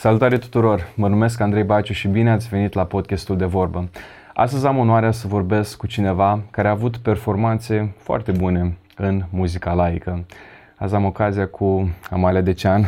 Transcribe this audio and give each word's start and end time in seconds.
Salutare 0.00 0.38
tuturor! 0.38 0.92
Mă 0.94 1.08
numesc 1.08 1.40
Andrei 1.40 1.62
Baciu 1.62 1.92
și 1.92 2.08
bine 2.08 2.30
ați 2.30 2.48
venit 2.48 2.72
la 2.72 2.84
podcastul 2.84 3.36
de 3.36 3.44
vorbă. 3.44 3.88
Astăzi 4.34 4.66
am 4.66 4.78
onoarea 4.78 5.10
să 5.10 5.28
vorbesc 5.28 5.76
cu 5.76 5.86
cineva 5.86 6.42
care 6.50 6.68
a 6.68 6.70
avut 6.70 6.96
performanțe 6.96 7.94
foarte 7.96 8.32
bune 8.32 8.76
în 8.96 9.22
muzica 9.30 9.72
laică. 9.72 10.24
Azi 10.76 10.94
am 10.94 11.04
ocazia 11.04 11.46
cu 11.46 11.90
Amalia 12.10 12.40
Decean. 12.40 12.84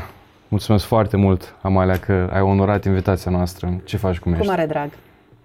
Mulțumesc 0.48 0.84
foarte 0.84 1.16
mult, 1.16 1.54
Amalia, 1.62 1.98
că 1.98 2.30
ai 2.32 2.40
onorat 2.40 2.84
invitația 2.84 3.30
noastră. 3.30 3.80
Ce 3.84 3.96
faci 3.96 4.18
cum 4.18 4.32
ești? 4.32 4.44
Cu 4.44 4.50
mare 4.50 4.66
drag. 4.66 4.90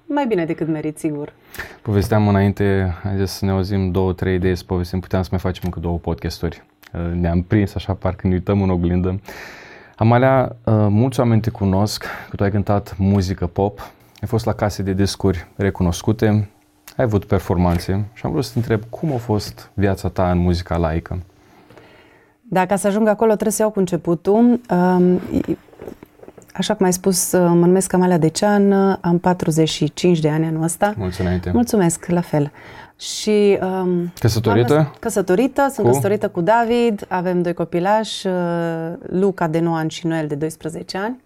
Mai 0.05 0.25
bine 0.27 0.45
decât 0.45 0.68
merit, 0.68 0.97
sigur. 0.97 1.34
Povesteam 1.81 2.27
înainte, 2.27 2.95
ai 3.04 3.18
zis 3.18 3.31
să 3.31 3.45
ne 3.45 3.52
auzim 3.52 3.91
două, 3.91 4.13
trei 4.13 4.36
idei 4.36 4.55
să 4.55 4.63
povestim, 4.65 4.99
puteam 4.99 5.21
să 5.21 5.27
mai 5.31 5.40
facem 5.40 5.62
încă 5.65 5.79
două 5.79 5.98
podcasturi. 5.98 6.63
Ne-am 7.13 7.41
prins 7.41 7.76
așa, 7.76 7.93
parcă 7.93 8.27
ne 8.27 8.34
uităm 8.34 8.62
în 8.62 8.70
oglindă. 8.70 9.20
Amalia, 9.99 10.55
uh, 10.63 10.73
mulți 10.89 11.19
oameni 11.19 11.41
te 11.41 11.49
cunosc 11.49 12.05
că 12.29 12.35
tu 12.35 12.43
ai 12.43 12.51
cântat 12.51 12.95
muzică 12.97 13.47
pop, 13.47 13.79
ai 14.21 14.27
fost 14.27 14.45
la 14.45 14.53
case 14.53 14.81
de 14.83 14.93
discuri 14.93 15.47
recunoscute, 15.55 16.27
ai 16.97 17.03
avut 17.03 17.25
performanțe 17.25 18.05
și 18.13 18.25
am 18.25 18.31
vrut 18.31 18.43
să 18.43 18.51
te 18.51 18.57
întreb 18.57 18.83
cum 18.89 19.13
a 19.13 19.17
fost 19.17 19.70
viața 19.73 20.09
ta 20.09 20.31
în 20.31 20.37
muzica 20.37 20.77
laică. 20.77 21.20
Dacă 22.41 22.75
să 22.75 22.87
ajung 22.87 23.07
acolo 23.07 23.31
trebuie 23.31 23.51
să 23.51 23.61
iau 23.61 23.71
cu 23.71 23.79
începutul. 23.79 24.59
Um, 24.70 25.21
așa 26.53 26.73
cum 26.73 26.85
ai 26.85 26.93
spus, 26.93 27.31
uh, 27.31 27.39
mă 27.39 27.65
numesc 27.65 27.93
Amalia 27.93 28.17
Decean, 28.17 28.71
am 29.01 29.17
45 29.17 30.20
de 30.20 30.29
ani 30.29 30.45
anul 30.45 30.63
ăsta. 30.63 30.93
Mulțumesc. 30.98 31.51
Mulțumesc, 31.51 32.05
la 32.05 32.21
fel. 32.21 32.51
Și, 32.99 33.59
um, 33.61 34.13
căsătorită? 34.19 34.93
Căsătorită, 34.99 35.69
sunt 35.73 35.85
cu? 35.85 35.91
căsătorită 35.91 36.29
cu 36.29 36.41
David, 36.41 37.05
avem 37.07 37.41
doi 37.41 37.54
copilași, 37.54 38.27
uh, 38.27 38.34
Luca 39.09 39.48
de 39.48 39.59
9 39.59 39.77
ani 39.77 39.89
și 39.89 40.07
Noel 40.07 40.27
de 40.27 40.35
12 40.35 40.98
ani. 40.98 41.21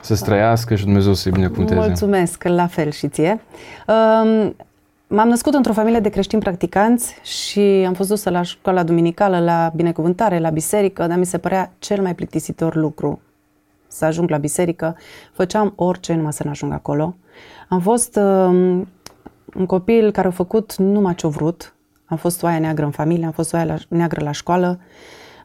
Să 0.00 0.14
străiască 0.14 0.74
și 0.74 0.84
Dumnezeu 0.84 1.14
să-i 1.14 1.32
binecuvânteze. 1.32 1.80
Mulțumesc, 1.80 2.44
la 2.44 2.66
fel 2.66 2.90
și 2.90 3.08
ție. 3.08 3.40
Um, 3.86 4.56
m-am 5.06 5.28
născut 5.28 5.54
într-o 5.54 5.72
familie 5.72 6.00
de 6.00 6.08
creștini 6.08 6.42
practicanți 6.42 7.14
și 7.22 7.84
am 7.86 7.92
fost 7.94 8.08
dusă 8.08 8.30
la 8.30 8.42
școala 8.42 8.82
duminicală, 8.82 9.38
la 9.38 9.72
binecuvântare, 9.74 10.38
la 10.38 10.50
biserică, 10.50 11.06
dar 11.06 11.18
mi 11.18 11.26
se 11.26 11.38
părea 11.38 11.72
cel 11.78 12.02
mai 12.02 12.14
plictisitor 12.14 12.74
lucru 12.74 13.20
să 13.88 14.04
ajung 14.04 14.30
la 14.30 14.36
biserică. 14.36 14.96
Făceam 15.32 15.72
orice 15.76 16.14
numai 16.14 16.32
să 16.32 16.42
nu 16.44 16.50
ajung 16.50 16.72
acolo. 16.72 17.14
Am 17.68 17.80
fost 17.80 18.16
um, 18.16 18.88
un 19.54 19.66
copil 19.66 20.10
care 20.10 20.28
a 20.28 20.30
făcut 20.30 20.76
numai 20.76 21.14
ce-a 21.14 21.28
vrut. 21.28 21.74
Am 22.04 22.16
fost 22.16 22.42
oaia 22.42 22.58
neagră 22.58 22.84
în 22.84 22.90
familie, 22.90 23.26
am 23.26 23.32
fost 23.32 23.52
oaia 23.52 23.64
la, 23.64 23.76
neagră 23.88 24.24
la 24.24 24.32
școală. 24.32 24.80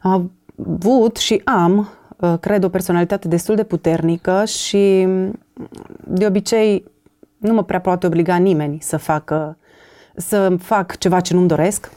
Am 0.02 0.32
avut 0.80 1.16
și 1.16 1.40
am, 1.44 1.88
uh, 2.16 2.34
cred, 2.40 2.64
o 2.64 2.68
personalitate 2.68 3.28
destul 3.28 3.54
de 3.54 3.64
puternică 3.64 4.44
și 4.44 5.08
de 6.04 6.26
obicei 6.26 6.84
nu 7.36 7.52
mă 7.52 7.64
prea 7.64 7.80
poate 7.80 8.06
obliga 8.06 8.36
nimeni 8.36 8.78
să 8.80 8.96
facă 8.96 9.56
să 10.16 10.56
fac 10.58 10.96
ceva 10.96 11.20
ce 11.20 11.34
nu-mi 11.34 11.48
doresc. 11.48 11.90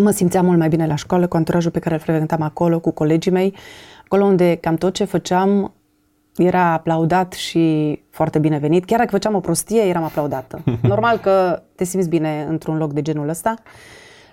Mă 0.00 0.10
simțeam 0.10 0.44
mult 0.44 0.58
mai 0.58 0.68
bine 0.68 0.86
la 0.86 0.94
școală, 0.94 1.26
cu 1.26 1.36
anturajul 1.36 1.70
pe 1.70 1.78
care 1.78 1.94
îl 1.94 2.00
frecventam 2.00 2.42
acolo, 2.42 2.80
cu 2.80 2.90
colegii 2.90 3.32
mei, 3.32 3.54
acolo 4.04 4.24
unde 4.24 4.54
cam 4.54 4.74
tot 4.74 4.94
ce 4.94 5.04
făceam 5.04 5.72
era 6.38 6.72
aplaudat 6.72 7.32
și 7.32 7.98
foarte 8.10 8.38
binevenit. 8.38 8.84
Chiar 8.84 8.98
dacă 8.98 9.10
făceam 9.10 9.34
o 9.34 9.40
prostie, 9.40 9.82
eram 9.82 10.02
aplaudată. 10.02 10.62
Normal 10.82 11.18
că 11.18 11.62
te 11.74 11.84
simți 11.84 12.08
bine 12.08 12.46
într-un 12.48 12.76
loc 12.76 12.92
de 12.92 13.02
genul 13.02 13.28
ăsta. 13.28 13.54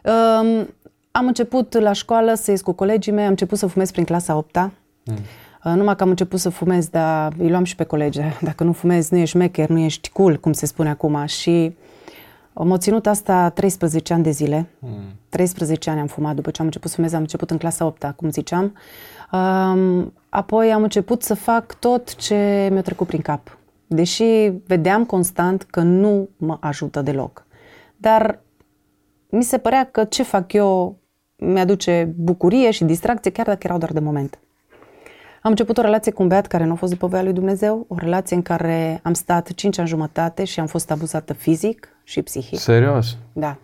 Um, 0.03 0.67
am 1.11 1.27
început 1.27 1.79
la 1.79 1.91
școală 1.91 2.33
să 2.33 2.51
ies 2.51 2.61
cu 2.61 2.71
colegii 2.71 3.11
mei, 3.11 3.23
am 3.23 3.29
început 3.29 3.57
să 3.57 3.67
fumez 3.67 3.91
prin 3.91 4.03
clasa 4.03 4.35
8 4.35 4.57
-a. 4.57 4.71
Mm. 5.03 5.15
Uh, 5.63 5.73
numai 5.73 5.95
că 5.95 6.03
am 6.03 6.09
început 6.09 6.39
să 6.39 6.49
fumez, 6.49 6.87
dar 6.87 7.33
îi 7.37 7.49
luam 7.49 7.63
și 7.63 7.75
pe 7.75 7.83
colegi. 7.83 8.19
Dacă 8.41 8.63
nu 8.63 8.71
fumezi, 8.71 9.13
nu 9.13 9.19
ești 9.19 9.37
mecher, 9.37 9.69
nu 9.69 9.79
ești 9.79 10.09
cool, 10.09 10.37
cum 10.37 10.53
se 10.53 10.65
spune 10.65 10.89
acum. 10.89 11.25
Și 11.25 11.75
am 12.53 12.77
ținut 12.77 13.07
asta 13.07 13.49
13 13.49 14.13
ani 14.13 14.23
de 14.23 14.31
zile. 14.31 14.69
Mm. 14.79 14.89
13 15.29 15.89
ani 15.89 15.99
am 15.99 16.07
fumat 16.07 16.35
după 16.35 16.51
ce 16.51 16.59
am 16.59 16.65
început 16.65 16.89
să 16.89 16.95
fumez. 16.95 17.13
Am 17.13 17.21
început 17.21 17.51
în 17.51 17.57
clasa 17.57 17.85
8 17.85 18.13
cum 18.15 18.29
ziceam. 18.29 18.63
Um, 18.63 18.73
apoi 20.29 20.71
am 20.71 20.83
început 20.83 21.23
să 21.23 21.33
fac 21.33 21.79
tot 21.79 22.15
ce 22.15 22.69
mi-a 22.71 22.81
trecut 22.81 23.07
prin 23.07 23.21
cap. 23.21 23.57
Deși 23.87 24.51
vedeam 24.67 25.05
constant 25.05 25.63
că 25.63 25.81
nu 25.81 26.29
mă 26.37 26.57
ajută 26.59 27.01
deloc. 27.01 27.45
Dar 27.97 28.39
mi 29.29 29.43
se 29.43 29.57
părea 29.57 29.89
că 29.91 30.03
ce 30.03 30.23
fac 30.23 30.53
eu 30.53 30.97
mi-aduce 31.35 32.13
bucurie 32.17 32.71
și 32.71 32.83
distracție, 32.83 33.31
chiar 33.31 33.45
dacă 33.45 33.59
erau 33.63 33.77
doar 33.77 33.91
de 33.91 33.99
moment. 33.99 34.39
Am 35.41 35.51
început 35.51 35.77
o 35.77 35.81
relație 35.81 36.11
cu 36.11 36.21
un 36.21 36.27
băiat 36.27 36.47
care 36.47 36.65
nu 36.65 36.71
a 36.71 36.75
fost 36.75 36.91
după 36.91 37.07
voia 37.07 37.23
lui 37.23 37.33
Dumnezeu, 37.33 37.85
o 37.87 37.95
relație 37.97 38.35
în 38.35 38.41
care 38.41 38.99
am 39.03 39.13
stat 39.13 39.51
5 39.53 39.77
ani 39.77 39.87
jumătate 39.87 40.43
și 40.43 40.59
am 40.59 40.65
fost 40.65 40.91
abuzată 40.91 41.33
fizic 41.33 41.89
și 42.03 42.21
psihic. 42.21 42.59
Serios? 42.59 43.17
Da. 43.33 43.57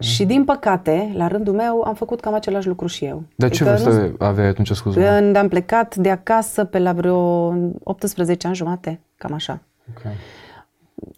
Și 0.00 0.24
din 0.24 0.44
păcate, 0.44 1.12
la 1.14 1.26
rândul 1.26 1.54
meu, 1.54 1.82
am 1.82 1.94
făcut 1.94 2.20
cam 2.20 2.34
același 2.34 2.66
lucru 2.66 2.86
și 2.86 3.04
eu. 3.04 3.22
De 3.34 3.48
ce 3.48 3.64
adică 3.64 3.82
vârstă 3.82 4.14
nu... 4.18 4.26
aveai 4.26 4.46
atunci, 4.46 4.70
scuze? 4.70 5.00
Când 5.00 5.36
am 5.36 5.48
plecat 5.48 5.96
de 5.96 6.10
acasă 6.10 6.64
pe 6.64 6.78
la 6.78 6.92
vreo 6.92 7.54
18 7.82 8.46
ani 8.46 8.56
jumate, 8.56 9.00
cam 9.16 9.32
așa. 9.32 9.60
Okay. 9.96 10.12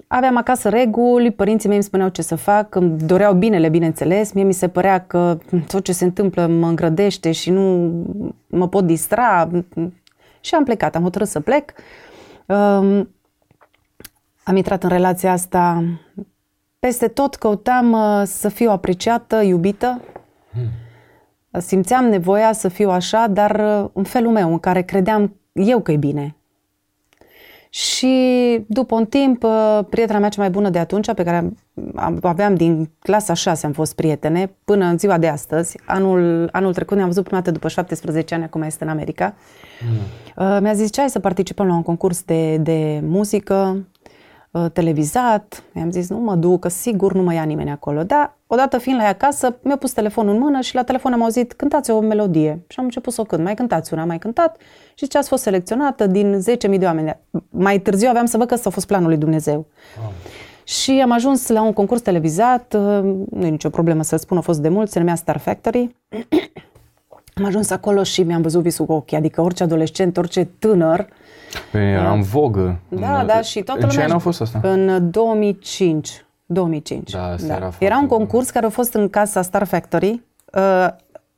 Aveam 0.06 0.36
acasă 0.36 0.68
reguli, 0.68 1.30
părinții 1.30 1.68
mei 1.68 1.76
îmi 1.76 1.86
spuneau 1.86 2.08
ce 2.08 2.22
să 2.22 2.34
fac, 2.34 2.74
îmi 2.74 2.98
doreau 2.98 3.34
binele, 3.34 3.68
bineînțeles. 3.68 4.32
Mie 4.32 4.44
mi 4.44 4.52
se 4.52 4.68
părea 4.68 5.00
că 5.06 5.38
tot 5.66 5.84
ce 5.84 5.92
se 5.92 6.04
întâmplă 6.04 6.46
mă 6.46 6.66
îngrădește 6.66 7.32
și 7.32 7.50
nu 7.50 7.92
mă 8.46 8.68
pot 8.68 8.84
distra. 8.84 9.50
Și 10.40 10.54
am 10.54 10.64
plecat, 10.64 10.94
am 10.96 11.02
hotărât 11.02 11.28
să 11.28 11.40
plec. 11.40 11.72
Um, 12.46 13.08
am 14.42 14.56
intrat 14.56 14.82
în 14.82 14.88
relația 14.88 15.32
asta 15.32 15.84
peste 16.86 17.08
tot 17.08 17.34
căutam 17.34 17.92
uh, 17.92 18.22
să 18.24 18.48
fiu 18.48 18.70
apreciată, 18.70 19.42
iubită. 19.42 20.00
Hmm. 20.52 21.60
Simțeam 21.60 22.04
nevoia 22.04 22.52
să 22.52 22.68
fiu 22.68 22.90
așa, 22.90 23.26
dar 23.26 23.82
uh, 23.82 23.90
în 23.92 24.02
felul 24.02 24.32
meu, 24.32 24.50
în 24.50 24.58
care 24.58 24.82
credeam 24.82 25.36
eu 25.52 25.80
că 25.80 25.92
e 25.92 25.96
bine. 25.96 26.36
Și 27.70 28.14
după 28.66 28.94
un 28.94 29.06
timp, 29.06 29.42
uh, 29.42 29.80
prietena 29.90 30.18
mea 30.18 30.28
cea 30.28 30.40
mai 30.40 30.50
bună 30.50 30.70
de 30.70 30.78
atunci, 30.78 31.12
pe 31.12 31.22
care 31.22 31.52
aveam 32.22 32.54
din 32.54 32.90
clasa 32.98 33.34
6, 33.34 33.66
am 33.66 33.72
fost 33.72 33.94
prietene, 33.94 34.54
până 34.64 34.84
în 34.84 34.98
ziua 34.98 35.18
de 35.18 35.28
astăzi, 35.28 35.78
anul, 35.86 36.48
anul 36.52 36.74
trecut 36.74 36.96
ne-am 36.96 37.08
văzut 37.08 37.24
prima 37.24 37.40
dată 37.40 37.52
după 37.52 37.68
17 37.68 38.34
ani, 38.34 38.44
acum 38.44 38.62
este 38.62 38.84
în 38.84 38.90
America, 38.90 39.34
mm. 40.36 40.62
mi-a 40.62 40.72
zis 40.72 40.92
ce 40.92 41.00
ai 41.00 41.10
să 41.10 41.18
participăm 41.18 41.66
la 41.66 41.74
un 41.74 41.82
concurs 41.82 42.22
de, 42.22 42.56
de 42.56 43.00
muzică, 43.04 43.76
Uh, 43.76 44.01
televizat. 44.72 45.62
Mi-am 45.72 45.90
zis, 45.90 46.08
nu 46.08 46.18
mă 46.18 46.34
duc, 46.34 46.60
că 46.60 46.68
sigur 46.68 47.12
nu 47.12 47.22
mă 47.22 47.34
ia 47.34 47.42
nimeni 47.42 47.70
acolo. 47.70 48.02
Dar, 48.02 48.36
odată 48.46 48.78
fiind 48.78 48.98
la 48.98 49.04
ea 49.04 49.10
acasă, 49.10 49.56
mi-a 49.62 49.76
pus 49.76 49.92
telefonul 49.92 50.34
în 50.34 50.40
mână 50.40 50.60
și 50.60 50.74
la 50.74 50.82
telefon 50.82 51.12
am 51.12 51.22
auzit, 51.22 51.52
cântați 51.52 51.90
o 51.90 52.00
melodie. 52.00 52.64
Și 52.68 52.78
am 52.78 52.84
început 52.84 53.12
să 53.12 53.20
o 53.20 53.24
cânt. 53.24 53.44
Mai 53.44 53.54
cântați 53.54 53.92
una, 53.92 54.04
mai 54.04 54.18
cântat. 54.18 54.56
Și 54.94 55.06
ce 55.06 55.18
ați 55.18 55.28
fost 55.28 55.42
selecționată 55.42 56.06
din 56.06 56.40
10.000 56.70 56.78
de 56.78 56.84
oameni. 56.84 57.16
Mai 57.50 57.78
târziu 57.78 58.08
aveam 58.08 58.26
să 58.26 58.36
văd 58.36 58.46
că 58.46 58.54
s-a 58.54 58.70
fost 58.70 58.86
planul 58.86 59.08
lui 59.08 59.16
Dumnezeu. 59.18 59.66
Wow. 60.00 60.12
Și 60.64 60.90
am 60.90 61.10
ajuns 61.10 61.48
la 61.48 61.62
un 61.62 61.72
concurs 61.72 62.00
televizat, 62.00 62.74
uh, 62.74 63.14
nu 63.30 63.46
e 63.46 63.48
nicio 63.48 63.70
problemă 63.70 64.02
să 64.02 64.16
spun, 64.16 64.36
a 64.36 64.40
fost 64.40 64.60
de 64.60 64.68
mult, 64.68 64.90
se 64.90 64.98
numea 64.98 65.14
Star 65.14 65.38
Factory. 65.38 65.96
am 67.34 67.44
ajuns 67.44 67.70
acolo 67.70 68.02
și 68.02 68.22
mi-am 68.22 68.42
văzut 68.42 68.62
visul 68.62 68.86
cu 68.86 68.92
ochii, 68.92 69.16
adică 69.16 69.40
orice 69.40 69.62
adolescent, 69.62 70.16
orice 70.16 70.44
tânăr, 70.58 70.98
Păi 70.98 71.14
era 71.72 72.12
în 72.12 72.22
vogă. 72.22 72.78
Da, 72.88 73.20
în, 73.20 73.26
da, 73.26 73.40
și 73.40 73.62
toată 73.62 73.80
în 73.80 73.88
lumea... 73.88 74.04
ce 74.04 74.10
an 74.10 74.16
a 74.16 74.20
fost 74.20 74.40
asta? 74.40 74.60
În 74.62 75.10
2005. 75.10 76.24
2005. 76.46 77.10
Da, 77.10 77.24
asta 77.24 77.46
da. 77.46 77.54
Era, 77.54 77.72
era 77.78 77.98
un 77.98 78.06
concurs 78.06 78.50
care 78.50 78.66
a 78.66 78.68
fost 78.68 78.94
în 78.94 79.08
casa 79.08 79.42
Star 79.42 79.64
Factory, 79.64 80.22
uh, 80.52 80.86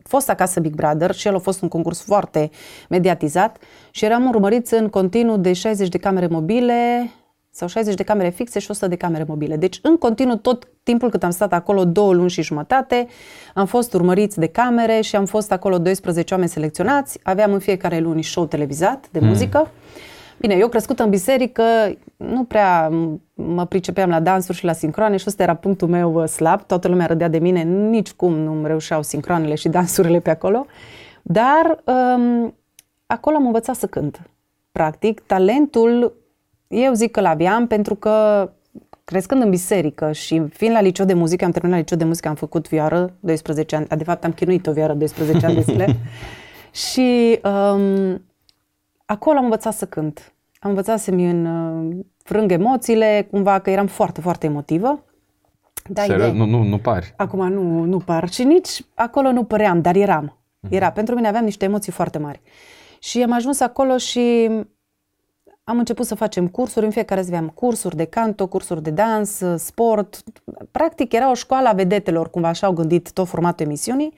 fost 0.03 0.31
acasă 0.31 0.61
Big 0.61 0.75
Brother 0.75 1.15
și 1.15 1.29
el 1.29 1.35
a 1.35 1.39
fost 1.39 1.63
un 1.63 1.69
concurs 1.69 2.03
foarte 2.03 2.51
mediatizat 2.89 3.57
și 3.91 4.05
eram 4.05 4.29
urmăriți 4.29 4.75
în 4.75 4.89
continuu 4.89 5.37
de 5.37 5.53
60 5.53 5.89
de 5.89 5.99
camere 5.99 6.27
mobile 6.27 7.11
sau 7.55 7.69
60 7.69 7.95
de 7.95 8.03
camere 8.03 8.29
fixe 8.29 8.59
și 8.59 8.71
100 8.71 8.89
de 8.89 8.97
camere 8.97 9.25
mobile. 9.29 9.57
Deci 9.57 9.79
în 9.83 9.97
continuu 9.97 10.37
tot 10.37 10.69
timpul 10.83 11.11
cât 11.11 11.23
am 11.23 11.31
stat 11.31 11.53
acolo, 11.53 11.85
două 11.85 12.13
luni 12.13 12.31
și 12.31 12.43
jumătate, 12.43 13.07
am 13.55 13.67
fost 13.67 13.95
urmăriți 13.95 14.39
de 14.39 14.47
camere 14.47 15.01
și 15.01 15.17
am 15.17 15.25
fost 15.25 15.53
acolo 15.53 15.79
12 15.79 16.35
oameni 16.35 16.51
selecționați, 16.51 17.19
aveam 17.23 17.53
în 17.53 17.59
fiecare 17.59 17.99
luni 17.99 18.23
show 18.23 18.47
televizat 18.47 19.09
de 19.11 19.19
hmm. 19.19 19.29
muzică 19.29 19.71
Bine, 20.39 20.55
eu 20.55 20.69
crescut 20.69 20.99
în 20.99 21.11
biserică, 21.11 21.63
nu 22.17 22.45
prea 22.45 22.91
mă 23.35 23.67
pricepeam 23.67 24.11
la 24.11 24.21
dansuri 24.21 24.59
și 24.59 24.65
la 24.65 24.73
sincroane 24.73 25.17
și 25.17 25.25
ăsta 25.27 25.43
era 25.43 25.55
punctul 25.55 25.89
meu 25.89 26.15
uh, 26.15 26.29
slab. 26.29 26.63
Toată 26.63 26.89
lumea 26.89 27.07
râdea 27.07 27.29
de 27.29 27.39
mine, 27.39 27.63
nici 27.63 28.13
cum 28.13 28.33
nu 28.33 28.67
reușeau 28.67 29.03
sincroanele 29.03 29.55
și 29.55 29.69
dansurile 29.69 30.21
pe 30.21 30.31
acolo. 30.31 30.67
Dar 31.23 31.83
um, 31.85 32.55
acolo 33.07 33.37
am 33.37 33.47
învățat 33.47 33.77
să 33.77 33.87
cânt. 33.87 34.21
Practic, 34.73 35.21
talentul, 35.21 36.17
eu 36.75 36.93
zic 36.93 37.11
că 37.11 37.21
l-aveam 37.21 37.67
pentru 37.67 37.95
că 37.95 38.51
crescând 39.05 39.43
în 39.43 39.51
biserică 39.51 40.13
și 40.13 40.43
fiind 40.49 40.75
la 40.75 40.81
liceu 40.81 41.07
de 41.07 41.15
muzică, 41.15 41.45
am 41.45 41.51
terminat 41.51 41.79
liceu 41.79 41.99
de 41.99 42.05
muzică, 42.05 42.29
am 42.29 42.35
făcut 42.35 42.69
vioară 42.69 43.17
12 43.21 43.77
ani, 43.77 43.87
de 43.87 44.05
fapt 44.05 44.25
am 44.25 44.33
chinuit 44.33 44.67
o 44.67 44.73
vioară 44.73 44.93
12 44.93 45.47
ani 45.47 45.55
de 45.55 45.61
zile 45.61 45.97
și 46.91 47.41
um, 47.45 48.23
acolo 49.05 49.39
am 49.39 49.45
învățat 49.45 49.75
să 49.75 49.87
cânt. 49.87 50.33
Am 50.59 50.71
învățat 50.71 50.99
să-mi 50.99 51.31
în 51.31 51.47
uh, 51.47 51.97
frâng 52.23 52.53
emoțiile, 52.53 53.27
cumva 53.31 53.59
că 53.59 53.71
eram 53.71 53.87
foarte, 53.87 54.21
foarte 54.21 54.47
emotivă. 54.47 55.05
Da, 55.89 56.03
Serios? 56.03 56.33
Nu, 56.33 56.45
nu, 56.45 56.63
nu 56.63 56.79
pari. 56.79 57.15
Acum 57.17 57.49
nu, 57.49 57.85
nu 57.85 57.99
par 57.99 58.29
și 58.29 58.45
nici 58.45 58.85
acolo 58.95 59.33
nu 59.33 59.45
păream, 59.45 59.81
dar 59.81 59.97
eram. 59.97 60.39
Era. 60.69 60.91
Pentru 60.91 61.15
mine 61.15 61.29
aveam 61.29 61.45
niște 61.45 61.65
emoții 61.65 61.93
foarte 61.93 62.19
mari. 62.19 62.41
Și 62.99 63.23
am 63.23 63.33
ajuns 63.33 63.61
acolo 63.61 63.97
și 63.97 64.51
am 65.65 65.79
început 65.79 66.07
să 66.07 66.15
facem 66.15 66.49
cursuri, 66.49 66.85
în 66.85 66.91
fiecare 66.91 67.23
zi 67.23 67.35
aveam 67.35 67.49
cursuri 67.49 67.97
de 67.97 68.05
canto, 68.05 68.47
cursuri 68.47 68.83
de 68.83 68.91
dans, 68.91 69.43
sport. 69.57 70.23
Practic 70.71 71.13
era 71.13 71.31
o 71.31 71.35
școală 71.35 71.69
a 71.69 71.73
vedetelor, 71.73 72.31
cumva 72.31 72.49
așa 72.49 72.67
au 72.67 72.73
gândit 72.73 73.13
tot 73.13 73.29
formatul 73.29 73.67
emisiunii. 73.67 74.15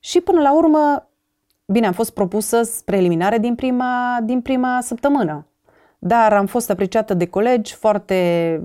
Și 0.00 0.20
până 0.20 0.40
la 0.40 0.54
urmă, 0.54 1.08
bine, 1.66 1.86
am 1.86 1.92
fost 1.92 2.10
propusă 2.10 2.62
spre 2.62 2.96
eliminare 2.96 3.38
din 3.38 3.54
prima, 3.54 4.18
din 4.22 4.40
prima 4.40 4.80
săptămână. 4.80 5.46
Dar 5.98 6.32
am 6.32 6.46
fost 6.46 6.70
apreciată 6.70 7.14
de 7.14 7.26
colegi 7.26 7.74
foarte 7.74 8.60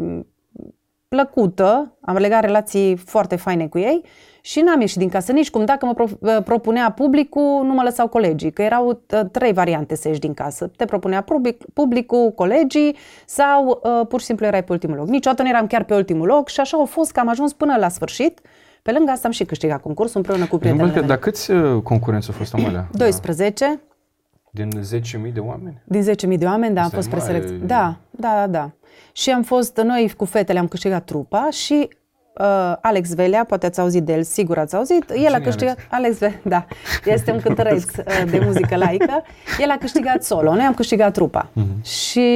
plăcută, 1.07 1.93
am 2.01 2.15
legat 2.15 2.41
relații 2.41 2.95
foarte 2.95 3.35
faine 3.35 3.67
cu 3.67 3.77
ei 3.77 4.03
și 4.41 4.59
n-am 4.59 4.79
ieșit 4.79 4.97
din 4.97 5.09
casă 5.09 5.31
nici 5.31 5.49
cum. 5.49 5.65
Dacă 5.65 5.85
mă 5.85 5.93
pro- 5.93 6.41
propunea 6.41 6.91
publicul, 6.91 7.61
nu 7.63 7.73
mă 7.73 7.83
lăsau 7.83 8.07
colegii, 8.07 8.51
că 8.51 8.61
erau 8.61 8.87
uh, 8.87 9.19
trei 9.31 9.53
variante 9.53 9.95
să 9.95 10.07
ieși 10.07 10.19
din 10.19 10.33
casă. 10.33 10.71
Te 10.75 10.85
propunea 10.85 11.21
public, 11.21 11.63
publicul, 11.73 12.31
colegii 12.35 12.95
sau 13.25 13.81
uh, 13.83 14.07
pur 14.07 14.19
și 14.19 14.25
simplu 14.25 14.45
erai 14.45 14.63
pe 14.63 14.71
ultimul 14.71 14.95
loc. 14.95 15.07
Niciodată 15.07 15.41
nu 15.41 15.49
eram 15.49 15.67
chiar 15.67 15.83
pe 15.83 15.93
ultimul 15.93 16.27
loc 16.27 16.47
și 16.49 16.59
așa 16.59 16.77
au 16.77 16.85
fost 16.85 17.11
că 17.11 17.19
am 17.19 17.27
ajuns 17.27 17.53
până 17.53 17.75
la 17.79 17.89
sfârșit. 17.89 18.39
Pe 18.81 18.91
lângă 18.91 19.11
asta 19.11 19.27
am 19.27 19.33
și 19.33 19.45
câștigat 19.45 19.81
concursul 19.81 20.17
împreună 20.17 20.45
cu 20.45 20.57
prietenii 20.57 20.91
mele. 20.93 21.05
Dar 21.05 21.17
câți 21.17 21.51
uh, 21.51 21.81
concurenți 21.81 22.29
au 22.29 22.35
fost, 22.37 22.53
Amalia? 22.53 22.87
12. 22.97 23.79
Din 24.51 24.69
10.000 25.27 25.33
de 25.33 25.39
oameni? 25.39 25.81
Din 25.83 26.03
10.000 26.31 26.37
de 26.37 26.45
oameni, 26.45 26.75
da, 26.75 26.83
am 26.83 26.89
fost 26.89 27.09
preselecționat. 27.09 27.65
Da, 27.65 27.97
da, 28.09 28.47
da. 28.47 28.71
Și 29.17 29.29
am 29.29 29.43
fost, 29.43 29.77
noi 29.77 30.13
cu 30.17 30.25
fetele 30.25 30.59
am 30.59 30.67
câștigat 30.67 31.05
trupa 31.05 31.47
și 31.51 31.87
uh, 32.39 32.73
Alex 32.81 33.13
Velea, 33.13 33.43
poate 33.43 33.65
ați 33.65 33.79
auzit 33.79 34.03
de 34.03 34.13
el, 34.13 34.23
sigur 34.23 34.57
ați 34.57 34.75
auzit. 34.75 35.11
Cine 35.11 35.25
el 35.25 35.33
a 35.33 35.39
câștigat, 35.39 35.77
Alex, 35.89 35.91
Alex 35.91 36.17
Velea, 36.17 36.39
da, 36.43 36.65
este 37.05 37.31
un 37.31 37.39
cântăreț 37.39 37.83
uh, 37.97 38.23
de 38.29 38.39
muzică 38.39 38.75
laică. 38.75 39.23
El 39.59 39.69
a 39.69 39.77
câștigat 39.77 40.23
solo, 40.23 40.53
noi 40.53 40.63
am 40.63 40.73
câștigat 40.73 41.13
trupa. 41.13 41.49
Uh-huh. 41.49 41.81
Și 41.83 42.29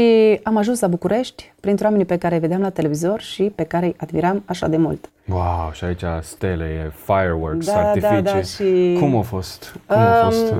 am 0.44 0.58
ajuns 0.58 0.80
la 0.80 0.88
București 0.88 1.54
printre 1.60 1.86
oamenii 1.86 2.06
pe 2.06 2.18
care 2.18 2.34
îi 2.34 2.42
vedeam 2.42 2.62
la 2.62 2.70
televizor 2.70 3.22
și 3.22 3.44
pe 3.56 3.64
care 3.64 3.86
îi 3.86 3.96
admiram 3.98 4.44
așa 4.46 4.68
de 4.68 4.78
mult. 4.78 5.10
Wow, 5.26 5.70
și 5.74 5.84
aici 5.84 6.04
stele, 6.22 6.94
fireworks, 7.06 7.66
da, 7.66 7.88
artificii. 7.88 8.22
Da, 8.22 8.32
da, 8.32 8.42
și... 8.42 8.98
Cum 9.00 9.16
a 9.16 9.22
fost? 9.22 9.76
Cum 9.88 9.98
um, 9.98 10.04
a 10.04 10.24
fost? 10.24 10.52
Uh... 10.52 10.58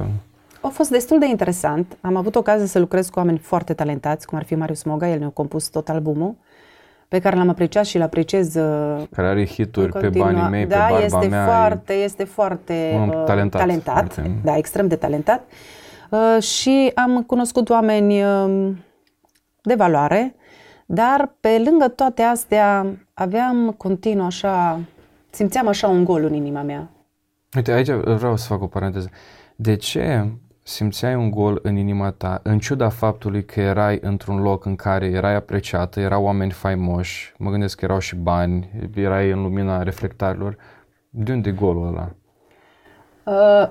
A 0.62 0.68
fost 0.68 0.90
destul 0.90 1.20
de 1.20 1.26
interesant. 1.26 1.98
Am 2.02 2.16
avut 2.16 2.36
ocazia 2.36 2.66
să 2.66 2.80
lucrez 2.80 3.10
cu 3.10 3.20
oameni 3.20 3.38
foarte 3.38 3.74
talentați, 3.74 4.26
cum 4.28 4.38
ar 4.38 4.44
fi 4.44 4.56
Marius 4.56 4.84
Moga, 4.84 5.08
el 5.08 5.20
ne-a 5.20 5.30
compus 5.30 5.68
tot 5.68 5.90
albumul, 5.90 6.36
pe 7.08 7.20
care 7.20 7.36
l-am 7.36 7.50
apreciat 7.50 7.86
și 7.86 7.96
îl 7.96 8.02
apreciez 8.02 8.56
uh, 8.56 9.04
Care 9.12 9.28
are 9.28 9.46
hituri 9.46 9.92
pe 9.92 10.10
banii 10.10 10.50
mei, 10.50 10.66
da, 10.66 10.76
pe 10.76 10.92
barba 10.92 11.06
este 11.06 11.28
mea. 11.28 11.46
Foarte, 11.46 11.94
este 11.94 12.24
foarte 12.24 13.08
uh, 13.08 13.24
talentat. 13.26 13.62
talentat 13.62 14.14
foarte. 14.14 14.40
Da, 14.44 14.58
extrem 14.58 14.88
de 14.88 14.96
talentat. 14.96 15.44
Uh, 16.10 16.42
și 16.44 16.92
am 16.96 17.24
cunoscut 17.24 17.70
oameni 17.70 18.24
uh, 18.24 18.72
de 19.62 19.76
valoare, 19.76 20.36
dar 20.86 21.36
pe 21.40 21.62
lângă 21.66 21.88
toate 21.88 22.22
astea 22.22 22.86
aveam 23.14 23.74
continuu 23.78 24.26
așa, 24.26 24.80
simțeam 25.30 25.68
așa 25.68 25.88
un 25.88 26.04
gol 26.04 26.24
în 26.24 26.34
inima 26.34 26.62
mea. 26.62 26.90
Uite, 27.56 27.72
aici 27.72 27.90
vreau 27.90 28.38
să 28.38 28.48
fac 28.48 28.62
o 28.62 28.68
paranteză. 28.68 29.10
De 29.56 29.76
ce 29.76 30.32
simțeai 30.72 31.16
un 31.16 31.30
gol 31.30 31.60
în 31.62 31.76
inima 31.76 32.12
ta, 32.12 32.40
în 32.44 32.60
ciuda 32.60 32.90
faptului 32.90 33.46
că 33.46 33.60
erai 33.60 34.00
într-un 34.02 34.42
loc 34.42 34.66
în 34.66 34.76
care 34.76 35.06
erai 35.06 35.36
apreciată, 35.36 36.00
erau 36.00 36.24
oameni 36.24 36.52
faimoși, 36.52 37.34
mă 37.38 37.50
gândesc 37.50 37.78
că 37.78 37.86
erau 37.86 38.00
și 38.00 38.16
bani, 38.16 38.70
erai 38.96 39.32
în 39.32 39.42
lumina 39.42 39.84
reflectarilor. 39.84 40.58
De 41.10 41.32
unde 41.32 41.50
e 41.50 41.52
golul 41.52 41.88
ăla? 41.88 42.10
Uh, 43.24 43.70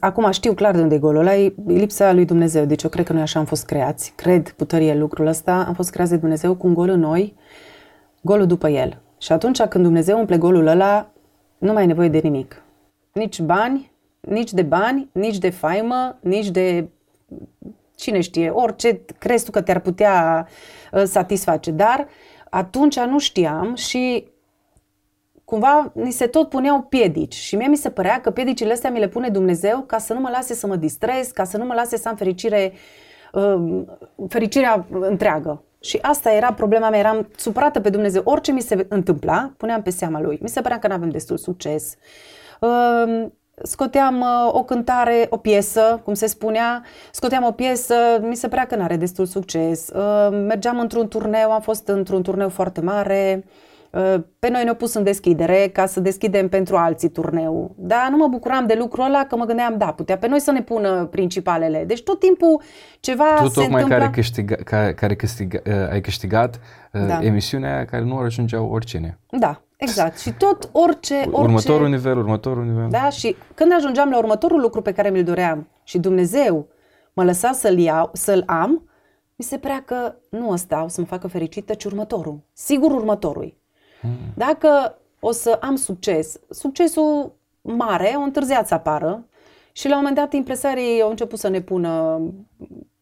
acum 0.00 0.30
știu 0.30 0.54
clar 0.54 0.74
de 0.74 0.80
unde 0.80 0.94
e 0.94 0.98
golul 0.98 1.20
ăla, 1.20 1.34
e 1.34 1.54
lipsa 1.66 2.12
lui 2.12 2.24
Dumnezeu. 2.24 2.64
Deci 2.64 2.82
eu 2.82 2.90
cred 2.90 3.06
că 3.06 3.12
noi 3.12 3.22
așa 3.22 3.38
am 3.38 3.44
fost 3.44 3.64
creați. 3.64 4.12
Cred 4.16 4.50
puterie 4.50 4.94
lucrul 4.94 5.26
ăsta. 5.26 5.64
Am 5.66 5.74
fost 5.74 5.90
creați 5.90 6.10
de 6.10 6.16
Dumnezeu 6.16 6.54
cu 6.54 6.66
un 6.66 6.74
gol 6.74 6.88
în 6.88 7.00
noi, 7.00 7.36
golul 8.20 8.46
după 8.46 8.68
el. 8.68 9.00
Și 9.18 9.32
atunci 9.32 9.62
când 9.62 9.84
Dumnezeu 9.84 10.18
umple 10.18 10.38
golul 10.38 10.66
ăla, 10.66 11.10
nu 11.58 11.72
mai 11.72 11.82
e 11.82 11.86
nevoie 11.86 12.08
de 12.08 12.20
nimic. 12.22 12.62
Nici 13.12 13.40
bani, 13.40 13.92
nici 14.28 14.52
de 14.52 14.62
bani, 14.62 15.08
nici 15.12 15.38
de 15.38 15.50
faimă, 15.50 16.18
nici 16.20 16.48
de 16.48 16.88
cine 17.96 18.20
știe, 18.20 18.50
orice 18.50 19.00
crezi 19.18 19.44
tu 19.44 19.50
că 19.50 19.62
te-ar 19.62 19.80
putea 19.80 20.48
uh, 20.92 21.02
satisface. 21.02 21.70
Dar 21.70 22.08
atunci 22.50 22.98
nu 22.98 23.18
știam 23.18 23.74
și 23.74 24.32
cumva 25.44 25.92
ni 25.94 26.10
se 26.10 26.26
tot 26.26 26.48
puneau 26.48 26.80
piedici 26.80 27.34
și 27.34 27.56
mie 27.56 27.66
mi 27.66 27.76
se 27.76 27.90
părea 27.90 28.20
că 28.20 28.30
piedicile 28.30 28.72
astea 28.72 28.90
mi 28.90 28.98
le 28.98 29.08
pune 29.08 29.28
Dumnezeu 29.28 29.80
ca 29.86 29.98
să 29.98 30.12
nu 30.12 30.20
mă 30.20 30.28
lase 30.32 30.54
să 30.54 30.66
mă 30.66 30.76
distrez, 30.76 31.28
ca 31.28 31.44
să 31.44 31.56
nu 31.56 31.64
mă 31.64 31.74
lase 31.74 31.96
să 31.96 32.08
am 32.08 32.16
fericire, 32.16 32.72
uh, 33.32 33.82
fericirea 34.28 34.86
întreagă. 34.90 35.62
Și 35.80 35.98
asta 36.02 36.32
era 36.32 36.52
problema 36.52 36.90
mea, 36.90 36.98
eram 36.98 37.28
supărată 37.36 37.80
pe 37.80 37.90
Dumnezeu. 37.90 38.22
Orice 38.24 38.52
mi 38.52 38.60
se 38.60 38.86
întâmpla, 38.88 39.52
puneam 39.56 39.82
pe 39.82 39.90
seama 39.90 40.20
lui. 40.20 40.38
Mi 40.42 40.48
se 40.48 40.60
părea 40.60 40.78
că 40.78 40.86
nu 40.86 40.94
avem 40.94 41.08
destul 41.08 41.36
succes. 41.36 41.96
Uh, 43.54 43.62
scoteam 43.62 44.20
uh, 44.20 44.54
o 44.54 44.62
cântare, 44.62 45.26
o 45.30 45.36
piesă, 45.36 46.00
cum 46.04 46.14
se 46.14 46.26
spunea, 46.26 46.82
scoteam 47.12 47.44
o 47.44 47.50
piesă, 47.50 47.94
mi 48.20 48.36
se 48.36 48.48
părea 48.48 48.66
că 48.66 48.76
n-are 48.76 48.96
destul 48.96 49.26
succes. 49.26 49.88
Uh, 49.88 50.28
mergeam 50.46 50.78
într-un 50.78 51.08
turneu, 51.08 51.52
am 51.52 51.60
fost 51.60 51.88
într-un 51.88 52.22
turneu 52.22 52.48
foarte 52.48 52.80
mare, 52.80 53.44
uh, 53.90 54.14
pe 54.38 54.48
noi 54.48 54.62
ne-au 54.62 54.74
pus 54.74 54.94
în 54.94 55.02
deschidere 55.02 55.70
ca 55.72 55.86
să 55.86 56.00
deschidem 56.00 56.48
pentru 56.48 56.76
alții 56.76 57.08
turneu. 57.08 57.74
Dar 57.78 58.08
nu 58.10 58.16
mă 58.16 58.26
bucuram 58.28 58.66
de 58.66 58.74
lucrul 58.78 59.04
ăla 59.04 59.24
că 59.24 59.36
mă 59.36 59.44
gândeam, 59.44 59.78
da, 59.78 59.86
putea 59.86 60.18
pe 60.18 60.28
noi 60.28 60.40
să 60.40 60.50
ne 60.50 60.62
pună 60.62 61.04
principalele. 61.04 61.84
Deci 61.84 62.02
tot 62.02 62.18
timpul 62.18 62.62
ceva 63.00 63.34
tu, 63.36 63.48
se 63.48 63.60
tocmai 63.60 63.82
întâmpla... 63.82 63.96
care, 63.96 64.10
câștiga, 64.10 64.54
care, 64.64 64.94
care 64.94 65.14
câștiga, 65.14 65.58
uh, 65.66 65.90
ai 65.90 66.00
câștigat 66.00 66.60
uh, 66.92 67.06
da. 67.06 67.18
emisiunea 67.22 67.84
care 67.84 68.04
nu 68.04 68.16
ajungeau 68.16 68.68
oricine. 68.70 69.18
Da, 69.30 69.62
Exact. 69.88 70.18
Și 70.18 70.32
tot 70.32 70.68
orice, 70.72 71.14
orice... 71.14 71.30
Următorul 71.30 71.88
nivel, 71.88 72.18
următorul 72.18 72.64
nivel. 72.64 72.88
Da, 72.90 73.08
și 73.08 73.36
când 73.54 73.72
ajungeam 73.72 74.10
la 74.10 74.18
următorul 74.18 74.60
lucru 74.60 74.80
pe 74.82 74.92
care 74.92 75.10
mi-l 75.10 75.24
doream 75.24 75.68
și 75.82 75.98
Dumnezeu 75.98 76.66
mă 77.12 77.24
lăsa 77.24 77.52
să-l 77.52 77.78
iau, 77.78 78.10
să-l 78.12 78.42
am, 78.46 78.88
mi 79.36 79.44
se 79.44 79.58
părea 79.58 79.82
că 79.82 80.14
nu 80.28 80.50
ăsta 80.50 80.84
o 80.84 80.88
să 80.88 81.00
mă 81.00 81.06
facă 81.06 81.26
fericită, 81.26 81.74
ci 81.74 81.84
următorul. 81.84 82.40
Sigur 82.52 82.90
următorul. 82.90 83.56
Hmm. 84.00 84.10
Dacă 84.34 84.98
o 85.20 85.30
să 85.30 85.58
am 85.60 85.76
succes, 85.76 86.40
succesul 86.50 87.32
mare, 87.60 88.14
o 88.16 88.20
întârziat 88.20 88.66
să 88.66 88.74
apară 88.74 89.26
și 89.72 89.88
la 89.88 89.94
un 89.94 89.98
moment 89.98 90.16
dat 90.16 90.32
impresarii 90.32 91.00
au 91.00 91.10
început 91.10 91.38
să 91.38 91.48
ne 91.48 91.60
pună, 91.60 92.20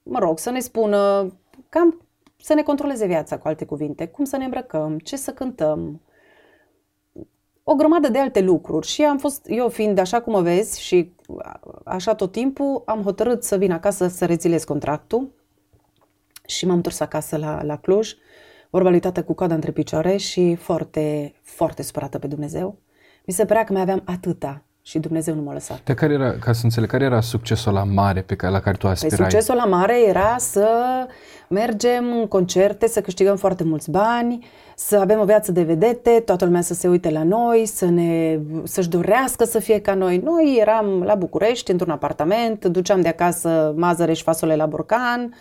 mă 0.02 0.18
rog, 0.18 0.38
să 0.38 0.50
ne 0.50 0.60
spună 0.60 1.32
cam 1.68 2.00
să 2.36 2.54
ne 2.54 2.62
controleze 2.62 3.06
viața, 3.06 3.38
cu 3.38 3.48
alte 3.48 3.64
cuvinte, 3.64 4.06
cum 4.06 4.24
să 4.24 4.36
ne 4.36 4.44
îmbrăcăm, 4.44 4.98
ce 4.98 5.16
să 5.16 5.30
cântăm, 5.30 6.00
o 7.64 7.74
grămadă 7.74 8.08
de 8.08 8.18
alte 8.18 8.40
lucruri 8.40 8.86
și 8.86 9.02
am 9.02 9.18
fost, 9.18 9.46
eu 9.48 9.68
fiind 9.68 9.98
așa 9.98 10.20
cum 10.20 10.32
mă 10.32 10.40
vezi 10.40 10.82
și 10.82 11.12
așa 11.84 12.14
tot 12.14 12.32
timpul, 12.32 12.82
am 12.86 13.02
hotărât 13.02 13.42
să 13.42 13.56
vin 13.56 13.72
acasă 13.72 14.08
să 14.08 14.24
rezilez 14.24 14.64
contractul 14.64 15.32
și 16.46 16.66
m-am 16.66 16.76
întors 16.76 17.00
acasă 17.00 17.36
la, 17.36 17.62
la 17.62 17.76
Cluj, 17.76 18.14
vorba 18.70 18.90
lui 18.90 19.00
tată 19.00 19.22
cu 19.22 19.32
coada 19.32 19.54
între 19.54 19.70
picioare 19.70 20.16
și 20.16 20.54
foarte, 20.54 21.34
foarte 21.42 21.82
supărată 21.82 22.18
pe 22.18 22.26
Dumnezeu. 22.26 22.78
Mi 23.26 23.34
se 23.34 23.44
părea 23.44 23.64
că 23.64 23.72
mai 23.72 23.82
aveam 23.82 24.02
atâta 24.04 24.64
și 24.84 24.98
Dumnezeu 24.98 25.34
nu 25.34 25.42
m-a 25.42 25.52
lăsat. 25.52 25.80
De 25.84 25.94
care 25.94 26.12
era, 26.12 26.32
ca 26.32 26.52
să 26.52 26.60
înțeleg, 26.64 26.90
care 26.90 27.04
era 27.04 27.20
succesul 27.20 27.72
la 27.72 27.84
mare 27.84 28.20
pe 28.20 28.34
care, 28.34 28.52
la 28.52 28.60
care 28.60 28.76
tu 28.76 28.82
păi 28.82 28.90
aspirai? 28.90 29.16
Păi 29.16 29.30
succesul 29.30 29.54
la 29.54 29.64
mare 29.64 30.08
era 30.08 30.36
să 30.38 30.68
mergem 31.48 32.04
în 32.20 32.26
concerte, 32.26 32.88
să 32.88 33.00
câștigăm 33.00 33.36
foarte 33.36 33.64
mulți 33.64 33.90
bani, 33.90 34.46
să 34.76 34.96
avem 34.96 35.20
o 35.20 35.24
viață 35.24 35.52
de 35.52 35.62
vedete, 35.62 36.22
toată 36.24 36.44
lumea 36.44 36.60
să 36.60 36.74
se 36.74 36.88
uite 36.88 37.10
la 37.10 37.22
noi, 37.22 37.66
să 37.66 37.84
ne, 37.84 38.38
să-și 38.64 38.88
dorească 38.88 39.44
să 39.44 39.58
fie 39.58 39.80
ca 39.80 39.94
noi. 39.94 40.18
Noi 40.18 40.56
eram 40.60 41.02
la 41.02 41.14
București, 41.14 41.70
într-un 41.70 41.90
apartament, 41.90 42.64
duceam 42.64 43.00
de 43.00 43.08
acasă 43.08 43.74
mazăre 43.76 44.12
și 44.12 44.22
fasole 44.22 44.56
la 44.56 44.66
borcan, 44.66 45.34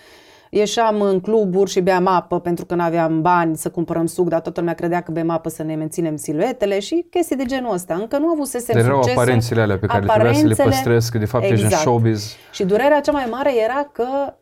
ieșeam 0.53 1.01
în 1.01 1.19
cluburi 1.19 1.69
și 1.69 1.79
beam 1.79 2.07
apă 2.07 2.39
pentru 2.39 2.65
că 2.65 2.75
nu 2.75 2.81
aveam 2.81 3.21
bani 3.21 3.57
să 3.57 3.69
cumpărăm 3.69 4.05
suc, 4.05 4.27
dar 4.27 4.41
toată 4.41 4.59
lumea 4.59 4.75
credea 4.75 5.01
că 5.01 5.11
bem 5.11 5.29
apă 5.29 5.49
să 5.49 5.63
ne 5.63 5.75
menținem 5.75 6.15
siluetele 6.15 6.79
și 6.79 7.05
chestii 7.09 7.35
de 7.35 7.45
genul 7.45 7.73
ăsta. 7.73 7.93
Încă 7.93 8.17
nu 8.17 8.27
avusesem 8.27 8.77
Erau 8.77 8.95
succesul. 8.95 9.19
aparențele 9.19 9.61
alea 9.61 9.77
pe 9.77 9.85
care 9.85 10.05
trebuia 10.05 10.33
să 10.33 10.47
le 10.47 10.55
păstrez, 10.63 11.09
că 11.09 11.17
de 11.17 11.25
fapt 11.25 11.43
exact. 11.43 11.61
ești 11.61 11.73
în 11.73 11.79
showbiz. 11.79 12.35
Și 12.51 12.63
durerea 12.63 13.01
cea 13.01 13.11
mai 13.11 13.27
mare 13.29 13.51
era 13.63 13.89
că 13.91 14.33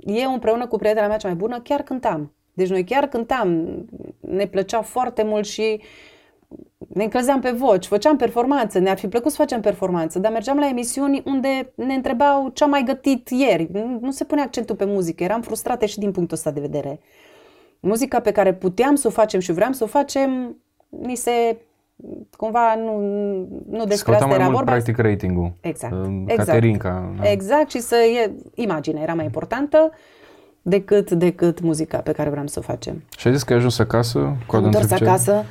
eu 0.00 0.32
împreună 0.32 0.66
cu 0.66 0.76
prietena 0.76 1.06
mea 1.06 1.16
cea 1.16 1.28
mai 1.28 1.36
bună 1.36 1.60
chiar 1.60 1.82
cântam. 1.82 2.32
Deci 2.52 2.68
noi 2.68 2.84
chiar 2.84 3.06
cântam, 3.06 3.68
ne 4.20 4.46
plăcea 4.46 4.80
foarte 4.82 5.22
mult 5.22 5.46
și 5.46 5.82
ne 6.98 7.04
încălzeam 7.04 7.40
pe 7.40 7.50
voci, 7.50 7.86
făceam 7.86 8.16
performanță, 8.16 8.78
ne-ar 8.78 8.98
fi 8.98 9.08
plăcut 9.08 9.30
să 9.30 9.36
facem 9.36 9.60
performanță, 9.60 10.18
dar 10.18 10.32
mergeam 10.32 10.58
la 10.58 10.68
emisiuni 10.68 11.22
unde 11.24 11.72
ne 11.74 11.94
întrebau 11.94 12.50
ce 12.54 12.64
am 12.64 12.70
mai 12.70 12.82
gătit 12.86 13.28
ieri. 13.28 13.68
Nu, 13.72 13.98
nu 14.00 14.10
se 14.10 14.24
pune 14.24 14.40
accentul 14.40 14.76
pe 14.76 14.84
muzică, 14.84 15.24
eram 15.24 15.40
frustrate 15.40 15.86
și 15.86 15.98
din 15.98 16.12
punctul 16.12 16.36
ăsta 16.36 16.50
de 16.50 16.60
vedere. 16.60 17.00
Muzica 17.80 18.20
pe 18.20 18.30
care 18.30 18.54
puteam 18.54 18.94
să 18.94 19.06
o 19.06 19.10
facem 19.10 19.40
și 19.40 19.52
vreau 19.52 19.72
să 19.72 19.84
o 19.84 19.86
facem, 19.86 20.56
ni 20.88 21.14
se 21.14 21.56
cumva 22.36 22.74
nu, 22.74 22.98
nu 23.70 23.84
despre 23.84 24.14
asta 24.14 24.28
era 24.28 24.42
mult, 24.42 24.54
vorba. 24.54 24.70
practic 24.70 24.96
ratingul. 24.96 25.52
Exact. 25.60 25.92
Uh, 25.92 26.22
exact. 26.26 26.48
Caterinca. 26.48 27.12
Da. 27.20 27.30
Exact 27.30 27.70
și 27.70 27.80
să 27.80 27.96
e, 27.96 28.30
imaginea 28.54 29.02
era 29.02 29.14
mai 29.14 29.24
importantă 29.24 29.90
decât, 30.62 31.10
decât 31.10 31.60
muzica 31.60 31.98
pe 31.98 32.12
care 32.12 32.30
vreau 32.30 32.46
să 32.46 32.58
o 32.58 32.62
facem. 32.62 33.02
Și 33.18 33.26
ai 33.26 33.32
zis 33.32 33.42
că 33.42 33.52
ai 33.52 33.58
ajuns 33.58 33.78
acasă 33.78 34.36
cu 34.46 34.56
Am 34.56 34.64
întors 34.64 34.96
ce? 34.96 35.04
acasă 35.04 35.32
uh, 35.32 35.44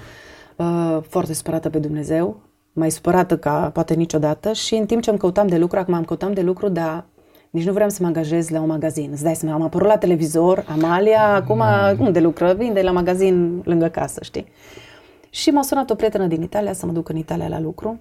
foarte 1.01 1.33
supărată 1.33 1.69
pe 1.69 1.79
Dumnezeu, 1.79 2.39
mai 2.73 2.91
supărată 2.91 3.37
ca 3.37 3.69
poate 3.69 3.93
niciodată 3.93 4.53
și 4.53 4.75
în 4.75 4.85
timp 4.85 5.01
ce 5.01 5.09
îmi 5.09 5.19
căutam 5.19 5.47
de 5.47 5.57
lucru, 5.57 5.79
acum 5.79 5.93
am 5.93 6.03
căutam 6.03 6.33
de 6.33 6.41
lucru, 6.41 6.69
dar 6.69 7.05
nici 7.49 7.65
nu 7.65 7.71
vreau 7.71 7.89
să 7.89 7.97
mă 8.01 8.07
angajez 8.07 8.49
la 8.49 8.61
un 8.61 8.67
magazin. 8.67 9.09
Îți 9.11 9.23
dai 9.23 9.35
seama, 9.35 9.55
am 9.55 9.61
apărut 9.61 9.87
la 9.87 9.97
televizor, 9.97 10.65
Amalia, 10.69 11.33
acum 11.33 11.57
mm. 11.57 12.05
unde 12.05 12.19
lucră? 12.19 12.53
Vinde 12.53 12.81
la 12.81 12.91
magazin 12.91 13.61
lângă 13.63 13.87
casă, 13.87 14.23
știi? 14.23 14.45
Și 15.29 15.49
m-a 15.49 15.61
sunat 15.61 15.89
o 15.89 15.95
prietenă 15.95 16.27
din 16.27 16.41
Italia 16.41 16.73
să 16.73 16.85
mă 16.85 16.91
duc 16.91 17.09
în 17.09 17.15
Italia 17.15 17.47
la 17.47 17.59
lucru. 17.59 17.99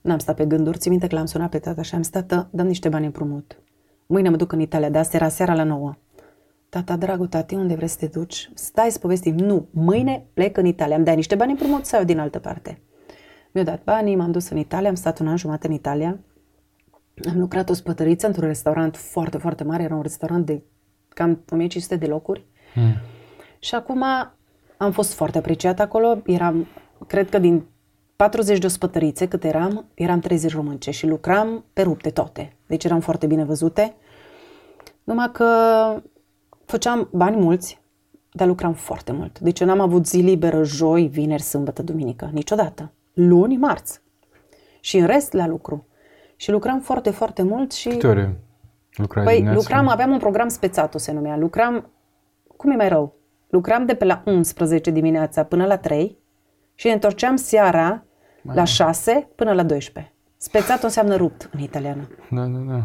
N-am 0.00 0.18
stat 0.18 0.36
pe 0.36 0.44
gânduri, 0.44 0.78
țin 0.78 0.90
minte 0.90 1.06
că 1.06 1.14
l-am 1.14 1.24
sunat 1.24 1.50
pe 1.50 1.58
tata 1.58 1.82
și 1.82 1.94
am 1.94 2.02
stat, 2.02 2.48
dăm 2.50 2.66
niște 2.66 2.88
bani 2.88 3.04
împrumut. 3.04 3.58
Mâine 4.06 4.28
mă 4.28 4.36
duc 4.36 4.52
în 4.52 4.60
Italia, 4.60 4.90
dar 4.90 5.00
asta 5.00 5.16
era 5.16 5.28
seara 5.28 5.54
la 5.54 5.62
9. 5.62 5.94
Tata, 6.68 6.96
dragul 6.96 7.26
tati, 7.26 7.54
unde 7.54 7.74
vrei 7.74 7.88
să 7.88 7.96
te 7.98 8.06
duci? 8.06 8.50
Stai 8.54 8.90
să 8.90 8.98
povestim. 8.98 9.34
Nu, 9.34 9.68
mâine 9.70 10.26
plec 10.34 10.56
în 10.56 10.66
Italia. 10.66 10.96
Am 10.96 11.04
dat 11.04 11.14
niște 11.14 11.34
bani 11.34 11.50
împrumut 11.50 11.84
sau 11.84 12.04
din 12.04 12.18
altă 12.18 12.38
parte. 12.38 12.80
Mi-au 13.52 13.66
dat 13.66 13.84
banii, 13.84 14.16
m-am 14.16 14.30
dus 14.30 14.48
în 14.48 14.56
Italia, 14.56 14.88
am 14.88 14.94
stat 14.94 15.18
un 15.18 15.28
an 15.28 15.36
jumătate 15.36 15.66
în 15.66 15.72
Italia. 15.72 16.18
Am 17.28 17.38
lucrat 17.38 17.70
o 17.70 17.72
spătăriță 17.72 18.26
într-un 18.26 18.46
restaurant 18.46 18.96
foarte, 18.96 19.38
foarte 19.38 19.64
mare. 19.64 19.82
Era 19.82 19.94
un 19.94 20.02
restaurant 20.02 20.46
de 20.46 20.62
cam 21.08 21.42
1500 21.50 21.96
de 21.96 22.06
locuri. 22.06 22.46
Mm. 22.74 22.94
Și 23.58 23.74
acum 23.74 24.04
am 24.76 24.92
fost 24.92 25.12
foarte 25.12 25.38
apreciat 25.38 25.80
acolo. 25.80 26.22
Eram, 26.24 26.66
cred 27.06 27.28
că 27.28 27.38
din 27.38 27.64
40 28.16 28.58
de 28.58 28.66
ospătărițe 28.66 29.28
cât 29.28 29.44
eram, 29.44 29.86
eram 29.94 30.20
30 30.20 30.54
românce 30.54 30.90
și 30.90 31.06
lucram 31.06 31.64
pe 31.72 31.82
rupte 31.82 32.10
toate. 32.10 32.56
Deci 32.66 32.84
eram 32.84 33.00
foarte 33.00 33.26
bine 33.26 33.44
văzute. 33.44 33.96
Numai 35.04 35.30
că 35.32 35.46
făceam 36.66 37.08
bani 37.12 37.36
mulți, 37.36 37.80
dar 38.32 38.46
lucram 38.46 38.72
foarte 38.72 39.12
mult. 39.12 39.38
Deci 39.38 39.60
eu 39.60 39.66
n-am 39.66 39.80
avut 39.80 40.06
zi 40.06 40.16
liberă 40.16 40.64
joi, 40.64 41.06
vineri, 41.06 41.42
sâmbătă, 41.42 41.82
duminică. 41.82 42.30
Niciodată. 42.32 42.92
Luni, 43.12 43.56
marți. 43.56 44.00
Și 44.80 44.96
în 44.96 45.06
rest 45.06 45.32
la 45.32 45.46
lucru. 45.46 45.86
Și 46.36 46.50
lucram 46.50 46.80
foarte, 46.80 47.10
foarte 47.10 47.42
mult 47.42 47.72
și... 47.72 47.88
Câte 47.88 48.06
ore 48.06 48.40
lucrai 48.96 49.24
Păi 49.24 49.34
dimineața? 49.34 49.60
lucram, 49.60 49.88
aveam 49.88 50.10
un 50.10 50.18
program 50.18 50.48
spețatul 50.48 51.00
se 51.00 51.12
numea. 51.12 51.36
Lucram, 51.36 51.90
cum 52.56 52.70
e 52.70 52.76
mai 52.76 52.88
rău? 52.88 53.14
Lucram 53.48 53.86
de 53.86 53.94
pe 53.94 54.04
la 54.04 54.22
11 54.24 54.90
dimineața 54.90 55.44
până 55.44 55.66
la 55.66 55.76
3 55.76 56.18
și 56.74 56.86
ne 56.86 56.92
întorceam 56.92 57.36
seara 57.36 58.04
la 58.42 58.64
6 58.64 59.28
până 59.34 59.52
la 59.52 59.62
12. 59.62 60.12
Spețatul 60.36 60.84
înseamnă 60.84 61.16
rupt 61.16 61.50
în 61.52 61.60
italiană. 61.60 62.08
Da, 62.30 62.44
da, 62.44 62.58
da. 62.58 62.82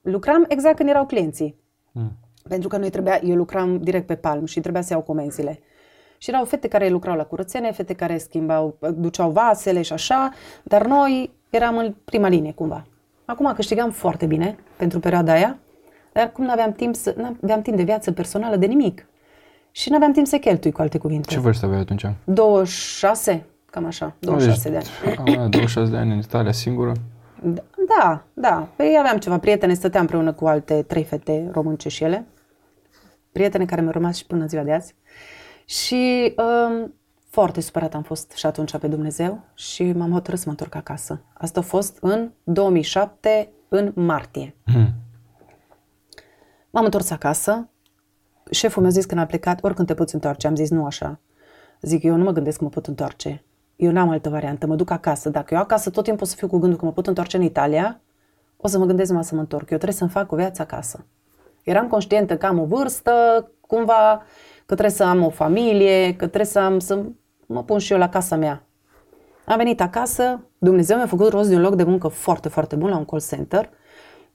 Lucram 0.00 0.44
exact 0.48 0.76
când 0.76 0.88
erau 0.88 1.06
clienții. 1.06 1.56
Mm. 1.92 2.12
Pentru 2.48 2.68
că 2.68 2.76
noi 2.76 2.90
trebuia, 2.90 3.20
eu 3.24 3.36
lucram 3.36 3.78
direct 3.78 4.06
pe 4.06 4.14
palm 4.14 4.44
și 4.44 4.60
trebuia 4.60 4.82
să 4.82 4.92
iau 4.92 5.02
comenzile. 5.02 5.60
Și 6.18 6.30
erau 6.30 6.44
fete 6.44 6.68
care 6.68 6.88
lucrau 6.88 7.16
la 7.16 7.24
curățenie, 7.24 7.72
fete 7.72 7.94
care 7.94 8.18
schimbau, 8.18 8.76
duceau 8.94 9.30
vasele 9.30 9.82
și 9.82 9.92
așa, 9.92 10.32
dar 10.62 10.86
noi 10.86 11.32
eram 11.50 11.76
în 11.76 11.94
prima 12.04 12.28
linie 12.28 12.52
cumva. 12.52 12.84
Acum 13.24 13.52
câștigam 13.54 13.90
foarte 13.90 14.26
bine 14.26 14.56
pentru 14.76 15.00
perioada 15.00 15.32
aia, 15.32 15.58
dar 16.12 16.32
cum 16.32 16.44
nu 16.44 16.50
aveam 16.50 16.72
timp, 16.72 16.94
să, 16.94 17.14
aveam 17.42 17.62
timp 17.62 17.76
de 17.76 17.82
viață 17.82 18.12
personală 18.12 18.56
de 18.56 18.66
nimic. 18.66 19.06
Și 19.70 19.90
nu 19.90 19.96
aveam 19.96 20.12
timp 20.12 20.26
să 20.26 20.36
cheltui, 20.36 20.72
cu 20.72 20.80
alte 20.80 20.98
cuvinte. 20.98 21.28
Ce 21.28 21.38
vârstă 21.38 21.66
aveai 21.66 21.80
atunci? 21.80 22.06
26, 22.24 23.44
cam 23.70 23.84
așa, 23.84 24.14
26 24.18 24.70
deci, 24.70 24.86
de 25.02 25.14
ani. 25.18 25.36
A, 25.36 25.46
26 25.48 25.90
de 25.90 25.96
ani 25.96 26.12
în 26.12 26.18
Italia 26.18 26.52
singură? 26.52 26.92
Da, 27.98 28.22
da. 28.34 28.68
Păi 28.76 28.96
aveam 28.98 29.18
ceva 29.18 29.38
prietene, 29.38 29.74
stăteam 29.74 30.02
împreună 30.02 30.32
cu 30.32 30.46
alte 30.46 30.82
trei 30.82 31.04
fete 31.04 31.48
românce 31.52 31.88
și 31.88 32.04
ele. 32.04 32.26
Prietene 33.32 33.64
care 33.64 33.80
mi-au 33.80 33.92
rămas 33.92 34.16
și 34.16 34.26
până 34.26 34.46
ziua 34.46 34.62
de 34.62 34.72
azi. 34.72 34.94
Și 35.64 36.34
um, 36.36 36.94
foarte 37.28 37.60
supărat 37.60 37.94
am 37.94 38.02
fost 38.02 38.32
și 38.32 38.46
atunci 38.46 38.76
pe 38.76 38.88
Dumnezeu 38.88 39.44
și 39.54 39.92
m-am 39.92 40.12
hotărât 40.12 40.38
să 40.38 40.44
mă 40.46 40.50
întorc 40.50 40.74
acasă. 40.74 41.22
Asta 41.32 41.60
a 41.60 41.62
fost 41.62 41.98
în 42.00 42.30
2007, 42.44 43.52
în 43.68 43.92
martie. 43.94 44.56
Hmm. 44.64 44.92
M-am 46.70 46.84
întors 46.84 47.10
acasă. 47.10 47.68
Șeful 48.50 48.82
mi-a 48.82 48.90
zis 48.90 49.04
când 49.04 49.20
a 49.20 49.26
plecat, 49.26 49.64
oricând 49.64 49.86
te 49.86 49.94
poți 49.94 50.14
întoarce. 50.14 50.46
Am 50.46 50.54
zis 50.54 50.70
nu 50.70 50.84
așa. 50.84 51.20
Zic, 51.80 52.02
eu 52.02 52.16
nu 52.16 52.24
mă 52.24 52.32
gândesc 52.32 52.58
că 52.58 52.64
mă 52.64 52.70
pot 52.70 52.86
întoarce. 52.86 53.44
Eu 53.76 53.90
n-am 53.90 54.08
altă 54.08 54.28
variantă, 54.28 54.66
mă 54.66 54.76
duc 54.76 54.90
acasă. 54.90 55.28
Dacă 55.30 55.54
eu 55.54 55.60
acasă 55.60 55.90
tot 55.90 56.04
timpul 56.04 56.22
o 56.22 56.28
să 56.28 56.34
fiu 56.36 56.48
cu 56.48 56.58
gândul 56.58 56.78
că 56.78 56.84
mă 56.84 56.92
pot 56.92 57.06
întoarce 57.06 57.36
în 57.36 57.42
Italia, 57.42 58.00
o 58.56 58.68
să 58.68 58.78
mă 58.78 58.84
gândesc 58.84 59.08
numai 59.08 59.24
să 59.24 59.34
mă 59.34 59.40
întorc. 59.40 59.70
Eu 59.70 59.76
trebuie 59.76 59.98
să-mi 59.98 60.10
fac 60.10 60.32
o 60.32 60.36
viață 60.36 60.62
acasă. 60.62 61.06
Eram 61.68 61.86
conștientă 61.86 62.36
că 62.36 62.46
am 62.46 62.58
o 62.58 62.64
vârstă, 62.64 63.12
cumva, 63.60 64.22
că 64.66 64.74
trebuie 64.74 64.90
să 64.90 65.04
am 65.04 65.24
o 65.24 65.30
familie, 65.30 66.10
că 66.10 66.26
trebuie 66.26 66.44
să 66.44 66.58
am 66.58 66.78
să 66.78 67.02
mă 67.46 67.62
pun 67.62 67.78
și 67.78 67.92
eu 67.92 67.98
la 67.98 68.08
casa 68.08 68.36
mea. 68.36 68.66
Am 69.44 69.56
venit 69.56 69.80
acasă, 69.80 70.40
Dumnezeu 70.58 70.96
mi-a 70.96 71.06
făcut 71.06 71.28
rost 71.28 71.48
de 71.48 71.54
un 71.54 71.60
loc 71.60 71.74
de 71.74 71.82
muncă 71.82 72.08
foarte, 72.08 72.48
foarte 72.48 72.76
bun 72.76 72.90
la 72.90 72.96
un 72.96 73.04
call 73.04 73.22
center. 73.28 73.70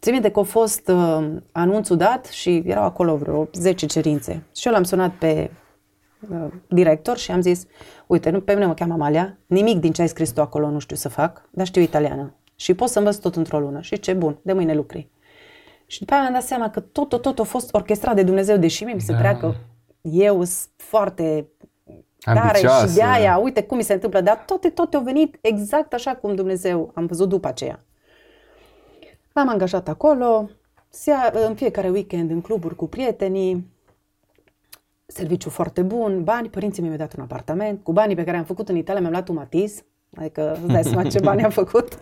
Țin 0.02 0.12
minte 0.14 0.32
că 0.32 0.40
a 0.40 0.44
fost 0.44 0.88
uh, 0.88 1.28
anunțul 1.52 1.98
dat 1.98 2.26
și 2.26 2.64
erau 2.66 2.84
acolo 2.84 3.16
vreo 3.16 3.48
10 3.54 3.86
cerințe. 3.86 4.44
Și 4.56 4.68
eu 4.68 4.74
l-am 4.74 4.84
sunat 4.84 5.12
pe 5.12 5.52
uh, 6.30 6.46
director 6.68 7.18
și 7.18 7.32
am 7.32 7.42
zis, 7.42 7.66
uite, 8.08 8.30
nu, 8.30 8.42
pe 8.42 8.54
mine 8.54 8.66
mă 8.66 8.74
cheamă 8.74 8.94
Amalia, 8.94 9.38
nimic 9.46 9.80
din 9.80 9.92
ce 9.92 10.02
ai 10.02 10.08
scris 10.08 10.32
tu 10.32 10.42
acolo 10.42 10.70
nu 10.70 10.80
știu 10.80 10.96
să 10.96 11.10
fac, 11.10 11.50
dar 11.52 11.66
știu 11.66 11.82
italiană. 11.82 12.34
Și 12.56 12.74
pot 12.74 12.90
să 12.90 13.00
învăț 13.00 13.16
tot 13.16 13.36
într-o 13.36 13.60
lună. 13.60 13.82
Și 13.82 14.00
ce 14.00 14.14
bun, 14.14 14.38
de 14.42 14.54
mâine 14.54 14.74
lucri. 14.74 15.10
Și 15.86 16.00
după 16.00 16.14
aia 16.14 16.22
mi-am 16.22 16.34
dat 16.34 16.44
seama 16.44 16.70
că 16.70 16.80
tot, 16.80 17.10
tot, 17.10 17.22
tot 17.22 17.40
a 17.40 17.44
fost 17.44 17.74
orchestrat 17.74 18.16
de 18.16 18.24
Dumnezeu, 18.24 18.58
deși 18.58 18.84
mie 18.84 18.94
mi 18.94 19.02
se 19.02 19.12
da. 19.12 19.18
părea 19.18 19.38
că 19.38 19.54
eu 20.02 20.44
sunt 20.44 20.70
foarte 20.76 21.48
tare 22.20 22.58
și 22.58 22.94
de 22.96 23.04
aia, 23.04 23.38
uite 23.38 23.64
cum 23.64 23.78
mi 23.78 23.84
se 23.84 23.94
întâmplă, 23.94 24.22
dar 24.22 24.44
toate, 24.46 24.70
toate 24.70 24.96
au 24.96 25.04
venit 25.04 25.38
exact 25.42 25.94
așa 25.94 26.16
cum 26.16 26.36
Dumnezeu 26.36 26.92
am 26.94 27.06
văzut 27.06 27.30
după 27.30 27.48
aceea. 27.48 27.84
M-am 29.34 29.50
angajat 29.50 29.88
acolo, 29.88 30.50
în 31.48 31.56
fiecare 31.56 31.90
weekend 31.90 32.30
în 32.30 32.42
cluburi 32.42 32.76
cu 32.76 32.88
prietenii, 32.88 33.72
serviciu 35.06 35.50
foarte 35.50 35.82
bun, 35.82 36.24
bani, 36.24 36.50
părinții 36.50 36.82
mei 36.82 36.92
mi-au 36.92 37.06
dat 37.08 37.18
un 37.18 37.24
apartament, 37.24 37.84
cu 37.84 37.92
banii 37.92 38.16
pe 38.16 38.24
care 38.24 38.38
am 38.38 38.44
făcut 38.44 38.70
în 38.70 38.76
Italia 38.76 39.02
mi-am 39.02 39.12
luat 39.12 39.28
un 39.28 39.36
matiz, 39.36 39.84
adică 40.16 40.58
îți 40.64 40.74
dai 40.74 40.84
seama 40.84 41.04
ce 41.04 41.20
bani 41.20 41.44
am 41.44 41.50
făcut 41.64 42.00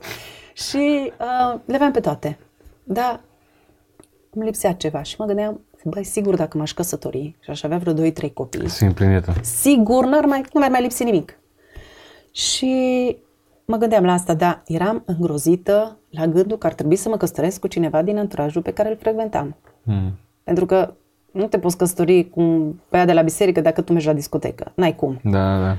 și 0.54 1.12
uh, 1.20 1.60
le 1.66 1.76
aveam 1.76 1.92
pe 1.92 2.00
toate. 2.00 2.38
Dar 2.84 3.22
îmi 4.34 4.46
lipsea 4.46 4.74
ceva 4.74 5.02
și 5.02 5.16
mă 5.18 5.26
gândeam, 5.26 5.62
băi, 5.84 6.04
sigur 6.04 6.36
dacă 6.36 6.58
m-aș 6.58 6.74
căsători 6.74 7.36
și 7.40 7.50
aș 7.50 7.64
avea 7.64 7.78
vreo 7.78 7.94
2-3 7.94 8.34
copii, 8.34 8.70
Simplinită. 8.70 9.34
sigur 9.42 10.06
n-ar 10.06 10.26
mai, 10.26 10.44
nu 10.54 10.60
mi-ar 10.60 10.72
mai 10.72 10.82
lipsi 10.82 11.04
nimic. 11.04 11.40
Și 12.32 12.76
mă 13.66 13.78
gândeam 13.78 14.04
la 14.04 14.14
asta, 14.14 14.34
dar 14.34 14.62
eram 14.66 15.04
îngrozită 15.06 15.98
la 16.10 16.28
gândul 16.28 16.58
că 16.58 16.68
ar 16.68 16.74
trebui 16.74 16.96
să 16.96 17.10
mă 17.10 17.18
căsătoresc 17.18 17.60
cu 17.60 17.68
cineva 17.68 18.02
din 18.02 18.18
anturajul 18.18 18.62
pe 18.62 18.74
care 18.74 18.90
îl 18.90 18.98
frecventam. 18.98 19.56
Hmm. 19.84 20.20
Pentru 20.44 20.66
că 20.66 20.94
nu 21.32 21.48
te 21.48 21.60
poți 21.60 21.78
căsători 21.78 22.30
cu 22.30 22.42
băiat 22.90 23.06
de 23.06 23.14
la 23.14 23.22
biserică 23.22 23.62
dacă 23.62 23.82
tu 23.82 23.92
mergi 23.92 24.08
la 24.08 24.14
discotecă. 24.14 24.72
N-ai 24.76 24.96
cum. 24.96 25.20
Da, 25.24 25.60
da. 25.60 25.78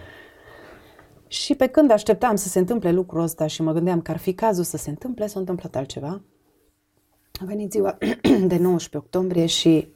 Și 1.27 1.55
pe 1.55 1.67
când 1.67 1.91
așteptam 1.91 2.37
să 2.37 2.49
se 2.49 2.59
întâmple 2.59 2.91
lucrul 2.91 3.23
ăsta 3.23 3.47
și 3.47 3.63
mă 3.63 3.73
gândeam 3.73 4.01
că 4.01 4.11
ar 4.11 4.17
fi 4.17 4.33
cazul 4.33 4.65
să 4.65 4.77
se 4.77 4.91
întâmple, 4.91 5.27
s-a 5.27 5.39
întâmplat 5.39 5.77
altceva. 5.77 6.21
A 7.41 7.45
venit 7.45 7.73
ziua 7.73 7.99
de 8.47 8.57
19 8.57 8.97
octombrie 8.97 9.47
și 9.47 9.89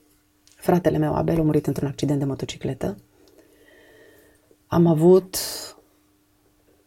fratele 0.57 0.99
meu, 0.99 1.15
Abel, 1.15 1.39
a 1.39 1.43
murit 1.43 1.67
într-un 1.67 1.89
accident 1.89 2.19
de 2.19 2.25
motocicletă. 2.25 2.97
Am 4.67 4.87
avut, 4.87 5.37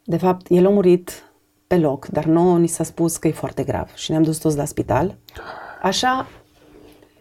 de 0.03 0.17
fapt, 0.17 0.45
el 0.49 0.65
a 0.65 0.69
murit 0.69 1.33
pe 1.67 1.77
loc, 1.77 2.07
dar 2.07 2.25
nouă 2.25 2.57
ni 2.57 2.67
s-a 2.67 2.83
spus 2.83 3.17
că 3.17 3.27
e 3.27 3.31
foarte 3.31 3.63
grav 3.63 3.93
și 3.93 4.11
ne-am 4.11 4.23
dus 4.23 4.37
toți 4.37 4.57
la 4.57 4.65
spital. 4.65 5.17
Așa, 5.81 6.27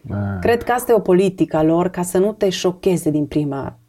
Bă. 0.01 0.37
cred 0.41 0.63
că 0.63 0.71
asta 0.71 0.91
e 0.91 0.95
o 0.95 0.99
politică 0.99 1.57
a 1.57 1.63
lor, 1.63 1.89
ca 1.89 2.01
să 2.01 2.17
nu 2.17 2.33
te 2.33 2.49
șocheze 2.49 3.09
din 3.09 3.25
prima, 3.25 3.79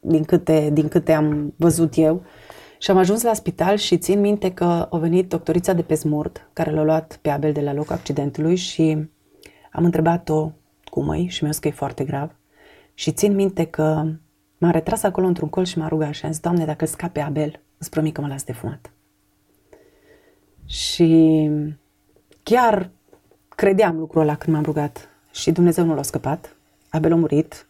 din 0.00 0.24
câte, 0.24 0.70
din 0.72 0.88
câte 0.88 1.12
am 1.12 1.54
văzut 1.56 1.96
eu. 1.96 2.22
Și 2.78 2.90
am 2.90 2.96
ajuns 2.96 3.22
la 3.22 3.34
spital 3.34 3.76
și 3.76 3.98
țin 3.98 4.20
minte 4.20 4.52
că 4.52 4.88
a 4.90 4.96
venit 4.96 5.28
doctorița 5.28 5.72
de 5.72 5.82
pe 5.82 5.94
smurt, 5.94 6.48
care 6.52 6.70
l-a 6.70 6.82
luat 6.82 7.18
pe 7.22 7.28
Abel 7.28 7.52
de 7.52 7.60
la 7.60 7.72
locul 7.72 7.94
accidentului 7.94 8.56
și 8.56 9.08
am 9.72 9.84
întrebat-o 9.84 10.50
cum 10.84 11.10
e 11.10 11.26
și 11.26 11.42
mi-a 11.42 11.52
zis 11.52 11.60
că 11.60 11.68
e 11.68 11.70
foarte 11.70 12.04
grav. 12.04 12.30
Și 12.94 13.12
țin 13.12 13.34
minte 13.34 13.64
că 13.64 14.04
m-am 14.58 14.70
retras 14.70 15.02
acolo 15.02 15.26
într-un 15.26 15.48
colț 15.48 15.68
și 15.68 15.78
m-a 15.78 15.88
rugat 15.88 16.14
și 16.14 16.24
am 16.24 16.30
zis, 16.30 16.40
Doamne, 16.40 16.64
dacă 16.64 16.86
scape 16.86 17.20
Abel, 17.20 17.60
îți 17.78 17.90
promit 17.90 18.14
că 18.14 18.20
mă 18.20 18.26
las 18.26 18.44
de 18.44 18.52
fumat. 18.52 18.90
Și 20.66 21.50
chiar 22.42 22.90
credeam 23.48 23.98
lucrul 23.98 24.22
ăla 24.22 24.36
când 24.36 24.56
m-am 24.56 24.64
rugat. 24.64 25.08
Și 25.32 25.50
Dumnezeu 25.50 25.84
nu 25.84 25.94
l-a 25.94 26.02
scăpat. 26.02 26.56
Abel 26.90 27.12
a 27.12 27.16
murit. 27.16 27.66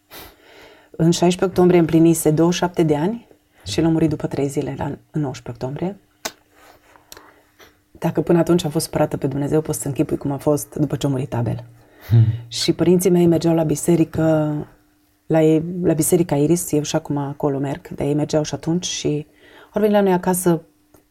În 0.91 1.11
16 1.11 1.45
octombrie 1.45 1.79
împlinise 1.79 2.31
27 2.31 2.83
de 2.83 2.95
ani 2.95 3.28
și 3.69 3.79
el 3.79 3.85
a 3.85 3.89
murit 3.89 4.09
după 4.09 4.27
3 4.27 4.47
zile, 4.47 4.75
la, 4.77 4.85
în 4.85 5.21
19 5.21 5.49
octombrie. 5.49 5.97
Dacă 7.91 8.21
până 8.21 8.39
atunci 8.39 8.63
am 8.63 8.71
fost 8.71 8.85
supărată 8.85 9.17
pe 9.17 9.27
Dumnezeu, 9.27 9.61
poți 9.61 9.81
să 9.81 9.87
închipui 9.87 10.17
cum 10.17 10.31
a 10.31 10.37
fost 10.37 10.75
după 10.75 10.95
ce 10.95 11.05
a 11.05 11.09
murit 11.09 11.33
Abel. 11.33 11.63
Hmm. 12.09 12.25
Și 12.47 12.73
părinții 12.73 13.09
mei 13.09 13.25
mergeau 13.25 13.55
la 13.55 13.63
biserică, 13.63 14.53
la, 15.25 15.41
ei, 15.41 15.63
la 15.83 15.93
biserica 15.93 16.35
Iris, 16.35 16.71
eu 16.71 16.81
și 16.81 16.95
acum 16.95 17.17
acolo 17.17 17.59
merg, 17.59 17.87
dar 17.87 18.07
ei 18.07 18.13
mergeau 18.13 18.43
și 18.43 18.53
atunci 18.53 18.85
și 18.85 19.27
au 19.73 19.81
venit 19.81 19.95
la 19.95 20.01
noi 20.01 20.13
acasă 20.13 20.61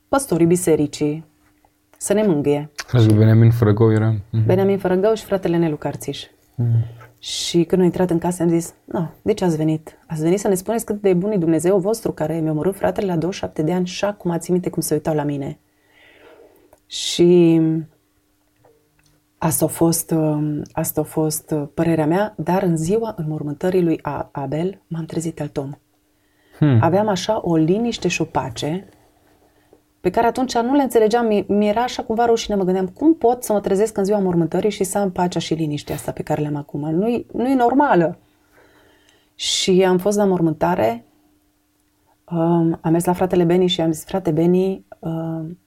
păstorii 0.08 0.46
bisericii 0.46 1.24
să 1.98 2.12
ne 2.12 2.22
mângâie. 2.22 2.70
Și 3.00 3.06
Beniamin 3.06 3.50
Fărăgău 3.50 3.92
era? 3.92 4.14
Mm-hmm. 4.14 4.46
Beniamin 4.46 4.78
Fărăgău 4.78 5.14
și 5.14 5.24
fratele 5.24 5.56
Nelu 5.56 5.76
Carțiș. 5.76 6.24
Mm. 6.54 6.84
Și 7.18 7.64
când 7.64 7.80
am 7.80 7.86
intrat 7.86 8.10
în 8.10 8.18
casă 8.18 8.42
am 8.42 8.48
zis, 8.48 8.74
nu, 8.84 9.10
de 9.22 9.32
ce 9.32 9.44
ați 9.44 9.56
venit? 9.56 9.98
Ați 10.06 10.22
venit 10.22 10.40
să 10.40 10.48
ne 10.48 10.54
spuneți 10.54 10.84
cât 10.84 11.00
de 11.00 11.14
bun 11.14 11.30
e 11.30 11.36
Dumnezeu 11.36 11.78
vostru 11.78 12.12
care 12.12 12.40
mi-a 12.40 12.50
omorât 12.50 12.76
fratele 12.76 13.06
la 13.06 13.16
27 13.16 13.62
de 13.62 13.72
ani 13.72 13.86
și 13.86 14.04
acum 14.04 14.30
ați 14.30 14.50
minte 14.50 14.70
cum 14.70 14.82
se 14.82 14.94
uitau 14.94 15.14
la 15.14 15.22
mine. 15.22 15.58
Și 16.86 17.60
asta 19.38 19.64
a 19.64 19.68
fost, 19.68 20.10
um, 20.10 20.62
asta 20.72 21.00
a 21.00 21.04
fost 21.04 21.50
uh, 21.50 21.68
părerea 21.74 22.06
mea, 22.06 22.34
dar 22.36 22.62
în 22.62 22.76
ziua 22.76 23.14
înmormântării 23.16 23.82
lui 23.82 24.00
Abel 24.32 24.80
m-am 24.86 25.04
trezit 25.04 25.40
alt 25.40 25.56
om. 25.56 25.70
Hmm. 26.58 26.78
Aveam 26.80 27.08
așa 27.08 27.40
o 27.42 27.56
liniște 27.56 28.08
și 28.08 28.20
o 28.20 28.24
pace 28.24 28.88
pe 30.00 30.10
care 30.10 30.26
atunci 30.26 30.58
nu 30.58 30.74
le 30.74 30.82
înțelegeam, 30.82 31.44
mi-era 31.46 31.82
așa 31.82 32.02
cumva 32.02 32.24
rușine, 32.24 32.56
mă 32.56 32.64
gândeam, 32.64 32.88
cum 32.88 33.14
pot 33.14 33.42
să 33.42 33.52
mă 33.52 33.60
trezesc 33.60 33.96
în 33.96 34.04
ziua 34.04 34.18
mormântării 34.18 34.70
și 34.70 34.84
să 34.84 34.98
am 34.98 35.10
pacea 35.10 35.38
și 35.38 35.54
liniștea 35.54 35.94
asta 35.94 36.12
pe 36.12 36.22
care 36.22 36.40
le-am 36.40 36.56
acum? 36.56 36.90
Nu-i, 36.90 37.26
nu-i 37.32 37.54
normală. 37.54 38.18
Și 39.34 39.84
am 39.84 39.98
fost 39.98 40.16
la 40.16 40.24
mormântare, 40.24 41.04
um, 42.30 42.78
am 42.80 42.90
mers 42.90 43.04
la 43.04 43.12
fratele 43.12 43.44
Beni 43.44 43.66
și 43.66 43.80
am 43.80 43.92
zis, 43.92 44.04
frate 44.04 44.30
Beni, 44.30 44.84
um, 44.98 45.58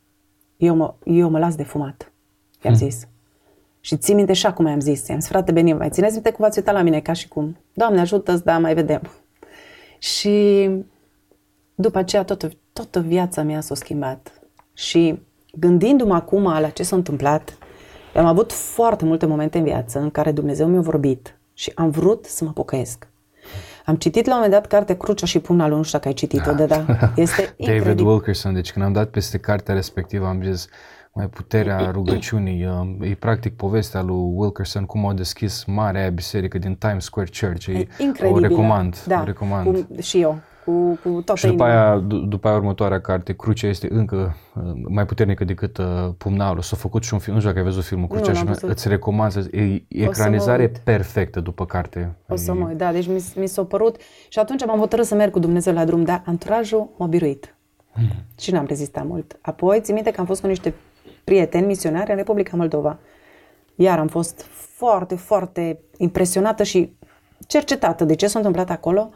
eu, 0.57 0.75
mă, 0.75 0.93
eu 1.03 1.29
mă 1.29 1.39
las 1.39 1.55
de 1.55 1.63
fumat. 1.63 2.11
I-am 2.63 2.73
hmm. 2.73 2.89
zis. 2.89 3.07
Și 3.79 3.97
ții 3.97 4.13
minte 4.13 4.33
și 4.33 4.45
acum 4.45 4.65
i-am 4.65 4.79
zis. 4.79 5.07
I-am 5.07 5.19
zis, 5.19 5.29
frate 5.29 5.51
Beni, 5.51 5.73
mai 5.73 5.89
țineți 5.89 6.13
minte 6.13 6.31
cum 6.31 6.43
v-ați 6.43 6.57
uitat 6.57 6.73
la 6.73 6.81
mine, 6.81 6.99
ca 6.99 7.13
și 7.13 7.27
cum. 7.27 7.57
Doamne, 7.73 7.99
ajută-ți, 7.99 8.43
da, 8.43 8.59
mai 8.59 8.73
vedem. 8.73 9.01
Și 9.99 10.69
după 11.75 11.97
aceea 11.97 12.23
toată, 12.23 12.49
toată 12.73 12.99
viața 12.99 13.43
mea 13.43 13.61
s-a 13.61 13.75
schimbat. 13.75 14.41
Și 14.73 15.21
gândindu-mă 15.53 16.13
acum 16.13 16.43
la 16.43 16.69
ce 16.69 16.83
s-a 16.83 16.95
întâmplat, 16.95 17.57
am 18.15 18.25
avut 18.25 18.51
foarte 18.51 19.05
multe 19.05 19.25
momente 19.25 19.57
în 19.57 19.63
viață 19.63 19.99
în 19.99 20.09
care 20.09 20.31
Dumnezeu 20.31 20.67
mi-a 20.67 20.81
vorbit 20.81 21.39
și 21.53 21.71
am 21.75 21.89
vrut 21.89 22.25
să 22.25 22.43
mă 22.43 22.51
pocăiesc. 22.51 23.07
Am 23.85 23.95
citit 23.95 24.25
la 24.25 24.33
un 24.33 24.41
moment 24.41 24.61
dat 24.61 24.71
cartea 24.71 24.97
Crucea 24.97 25.25
și 25.25 25.39
Pumna 25.39 25.67
lui, 25.67 25.77
nu 25.77 25.83
știu 25.83 25.97
dacă 25.97 26.07
ai 26.09 26.13
citit-o, 26.13 26.53
da, 26.53 26.65
da. 26.65 26.85
Este 27.15 27.41
incredibil. 27.57 27.93
David 27.93 27.99
Wilkerson, 27.99 28.53
deci 28.53 28.71
când 28.71 28.85
am 28.85 28.93
dat 28.93 29.09
peste 29.09 29.37
cartea 29.37 29.73
respectivă 29.73 30.25
am 30.25 30.43
zis, 30.43 30.67
mai 31.13 31.27
puterea 31.27 31.91
rugăciunii. 31.91 32.67
E 33.01 33.15
practic 33.15 33.55
povestea 33.55 34.01
lui 34.01 34.31
Wilkerson 34.33 34.85
cum 34.85 35.05
a 35.05 35.13
deschis 35.13 35.63
marea 35.65 36.09
biserică 36.09 36.57
din 36.57 36.75
Times 36.75 37.03
Square 37.03 37.29
Church. 37.39 37.65
E 37.65 37.87
incredibil. 37.97 38.43
O 38.43 38.47
recomand. 38.47 39.03
Da, 39.03 39.21
o 39.21 39.23
recomand. 39.23 39.65
Cum, 39.65 39.99
și 40.01 40.21
eu. 40.21 40.39
Cu, 40.65 40.99
cu 41.03 41.09
toată 41.09 41.35
și 41.35 41.47
după 41.47 41.63
aia, 41.63 41.97
după 42.27 42.47
aia 42.47 42.57
următoarea 42.57 43.01
carte, 43.01 43.33
Crucea 43.33 43.67
este 43.67 43.87
încă 43.91 44.35
uh, 44.55 44.71
mai 44.87 45.05
puternică 45.05 45.43
decât 45.43 45.77
uh, 45.77 45.85
Pumnalul. 46.17 46.61
S-a 46.61 46.75
făcut 46.75 47.03
și 47.03 47.13
un 47.13 47.19
film, 47.19 47.33
nu 47.33 47.41
știu 47.41 47.53
dacă 47.53 47.65
ai 47.65 47.71
văzut 47.71 47.87
filmul 47.87 48.07
Crucea 48.07 48.31
nu, 48.31 48.53
și 48.53 48.59
îți 48.61 48.87
recomand, 48.87 49.49
e 49.51 49.83
ecranizare 49.87 50.71
perfectă 50.83 51.39
după 51.39 51.65
carte. 51.65 52.15
O 52.27 52.35
să 52.35 52.53
mă 52.53 52.67
uit, 52.67 52.77
da, 52.77 52.91
deci 52.91 53.07
mi, 53.07 53.25
mi 53.35 53.47
s-a 53.47 53.63
părut 53.63 53.95
și 54.29 54.39
atunci 54.39 54.65
m-am 54.65 54.79
hotărât 54.79 55.05
să 55.05 55.15
merg 55.15 55.31
cu 55.31 55.39
Dumnezeu 55.39 55.73
la 55.73 55.85
drum, 55.85 56.03
dar 56.03 56.21
anturajul 56.25 56.89
m-a 56.97 57.05
biruit. 57.05 57.55
Hmm. 57.93 58.07
Și 58.39 58.51
n-am 58.51 58.65
rezistat 58.65 59.05
mult. 59.05 59.37
Apoi, 59.41 59.81
țin 59.81 59.93
minte 59.93 60.11
că 60.11 60.19
am 60.19 60.25
fost 60.25 60.41
cu 60.41 60.47
niște 60.47 60.73
prieteni 61.23 61.65
misionari 61.65 62.09
în 62.09 62.15
Republica 62.15 62.57
Moldova. 62.57 62.97
Iar 63.75 63.99
am 63.99 64.07
fost 64.07 64.45
foarte, 64.51 65.15
foarte 65.15 65.79
impresionată 65.97 66.63
și 66.63 66.93
cercetată 67.47 68.03
de 68.03 68.15
ce 68.15 68.27
s-a 68.27 68.39
întâmplat 68.39 68.69
acolo. 68.69 69.09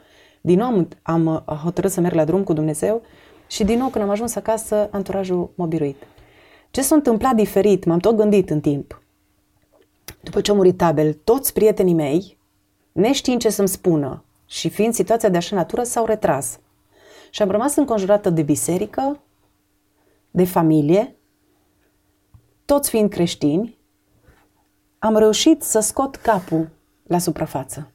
Din 0.46 0.58
nou 0.58 0.68
am, 0.68 0.88
am 1.02 1.26
uh, 1.26 1.56
hotărât 1.56 1.92
să 1.92 2.02
merg 2.02 2.16
la 2.16 2.26
drum 2.26 2.44
cu 2.44 2.54
Dumnezeu 2.54 3.02
și 3.48 3.64
din 3.64 3.78
nou 3.78 3.90
când 3.90 4.04
am 4.04 4.10
ajuns 4.10 4.36
acasă, 4.36 4.90
anturajul 4.92 5.52
m-a 5.56 5.66
biruit. 5.66 6.08
Ce 6.72 6.82
s-a 6.82 6.96
întâmplat 6.96 7.36
diferit, 7.36 7.86
m-am 7.86 8.00
tot 8.00 8.16
gândit 8.16 8.50
în 8.50 8.60
timp. 8.60 9.02
După 10.22 10.42
ce 10.42 10.52
a 10.52 10.54
murit 10.54 10.82
Abel, 10.82 11.14
toți 11.14 11.54
prietenii 11.54 11.94
mei, 11.94 12.38
neștiind 12.92 13.42
ce 13.42 13.50
să-mi 13.50 13.68
spună 13.68 14.24
și 14.46 14.70
fiind 14.70 14.94
situația 14.94 15.30
de 15.30 15.38
așa 15.38 15.56
natură, 15.56 15.84
s-au 15.84 16.06
retras. 16.06 16.60
Și 17.30 17.42
am 17.42 17.50
rămas 17.50 17.76
înconjurată 17.76 18.30
de 18.30 18.42
biserică, 18.42 19.20
de 20.32 20.46
familie 20.46 21.16
toți 22.66 22.90
fiind 22.90 23.10
creștini, 23.10 23.78
am 25.00 25.18
reușit 25.18 25.62
să 25.62 25.80
scot 25.80 26.16
capul 26.16 26.70
la 27.04 27.18
suprafață. 27.18 27.90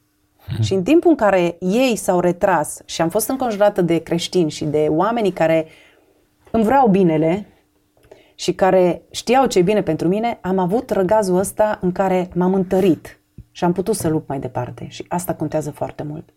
Hmm. 0.53 0.63
Și 0.63 0.73
în 0.73 0.83
timpul 0.83 1.09
în 1.09 1.15
care 1.15 1.57
ei 1.59 1.95
s-au 1.95 2.19
retras 2.19 2.81
și 2.85 3.01
am 3.01 3.09
fost 3.09 3.29
înconjurată 3.29 3.81
de 3.81 3.97
creștini 3.97 4.49
și 4.49 4.65
de 4.65 4.87
oamenii 4.89 5.31
care 5.31 5.67
îmi 6.51 6.63
vreau 6.63 6.87
binele 6.87 7.47
și 8.35 8.53
care 8.53 9.01
știau 9.11 9.45
ce 9.45 9.59
e 9.59 9.61
bine 9.61 9.81
pentru 9.81 10.07
mine, 10.07 10.37
am 10.41 10.57
avut 10.57 10.89
răgazul 10.89 11.37
ăsta 11.37 11.77
în 11.81 11.91
care 11.91 12.29
m-am 12.33 12.53
întărit 12.53 13.19
și 13.51 13.63
am 13.63 13.71
putut 13.71 13.95
să 13.95 14.07
lupt 14.07 14.27
mai 14.27 14.39
departe. 14.39 14.85
Și 14.89 15.05
asta 15.07 15.33
contează 15.33 15.71
foarte 15.71 16.03
mult. 16.03 16.29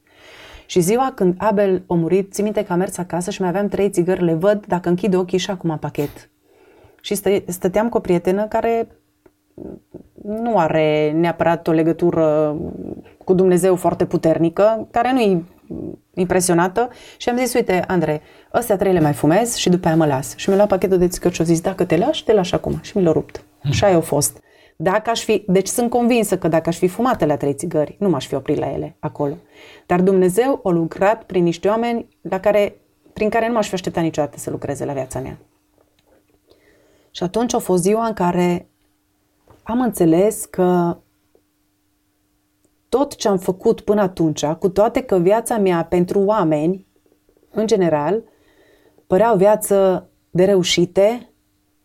Și 0.66 0.80
ziua 0.80 1.12
când 1.14 1.34
Abel 1.38 1.82
a 1.86 1.94
murit, 1.94 2.32
țin 2.32 2.44
minte 2.44 2.64
că 2.64 2.72
am 2.72 2.78
mers 2.78 2.98
acasă 2.98 3.30
și 3.30 3.40
mai 3.40 3.48
aveam 3.48 3.68
trei 3.68 3.90
țigări, 3.90 4.24
le 4.24 4.34
văd, 4.34 4.66
dacă 4.66 4.88
închid 4.88 5.14
ochii 5.14 5.38
și 5.38 5.50
acum 5.50 5.78
pachet. 5.78 6.30
Și 7.00 7.14
stă, 7.14 7.42
stăteam 7.46 7.88
cu 7.88 7.96
o 7.96 8.00
prietenă 8.00 8.46
care 8.46 8.88
nu 10.24 10.58
are 10.58 11.12
neapărat 11.16 11.68
o 11.68 11.72
legătură 11.72 12.56
cu 13.24 13.34
Dumnezeu 13.34 13.76
foarte 13.76 14.04
puternică, 14.04 14.88
care 14.90 15.12
nu 15.12 15.20
e 15.20 15.42
impresionată 16.14 16.88
și 17.16 17.28
am 17.28 17.36
zis, 17.36 17.54
uite, 17.54 17.84
Andrei, 17.86 18.20
astea 18.50 18.76
trei 18.76 18.92
le 18.92 19.00
mai 19.00 19.12
fumez 19.12 19.54
și 19.54 19.68
după 19.68 19.86
aia 19.86 19.96
mă 19.96 20.06
las. 20.06 20.36
Și 20.36 20.48
mi-a 20.48 20.56
luat 20.56 20.68
pachetul 20.68 20.98
de 20.98 21.08
țigări 21.08 21.34
și 21.34 21.40
a 21.40 21.44
zis, 21.44 21.60
dacă 21.60 21.84
te 21.84 21.96
lași, 21.96 22.24
te 22.24 22.32
lași 22.32 22.54
acum. 22.54 22.78
Și 22.82 22.96
mi 22.96 23.02
l-a 23.02 23.12
rupt. 23.12 23.44
Hmm. 23.60 23.70
Și 23.70 23.84
aia 23.84 23.96
a 23.96 24.00
fost. 24.00 24.42
Dacă 24.76 25.10
aș 25.10 25.24
fi, 25.24 25.44
deci 25.46 25.66
sunt 25.66 25.90
convinsă 25.90 26.38
că 26.38 26.48
dacă 26.48 26.68
aș 26.68 26.76
fi 26.76 26.88
fumat 26.88 27.26
la 27.26 27.36
trei 27.36 27.54
țigări, 27.54 27.96
nu 27.98 28.08
m-aș 28.08 28.26
fi 28.26 28.34
oprit 28.34 28.58
la 28.58 28.70
ele 28.72 28.96
acolo. 28.98 29.36
Dar 29.86 30.00
Dumnezeu 30.00 30.60
a 30.64 30.70
lucrat 30.70 31.22
prin 31.22 31.42
niște 31.42 31.68
oameni 31.68 32.08
la 32.20 32.40
care, 32.40 32.76
prin 33.12 33.28
care 33.28 33.46
nu 33.46 33.52
m-aș 33.52 33.68
fi 33.68 33.74
așteptat 33.74 34.02
niciodată 34.02 34.38
să 34.38 34.50
lucreze 34.50 34.84
la 34.84 34.92
viața 34.92 35.20
mea. 35.20 35.38
Și 37.10 37.22
atunci 37.22 37.54
a 37.54 37.58
fost 37.58 37.82
ziua 37.82 38.06
în 38.06 38.12
care 38.12 38.68
am 39.64 39.80
înțeles 39.80 40.44
că 40.44 40.98
tot 42.88 43.16
ce 43.16 43.28
am 43.28 43.38
făcut 43.38 43.80
până 43.80 44.00
atunci, 44.00 44.44
cu 44.46 44.68
toate 44.68 45.02
că 45.02 45.18
viața 45.18 45.58
mea 45.58 45.84
pentru 45.84 46.20
oameni, 46.20 46.86
în 47.50 47.66
general, 47.66 48.22
părea 49.06 49.32
o 49.32 49.36
viață 49.36 50.08
de 50.30 50.44
reușite, 50.44 51.33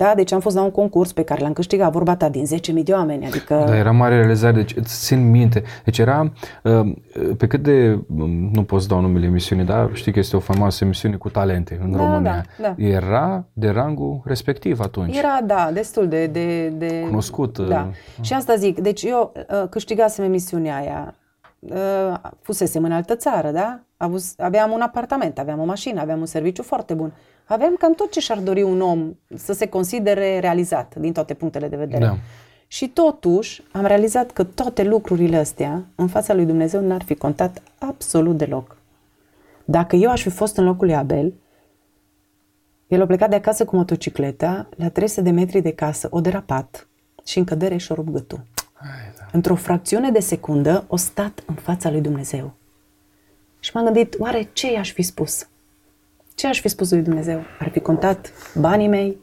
da? 0.04 0.14
Deci 0.16 0.32
am 0.32 0.40
fost 0.40 0.56
la 0.56 0.62
un 0.62 0.72
concurs 0.72 1.12
pe 1.12 1.24
care 1.24 1.42
l-am 1.42 1.54
câștigat, 1.54 1.92
vorba 1.92 2.16
ta, 2.16 2.30
din 2.30 2.46
10.000 2.78 2.84
de 2.84 2.92
oameni. 2.92 3.26
Adică... 3.26 3.64
Da, 3.68 3.78
era 3.78 3.92
mare 3.92 4.16
realizare, 4.16 4.56
deci 4.56 4.76
îți 4.76 5.06
țin 5.06 5.30
minte. 5.30 5.64
Deci 5.84 5.98
era, 5.98 6.32
uh, 6.64 6.92
pe 7.38 7.48
cât 7.48 7.64
de, 7.64 8.00
um, 8.18 8.50
nu 8.54 8.64
pot 8.64 8.82
să 8.82 8.88
dau 8.88 9.02
numele 9.02 9.26
emisiunii, 9.26 9.66
dar 9.66 9.90
știi 9.94 10.12
că 10.12 10.20
este 10.20 10.36
o 10.36 10.40
faimoasă 10.40 10.84
emisiune 10.84 11.16
cu 11.16 11.30
talente 11.30 11.80
în 11.84 11.92
da, 11.92 11.98
România. 11.98 12.46
Da, 12.62 12.76
da. 12.78 12.84
Era 12.84 13.46
de 13.54 13.70
rangul 13.70 14.22
respectiv 14.26 14.80
atunci. 14.80 15.18
Era, 15.18 15.40
da, 15.46 15.70
destul 15.74 16.08
de... 16.08 16.26
de, 16.26 16.68
de 16.68 17.02
Cunoscut. 17.08 17.60
Da. 17.60 17.88
Uh. 17.90 18.24
Și 18.24 18.34
asta 18.34 18.56
zic, 18.56 18.80
deci 18.80 19.04
eu 19.04 19.32
uh, 19.36 19.70
câștigasem 19.70 20.24
emisiunea 20.26 20.78
aia, 20.78 21.14
fusesem 22.42 22.84
în 22.84 22.92
altă 22.92 23.16
țară, 23.16 23.52
da? 23.52 23.80
Aveam 24.38 24.72
un 24.72 24.82
apartament, 24.82 25.40
aveam 25.40 25.60
o 25.60 25.66
mașină, 25.66 26.02
aveam 26.02 26.20
un 26.20 26.26
serviciu 26.26 26.64
foarte 26.64 26.94
bun. 26.94 27.14
Avem 27.46 27.76
cam 27.80 27.94
tot 27.94 28.12
ce 28.12 28.20
și-ar 28.20 28.38
dori 28.38 28.62
un 28.62 28.82
om 28.82 29.14
să 29.36 29.54
se 29.54 29.68
considere 29.68 30.40
realizat 30.40 30.96
din 30.96 31.14
toate 31.14 31.34
punctele 31.34 31.68
de 31.68 31.76
vedere. 31.76 32.06
Da. 32.06 32.18
Și 32.68 32.88
totuși 32.88 33.64
am 33.72 33.86
realizat 33.86 34.32
că 34.32 34.44
toate 34.44 34.84
lucrurile 34.84 35.38
astea 35.38 35.86
în 35.96 36.08
fața 36.08 36.34
lui 36.34 36.46
Dumnezeu 36.46 36.82
n-ar 36.82 37.04
fi 37.04 37.16
contat 37.16 37.62
absolut 37.78 38.38
deloc. 38.38 38.78
Dacă 39.66 39.96
eu 39.96 40.12
aș 40.12 40.22
fi 40.22 40.30
fost 40.30 40.58
în 40.58 40.64
locul 40.64 40.86
lui 40.86 40.96
Abel, 40.96 41.34
el 42.88 43.02
a 43.02 43.06
plecat 43.06 43.30
de 43.30 43.36
acasă 43.36 43.66
cu 43.66 43.76
motocicleta, 43.76 44.70
la 44.76 44.90
300 44.90 45.22
de 45.22 45.30
metri 45.30 45.62
de 45.62 45.72
casă, 45.72 46.08
o 46.12 46.22
derapat 46.22 46.88
și 47.26 47.38
în 47.38 47.44
cădere 47.44 47.78
și-o 47.78 47.96
rupt 47.96 48.10
gâtul. 48.10 48.42
Da. 48.82 49.26
Într-o 49.32 49.56
fracțiune 49.56 50.12
de 50.12 50.20
secundă, 50.20 50.86
o 50.88 50.96
stat 50.96 51.44
în 51.46 51.56
fața 51.56 51.92
lui 51.92 52.02
Dumnezeu. 52.02 52.54
Și 53.60 53.72
m-am 53.74 53.84
gândit, 53.84 54.15
oare 54.19 54.50
ce 54.54 54.72
i-aș 54.72 54.91
fi 54.91 55.02
spus? 55.02 55.48
ce 56.39 56.48
aș 56.48 56.60
fi 56.60 56.67
spus 56.67 56.91
lui 56.91 57.02
Dumnezeu? 57.02 57.43
Ar 57.60 57.69
fi 57.69 57.80
contat 57.80 58.32
banii 58.56 58.88
mei, 58.88 59.17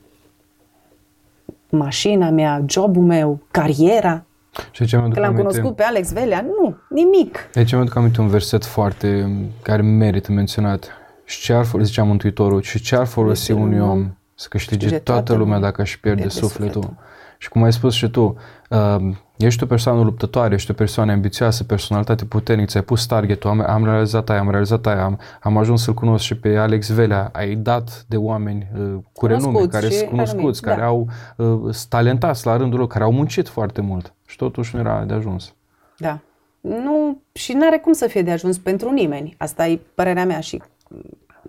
mașina 1.68 2.31
mea, 2.31 2.64
jobul 2.68 3.03
meu, 3.03 3.40
cariera? 3.51 4.25
Și 4.70 4.83
aici 4.83 4.92
mi-aduc 4.92 5.12
Că 5.12 5.20
l-am 5.20 5.29
aminte- 5.29 5.49
cunoscut 5.49 5.77
pe 5.77 5.83
Alex 5.83 6.12
Velea? 6.12 6.40
Nu, 6.40 6.77
nimic. 6.88 7.49
Aici 7.55 7.72
mi-aduc 7.72 7.96
aminte 7.96 8.20
un 8.20 8.29
verset 8.29 8.64
foarte 8.64 9.31
care 9.62 9.83
merită 9.83 10.33
menționat. 10.33 10.90
Și 11.25 11.40
ce 11.40 11.53
ar 11.53 11.64
folosi, 11.64 11.88
zicea 11.88 12.05
Mântuitorul, 12.05 12.62
și 12.62 12.81
ce 12.81 12.96
ar 12.96 13.07
folosi 13.07 13.40
Este 13.40 13.53
un 13.53 13.62
unui 13.62 13.81
om 13.81 13.88
om 13.88 14.15
să 14.38 14.46
câștige 14.49 14.79
câștige 14.79 15.03
toată 15.03 15.20
toată 15.20 15.33
lumea 15.33 15.55
lumea, 15.55 15.68
dacă 15.68 15.83
își 15.83 16.01
pierde 16.01 16.20
pierde 16.20 16.38
sufletul. 16.40 16.83
sufletul. 16.83 17.05
Și 17.38 17.49
cum 17.49 17.62
ai 17.62 17.72
spus 17.72 17.94
și 17.94 18.09
tu, 18.09 18.37
uh, 18.70 18.96
ești 19.37 19.62
o 19.62 19.66
persoană 19.66 20.03
luptătoare, 20.03 20.55
ești 20.55 20.70
o 20.70 20.75
persoană 20.75 21.12
ambițioasă, 21.12 21.64
personalitate 21.64 22.25
puternică, 22.25 22.70
ți-ai 22.70 22.83
pus 22.83 23.07
targetul, 23.07 23.51
am, 23.51 23.61
am 23.61 23.85
realizat 23.85 24.31
aia, 24.31 24.40
am 24.40 24.51
realizat 24.51 24.87
aia, 24.87 25.05
am, 25.05 25.20
am 25.40 25.57
ajuns 25.57 25.83
să-l 25.83 25.94
cunosc 25.94 26.25
și 26.25 26.37
pe 26.37 26.57
Alex 26.57 26.88
Velea, 26.88 27.31
ai 27.33 27.55
dat 27.55 28.05
de 28.09 28.16
oameni 28.16 28.68
uh, 28.75 28.94
cu 29.12 29.27
renume, 29.27 29.44
Cunoscuți 29.44 29.72
care 29.72 29.88
și 29.88 29.96
sunt 29.96 30.09
cunoscuți, 30.09 30.37
renumiți, 30.37 30.62
care 30.62 30.81
da. 30.81 30.87
au 30.87 31.09
uh, 31.37 31.46
sunt 31.46 31.88
talentați 31.88 32.46
la 32.46 32.57
rândul 32.57 32.79
lor, 32.79 32.88
care 32.88 33.05
au 33.05 33.12
muncit 33.12 33.49
foarte 33.49 33.81
mult 33.81 34.14
și 34.27 34.37
totuși 34.37 34.75
nu 34.75 34.81
era 34.81 35.05
de 35.05 35.14
ajuns. 35.14 35.55
Da. 35.99 36.20
Nu, 36.61 37.22
și 37.33 37.53
nu 37.53 37.66
are 37.66 37.79
cum 37.79 37.92
să 37.92 38.07
fie 38.07 38.22
de 38.22 38.31
ajuns 38.31 38.59
pentru 38.59 38.90
nimeni. 38.90 39.35
Asta 39.38 39.66
e 39.66 39.81
părerea 39.94 40.25
mea 40.25 40.40
și 40.40 40.62
mm, 40.88 41.01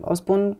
o 0.01 0.13
spun 0.13 0.57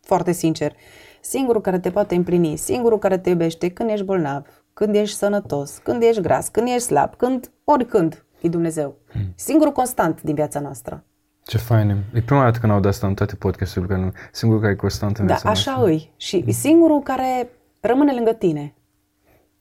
foarte 0.00 0.32
sincer. 0.32 0.72
Singurul 1.20 1.60
care 1.60 1.78
te 1.78 1.90
poate 1.90 2.14
împlini, 2.14 2.56
singurul 2.56 2.98
care 2.98 3.18
te 3.18 3.28
iubește 3.28 3.68
când 3.68 3.90
ești 3.90 4.04
bolnav, 4.04 4.46
când 4.72 4.94
ești 4.94 5.16
sănătos, 5.16 5.78
când 5.82 6.02
ești 6.02 6.20
gras, 6.20 6.48
când 6.48 6.68
ești 6.68 6.80
slab, 6.80 7.14
când, 7.16 7.50
oricând, 7.64 8.24
e 8.40 8.48
Dumnezeu. 8.48 8.96
Singurul 9.34 9.72
constant 9.72 10.22
din 10.22 10.34
viața 10.34 10.60
noastră. 10.60 11.04
Ce 11.42 11.58
fain 11.58 11.88
e. 11.88 12.04
E 12.14 12.20
prima 12.20 12.42
dată 12.42 12.58
când 12.58 12.72
aud 12.72 12.86
asta 12.86 13.06
în 13.06 13.14
toate 13.14 13.34
podcasturile, 13.34 13.94
că 13.94 14.00
nu, 14.00 14.12
singurul 14.32 14.62
care 14.62 14.74
e 14.74 14.76
constant 14.76 15.16
în 15.16 15.26
Da, 15.26 15.32
viața 15.32 15.50
așa 15.50 15.70
noastră. 15.70 15.92
îi. 15.92 16.12
Și 16.16 16.44
e 16.46 16.50
singurul 16.50 17.00
care 17.02 17.50
rămâne 17.80 18.12
lângă 18.12 18.32
tine. 18.32 18.74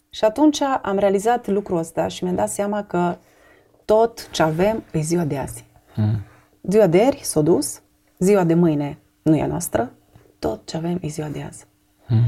Și 0.10 0.24
atunci 0.26 0.62
am 0.82 0.98
realizat 0.98 1.48
lucrul 1.48 1.78
ăsta 1.78 2.08
și 2.08 2.24
mi-am 2.24 2.36
dat 2.36 2.50
seama 2.50 2.84
că 2.84 3.18
tot 3.86 4.30
ce 4.32 4.44
avem 4.44 4.84
e 4.92 5.00
ziua 5.00 5.24
de 5.24 5.38
azi. 5.38 5.66
Mm. 5.96 6.20
Ziua 6.70 6.88
de 6.88 6.98
ieri 6.98 7.20
s-a 7.24 7.42
dus, 7.42 7.82
ziua 8.20 8.44
de 8.44 8.54
mâine 8.54 8.98
nu 9.22 9.36
e 9.36 9.42
a 9.42 9.48
noastră, 9.48 9.92
tot 10.40 10.66
ce 10.66 10.78
avem 10.78 10.98
e 11.02 11.08
ziua 11.08 11.28
de 11.28 11.42
azi. 11.42 11.66
Mm. 12.08 12.24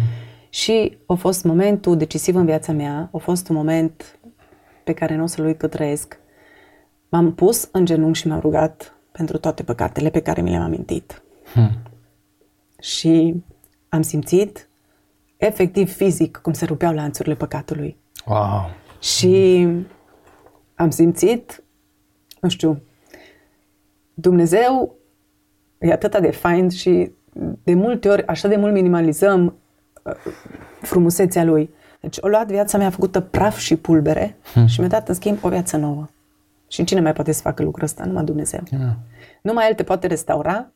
Și 0.50 0.98
a 1.06 1.14
fost 1.14 1.44
momentul 1.44 1.98
decisiv 1.98 2.36
în 2.36 2.46
viața 2.46 2.72
mea, 2.72 3.10
a 3.14 3.18
fost 3.18 3.50
un 3.50 3.56
moment 3.56 4.20
pe 4.84 4.94
care 4.94 5.16
nu 5.16 5.24
o 5.24 5.26
să-l 5.26 5.46
uit 5.46 5.58
cât 5.58 5.72
trăiesc. 5.72 6.20
M-am 7.10 7.34
pus 7.34 7.70
în 7.72 7.86
genunchi 7.86 8.20
și 8.20 8.28
m-am 8.28 8.40
rugat 8.40 8.94
pentru 9.12 9.38
toate 9.38 9.64
păcatele 9.64 10.10
pe 10.10 10.22
care 10.22 10.42
mi 10.42 10.50
le-am 10.50 10.64
amintit. 10.64 11.24
Mm. 11.56 11.72
Și 12.80 13.44
am 13.90 14.02
simțit, 14.02 14.70
efectiv 15.38 15.94
fizic, 15.94 16.38
cum 16.38 16.54
se 16.54 16.66
rupeau 16.66 16.94
lanțurile 16.94 17.36
păcatului. 17.36 17.98
Wow. 18.26 18.70
Și 19.00 19.68
am 20.76 20.90
simțit, 20.90 21.64
nu 22.42 22.50
știu, 22.50 22.82
Dumnezeu 24.14 24.96
e 25.78 25.92
atât 25.92 26.18
de 26.18 26.32
fain 26.32 26.70
și 26.70 27.12
de 27.64 27.74
multe 27.74 28.10
ori 28.10 28.28
așa 28.28 28.48
de 28.48 28.56
mult 28.56 28.74
minimalizăm 28.74 29.58
uh, 30.04 30.14
frumusețea 30.82 31.44
Lui. 31.44 31.70
Deci 32.02 32.18
o 32.22 32.28
luat 32.28 32.48
viața 32.48 32.78
mea 32.78 32.90
făcută 32.90 33.20
praf 33.20 33.58
și 33.58 33.76
pulbere 33.76 34.38
și 34.66 34.80
mi-a 34.80 34.90
dat 34.90 35.08
în 35.08 35.14
schimb 35.14 35.38
o 35.42 35.50
viață 35.50 35.78
nouă. 35.78 36.08
Și 36.68 36.84
cine 36.84 37.00
mai 37.00 37.14
poate 37.14 37.32
să 37.32 37.42
facă 37.42 37.64
lucrul 37.64 37.84
ăsta? 37.84 38.06
Numai 38.06 38.24
Dumnezeu. 38.24 38.64
Yeah. 38.72 38.92
Numai 39.42 39.68
El 39.68 39.74
te 39.74 39.84
poate 39.84 40.08
restaura 40.08 40.72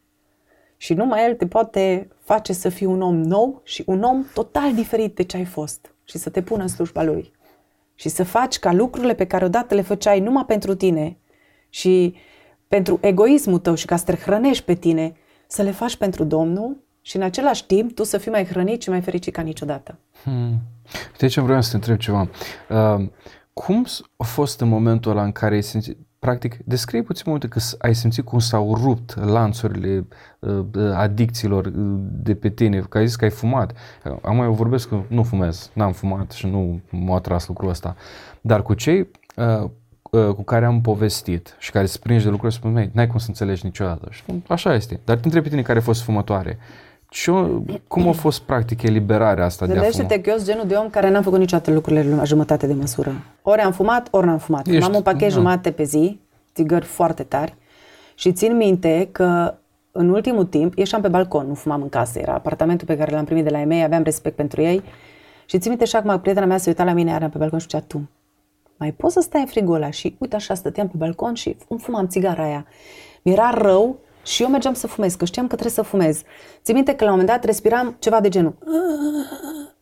și 0.77 0.93
numai 0.93 1.25
El 1.25 1.33
te 1.33 1.47
poate 1.47 2.07
face 2.23 2.53
să 2.53 2.69
fii 2.69 2.85
un 2.85 3.01
om 3.01 3.21
nou 3.21 3.61
și 3.63 3.83
un 3.85 4.03
om 4.03 4.25
total 4.33 4.73
diferit 4.73 5.15
de 5.15 5.23
ce 5.23 5.37
ai 5.37 5.45
fost 5.45 5.93
și 6.03 6.17
să 6.17 6.29
te 6.29 6.41
pună 6.41 6.61
în 6.61 6.67
slujba 6.67 7.03
Lui. 7.03 7.31
Și 7.95 8.09
să 8.09 8.23
faci 8.23 8.59
ca 8.59 8.73
lucrurile 8.73 9.13
pe 9.13 9.25
care 9.27 9.45
odată 9.45 9.75
le 9.75 9.81
făceai 9.81 10.19
numai 10.19 10.45
pentru 10.45 10.75
tine 10.75 11.17
și 11.69 12.15
pentru 12.67 12.97
egoismul 13.01 13.59
tău 13.59 13.75
și 13.75 13.85
ca 13.85 13.95
să 13.95 14.03
te 14.05 14.15
hrănești 14.15 14.63
pe 14.63 14.73
tine, 14.73 15.15
să 15.53 15.61
le 15.61 15.71
faci 15.71 15.95
pentru 15.97 16.23
Domnul 16.23 16.77
și 17.01 17.15
în 17.15 17.21
același 17.21 17.65
timp 17.65 17.95
tu 17.95 18.03
să 18.03 18.17
fii 18.17 18.31
mai 18.31 18.45
hrănit 18.45 18.81
și 18.81 18.89
mai 18.89 19.01
fericit 19.01 19.33
ca 19.33 19.41
niciodată. 19.41 19.97
Hmm. 20.23 20.49
Uite 21.11 21.23
aici 21.23 21.37
vreau 21.37 21.61
să 21.61 21.69
te 21.69 21.75
întreb 21.75 21.97
ceva. 21.97 22.29
Uh, 22.69 23.07
cum 23.53 23.83
s- 23.85 24.01
a 24.17 24.23
fost 24.23 24.61
în 24.61 24.67
momentul 24.67 25.11
ăla 25.11 25.23
în 25.23 25.31
care 25.31 25.55
ai 25.55 25.63
simțit, 25.63 25.97
practic, 26.19 26.57
descrie 26.65 27.01
puțin 27.01 27.23
multe 27.27 27.47
că 27.47 27.59
s- 27.59 27.75
ai 27.79 27.95
simțit 27.95 28.25
cum 28.25 28.39
s-au 28.39 28.75
rupt 28.75 29.15
lanțurile 29.25 30.07
uh, 30.39 30.65
adicțiilor 30.93 31.65
uh, 31.65 31.73
de 32.11 32.35
pe 32.35 32.49
tine, 32.49 32.79
că 32.79 32.97
ai 32.97 33.07
zis 33.07 33.15
că 33.15 33.23
ai 33.23 33.31
fumat. 33.31 33.73
Uh, 34.05 34.15
Am 34.21 34.35
mai 34.35 34.47
vorbesc 34.47 34.89
că 34.89 35.01
nu 35.07 35.23
fumez, 35.23 35.69
n-am 35.73 35.91
fumat 35.91 36.31
și 36.31 36.47
nu 36.47 36.79
m-a 36.89 37.15
atras 37.15 37.47
lucrul 37.47 37.69
ăsta. 37.69 37.95
Dar 38.41 38.61
cu 38.61 38.73
cei 38.73 38.99
uh, 39.35 39.45
uh, 39.63 39.69
cu 40.35 40.43
care 40.43 40.65
am 40.65 40.81
povestit 40.81 41.55
și 41.59 41.71
care 41.71 41.85
se 41.85 41.97
prinde 42.03 42.23
de 42.23 42.29
lucruri, 42.29 42.53
spun, 42.53 42.71
mei, 42.71 42.89
n-ai 42.93 43.07
cum 43.07 43.19
să 43.19 43.25
înțelegi 43.27 43.61
niciodată. 43.65 44.07
Și 44.11 44.19
spun, 44.19 44.43
așa 44.47 44.73
este. 44.73 44.99
Dar 45.05 45.15
te 45.17 45.21
întreb 45.25 45.43
pe 45.43 45.49
tine 45.49 45.61
care 45.61 45.79
a 45.79 45.81
fost 45.81 46.01
fumătoare. 46.01 46.57
Ce, 47.09 47.31
cum 47.87 48.07
a 48.07 48.11
fost 48.11 48.41
practic 48.41 48.81
eliberarea 48.81 49.45
asta 49.45 49.65
de 49.65 49.71
a 49.71 49.75
fuma? 49.75 49.87
Gândește-te 49.89 50.21
că 50.21 50.29
eu 50.29 50.35
sunt 50.35 50.47
genul 50.47 50.67
de 50.67 50.73
om 50.75 50.89
care 50.89 51.09
n-am 51.09 51.23
făcut 51.23 51.39
niciodată 51.39 51.71
lucrurile 51.71 52.15
la 52.15 52.23
jumătate 52.23 52.67
de 52.67 52.73
măsură. 52.73 53.11
Ori 53.41 53.61
am 53.61 53.71
fumat, 53.71 54.07
ori 54.11 54.25
n-am 54.25 54.37
fumat. 54.37 54.67
Ești- 54.67 54.83
Am 54.89 54.95
un 54.95 55.01
pachet 55.01 55.27
da. 55.29 55.35
jumate 55.35 55.71
pe 55.71 55.83
zi, 55.83 56.19
țigări 56.53 56.85
foarte 56.85 57.23
tari 57.23 57.55
și 58.15 58.31
țin 58.31 58.55
minte 58.57 59.09
că 59.11 59.53
în 59.91 60.09
ultimul 60.09 60.45
timp 60.45 60.77
ieșeam 60.77 61.01
pe 61.01 61.07
balcon, 61.07 61.47
nu 61.47 61.53
fumam 61.53 61.81
în 61.81 61.89
casă, 61.89 62.19
era 62.19 62.33
apartamentul 62.33 62.87
pe 62.87 62.97
care 62.97 63.11
l-am 63.11 63.25
primit 63.25 63.43
de 63.43 63.49
la 63.49 63.59
ei 63.59 63.65
mei, 63.65 63.83
aveam 63.83 64.03
respect 64.03 64.35
pentru 64.35 64.61
ei 64.61 64.83
și 65.45 65.57
țin 65.59 65.69
minte 65.69 65.85
și 65.85 65.95
acum 65.95 66.19
prietena 66.19 66.45
mea 66.45 66.57
se 66.57 66.69
uita 66.69 66.83
la 66.83 66.93
mine, 66.93 67.11
era 67.11 67.29
pe 67.29 67.37
balcon 67.37 67.59
și 67.59 67.65
zicea, 67.69 67.83
tu, 67.87 68.09
mai 68.83 68.91
poți 68.91 69.13
să 69.13 69.19
stai 69.19 69.41
în 69.41 69.47
frigul 69.47 69.75
ăla? 69.75 69.89
Și 69.89 70.15
uite 70.19 70.35
așa, 70.35 70.53
stăteam 70.53 70.87
pe 70.87 70.97
balcon 70.97 71.33
și 71.33 71.57
îmi 71.67 71.79
fumam 71.79 72.07
țigara 72.07 72.43
aia. 72.43 72.65
Mi-era 73.21 73.49
rău 73.49 73.99
și 74.23 74.43
eu 74.43 74.49
mergeam 74.49 74.73
să 74.73 74.87
fumez, 74.87 75.15
că 75.15 75.25
știam 75.25 75.47
că 75.47 75.51
trebuie 75.51 75.73
să 75.73 75.81
fumez. 75.81 76.21
Țin 76.63 76.75
minte 76.75 76.95
că 76.95 77.03
la 77.03 77.11
un 77.11 77.17
moment 77.17 77.35
dat 77.35 77.45
respiram 77.45 77.95
ceva 77.99 78.19
de 78.19 78.29
genul. 78.29 78.55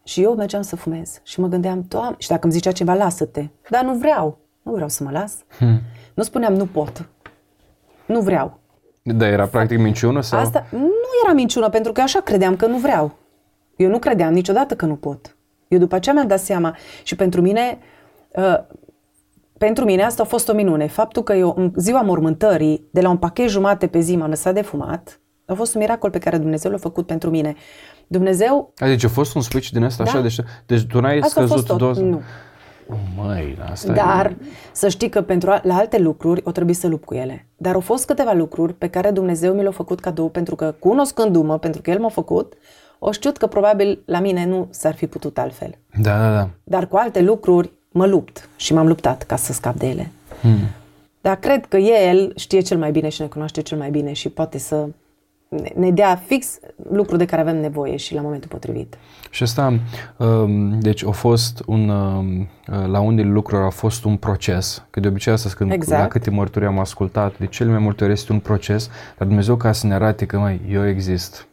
Și 0.03 0.21
eu 0.21 0.35
mergeam 0.35 0.61
să 0.61 0.75
fumez 0.75 1.19
și 1.23 1.39
mă 1.39 1.47
gândeam, 1.47 1.85
Doamne, 1.87 2.15
și 2.17 2.27
dacă 2.27 2.39
îmi 2.43 2.53
zicea 2.53 2.71
ceva, 2.71 2.93
lasă-te. 2.93 3.47
Dar 3.69 3.83
nu 3.83 3.93
vreau, 3.93 4.37
nu 4.61 4.71
vreau 4.71 4.89
să 4.89 5.03
mă 5.03 5.11
las. 5.11 5.33
Hmm. 5.57 5.81
Nu 6.13 6.23
spuneam, 6.23 6.53
nu 6.53 6.65
pot. 6.65 7.09
Nu 8.05 8.19
vreau. 8.19 8.59
Da, 9.01 9.27
era 9.27 9.45
practic 9.47 9.79
minciună 9.79 10.21
sau? 10.21 10.39
Asta 10.39 10.65
nu 10.71 10.91
era 11.23 11.33
minciună, 11.33 11.69
pentru 11.69 11.91
că 11.91 11.99
eu 11.99 12.05
așa 12.05 12.19
credeam 12.19 12.55
că 12.55 12.65
nu 12.65 12.77
vreau. 12.77 13.11
Eu 13.75 13.89
nu 13.89 13.99
credeam 13.99 14.33
niciodată 14.33 14.75
că 14.75 14.85
nu 14.85 14.95
pot. 14.95 15.35
Eu 15.67 15.79
după 15.79 15.95
aceea 15.95 16.15
mi-am 16.15 16.27
dat 16.27 16.39
seama 16.39 16.77
și 17.03 17.15
pentru 17.15 17.41
mine, 17.41 17.77
uh, 18.35 18.59
pentru 19.65 19.85
mine 19.85 20.03
asta 20.03 20.21
a 20.23 20.25
fost 20.25 20.49
o 20.49 20.53
minune. 20.53 20.87
Faptul 20.87 21.23
că 21.23 21.33
eu 21.33 21.53
în 21.57 21.71
ziua 21.75 22.01
mormântării, 22.01 22.87
de 22.91 23.01
la 23.01 23.09
un 23.09 23.17
pachet 23.17 23.49
jumate 23.49 23.87
pe 23.87 23.99
zi 23.99 24.15
m-am 24.15 24.29
lăsat 24.29 24.53
de 24.53 24.61
fumat, 24.61 25.19
a 25.45 25.53
fost 25.53 25.73
un 25.75 25.81
miracol 25.81 26.09
pe 26.09 26.17
care 26.17 26.37
Dumnezeu 26.37 26.71
l-a 26.71 26.77
făcut 26.77 27.05
pentru 27.05 27.29
mine. 27.29 27.55
Dumnezeu, 28.07 28.73
Adică 28.77 29.05
a 29.05 29.09
fost 29.09 29.35
un 29.35 29.41
switch 29.41 29.69
din 29.69 29.83
asta 29.83 30.03
Da. 30.03 30.09
așa? 30.09 30.21
Deci, 30.21 30.39
deci 30.65 30.85
tu 30.85 30.99
n-ai 30.99 31.19
asta 31.19 31.41
a 31.41 31.45
fost 31.47 31.51
scăzut 31.65 31.67
tot. 31.67 31.87
doza? 31.87 32.01
Nu. 32.01 32.21
Oh, 32.89 32.97
măi, 33.17 33.57
asta 33.71 33.93
Dar 33.93 34.25
e... 34.25 34.37
să 34.71 34.87
știi 34.87 35.09
că 35.09 35.21
pentru 35.21 35.49
a- 35.51 35.61
la 35.63 35.75
alte 35.75 35.97
lucruri 35.99 36.41
o 36.45 36.51
trebuie 36.51 36.75
să 36.75 36.87
lupt 36.87 37.05
cu 37.05 37.13
ele. 37.13 37.47
Dar 37.57 37.73
au 37.73 37.79
fost 37.79 38.05
câteva 38.05 38.33
lucruri 38.33 38.73
pe 38.73 38.87
care 38.87 39.11
Dumnezeu 39.11 39.53
mi 39.53 39.61
le-a 39.61 39.71
făcut 39.71 39.99
cadou 39.99 40.29
pentru 40.29 40.55
că 40.55 40.75
cunoscându-mă, 40.79 41.57
pentru 41.57 41.81
că 41.81 41.89
El 41.91 41.99
m-a 41.99 42.09
făcut, 42.09 42.53
o 42.99 43.11
știut 43.11 43.37
că 43.37 43.47
probabil 43.47 44.03
la 44.05 44.19
mine 44.19 44.45
nu 44.45 44.67
s-ar 44.69 44.93
fi 44.95 45.07
putut 45.07 45.37
altfel. 45.37 45.69
Da, 46.01 46.17
da, 46.17 46.33
da. 46.35 46.49
Dar 46.63 46.87
cu 46.87 46.95
alte 46.95 47.21
lucruri 47.21 47.71
mă 47.91 48.05
lupt 48.05 48.49
și 48.55 48.73
m-am 48.73 48.87
luptat 48.87 49.23
ca 49.23 49.35
să 49.35 49.53
scap 49.53 49.75
de 49.75 49.87
ele. 49.87 50.11
Hmm. 50.41 50.57
Dar 51.21 51.35
cred 51.35 51.65
că 51.65 51.77
El 51.77 52.33
știe 52.35 52.59
cel 52.61 52.77
mai 52.77 52.91
bine 52.91 53.09
și 53.09 53.21
ne 53.21 53.27
cunoaște 53.27 53.61
cel 53.61 53.77
mai 53.77 53.89
bine 53.89 54.13
și 54.13 54.29
poate 54.29 54.57
să 54.57 54.87
ne- 55.47 55.71
ne 55.75 55.91
dea 55.91 56.15
fix 56.25 56.59
lucrul 56.91 57.17
de 57.17 57.25
care 57.25 57.41
avem 57.41 57.57
nevoie 57.59 57.95
și 57.95 58.13
la 58.13 58.21
momentul 58.21 58.49
potrivit. 58.49 58.97
Și 59.29 59.43
asta, 59.43 59.79
um, 60.17 60.79
deci 60.79 61.05
a 61.05 61.11
fost 61.11 61.63
un, 61.65 61.89
um, 61.89 62.47
la 62.91 62.99
unele 62.99 63.29
lucruri 63.29 63.63
a 63.63 63.69
fost 63.69 64.03
un 64.03 64.17
proces, 64.17 64.83
că 64.89 64.99
de 64.99 65.07
obicei 65.07 65.33
asta 65.33 65.49
când 65.55 65.71
Exact. 65.71 66.01
la 66.01 66.07
câte 66.07 66.29
mărturii 66.29 66.67
am 66.67 66.79
ascultat, 66.79 67.37
de 67.37 67.45
cele 67.45 67.69
mai 67.69 67.79
multe 67.79 68.03
ori 68.03 68.13
este 68.13 68.31
un 68.31 68.39
proces, 68.39 68.89
dar 69.17 69.27
Dumnezeu 69.27 69.55
ca 69.55 69.71
să 69.71 69.87
ne 69.87 69.93
arate 69.93 70.25
că, 70.25 70.37
mai 70.37 70.61
eu 70.69 70.87
exist, 70.87 71.47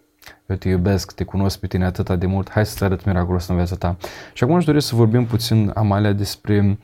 eu 0.49 0.57
te 0.57 0.69
iubesc, 0.69 1.13
te 1.13 1.25
cunosc 1.25 1.59
pe 1.59 1.67
tine 1.67 1.85
atât 1.85 2.11
de 2.11 2.27
mult, 2.27 2.51
hai 2.51 2.67
să-ți 2.67 2.85
arăt 2.85 3.05
miracolul 3.05 3.37
ăsta 3.37 3.53
în 3.53 3.59
viața 3.59 3.77
ta. 3.77 3.97
Și 4.33 4.45
acum 4.45 4.57
aș 4.57 4.65
dori 4.65 4.83
să 4.83 4.95
vorbim 4.95 5.27
puțin, 5.27 5.71
Amalia, 5.75 6.13
despre, 6.13 6.79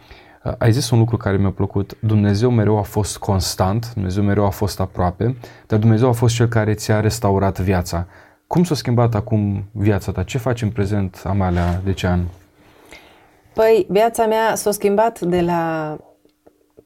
uh, 0.45 0.53
ai 0.59 0.73
zis 0.73 0.91
un 0.91 0.99
lucru 0.99 1.17
care 1.17 1.37
mi-a 1.37 1.51
plăcut, 1.51 1.97
Dumnezeu 2.01 2.51
mereu 2.51 2.79
a 2.79 2.83
fost 2.83 3.19
constant, 3.19 3.93
Dumnezeu 3.95 4.23
mereu 4.23 4.45
a 4.45 4.51
fost 4.51 4.81
aproape, 4.81 5.37
dar 5.67 5.79
Dumnezeu 5.79 6.09
a 6.09 6.13
fost 6.13 6.35
cel 6.35 6.49
care 6.49 6.75
ți-a 6.75 7.01
restaurat 7.01 7.61
viața. 7.61 8.07
Cum 8.47 8.65
s-a 8.65 8.75
schimbat 8.75 9.15
acum 9.15 9.65
viața 9.73 10.13
ta? 10.13 10.23
Ce 10.23 10.39
faci 10.39 10.63
în 10.63 10.71
prezent, 10.71 11.23
Amalia 11.25 11.81
Decean? 11.85 12.25
Păi, 13.55 13.87
viața 13.89 14.27
mea 14.27 14.55
s-a 14.55 14.71
schimbat 14.71 15.21
de 15.21 15.41
la 15.41 15.97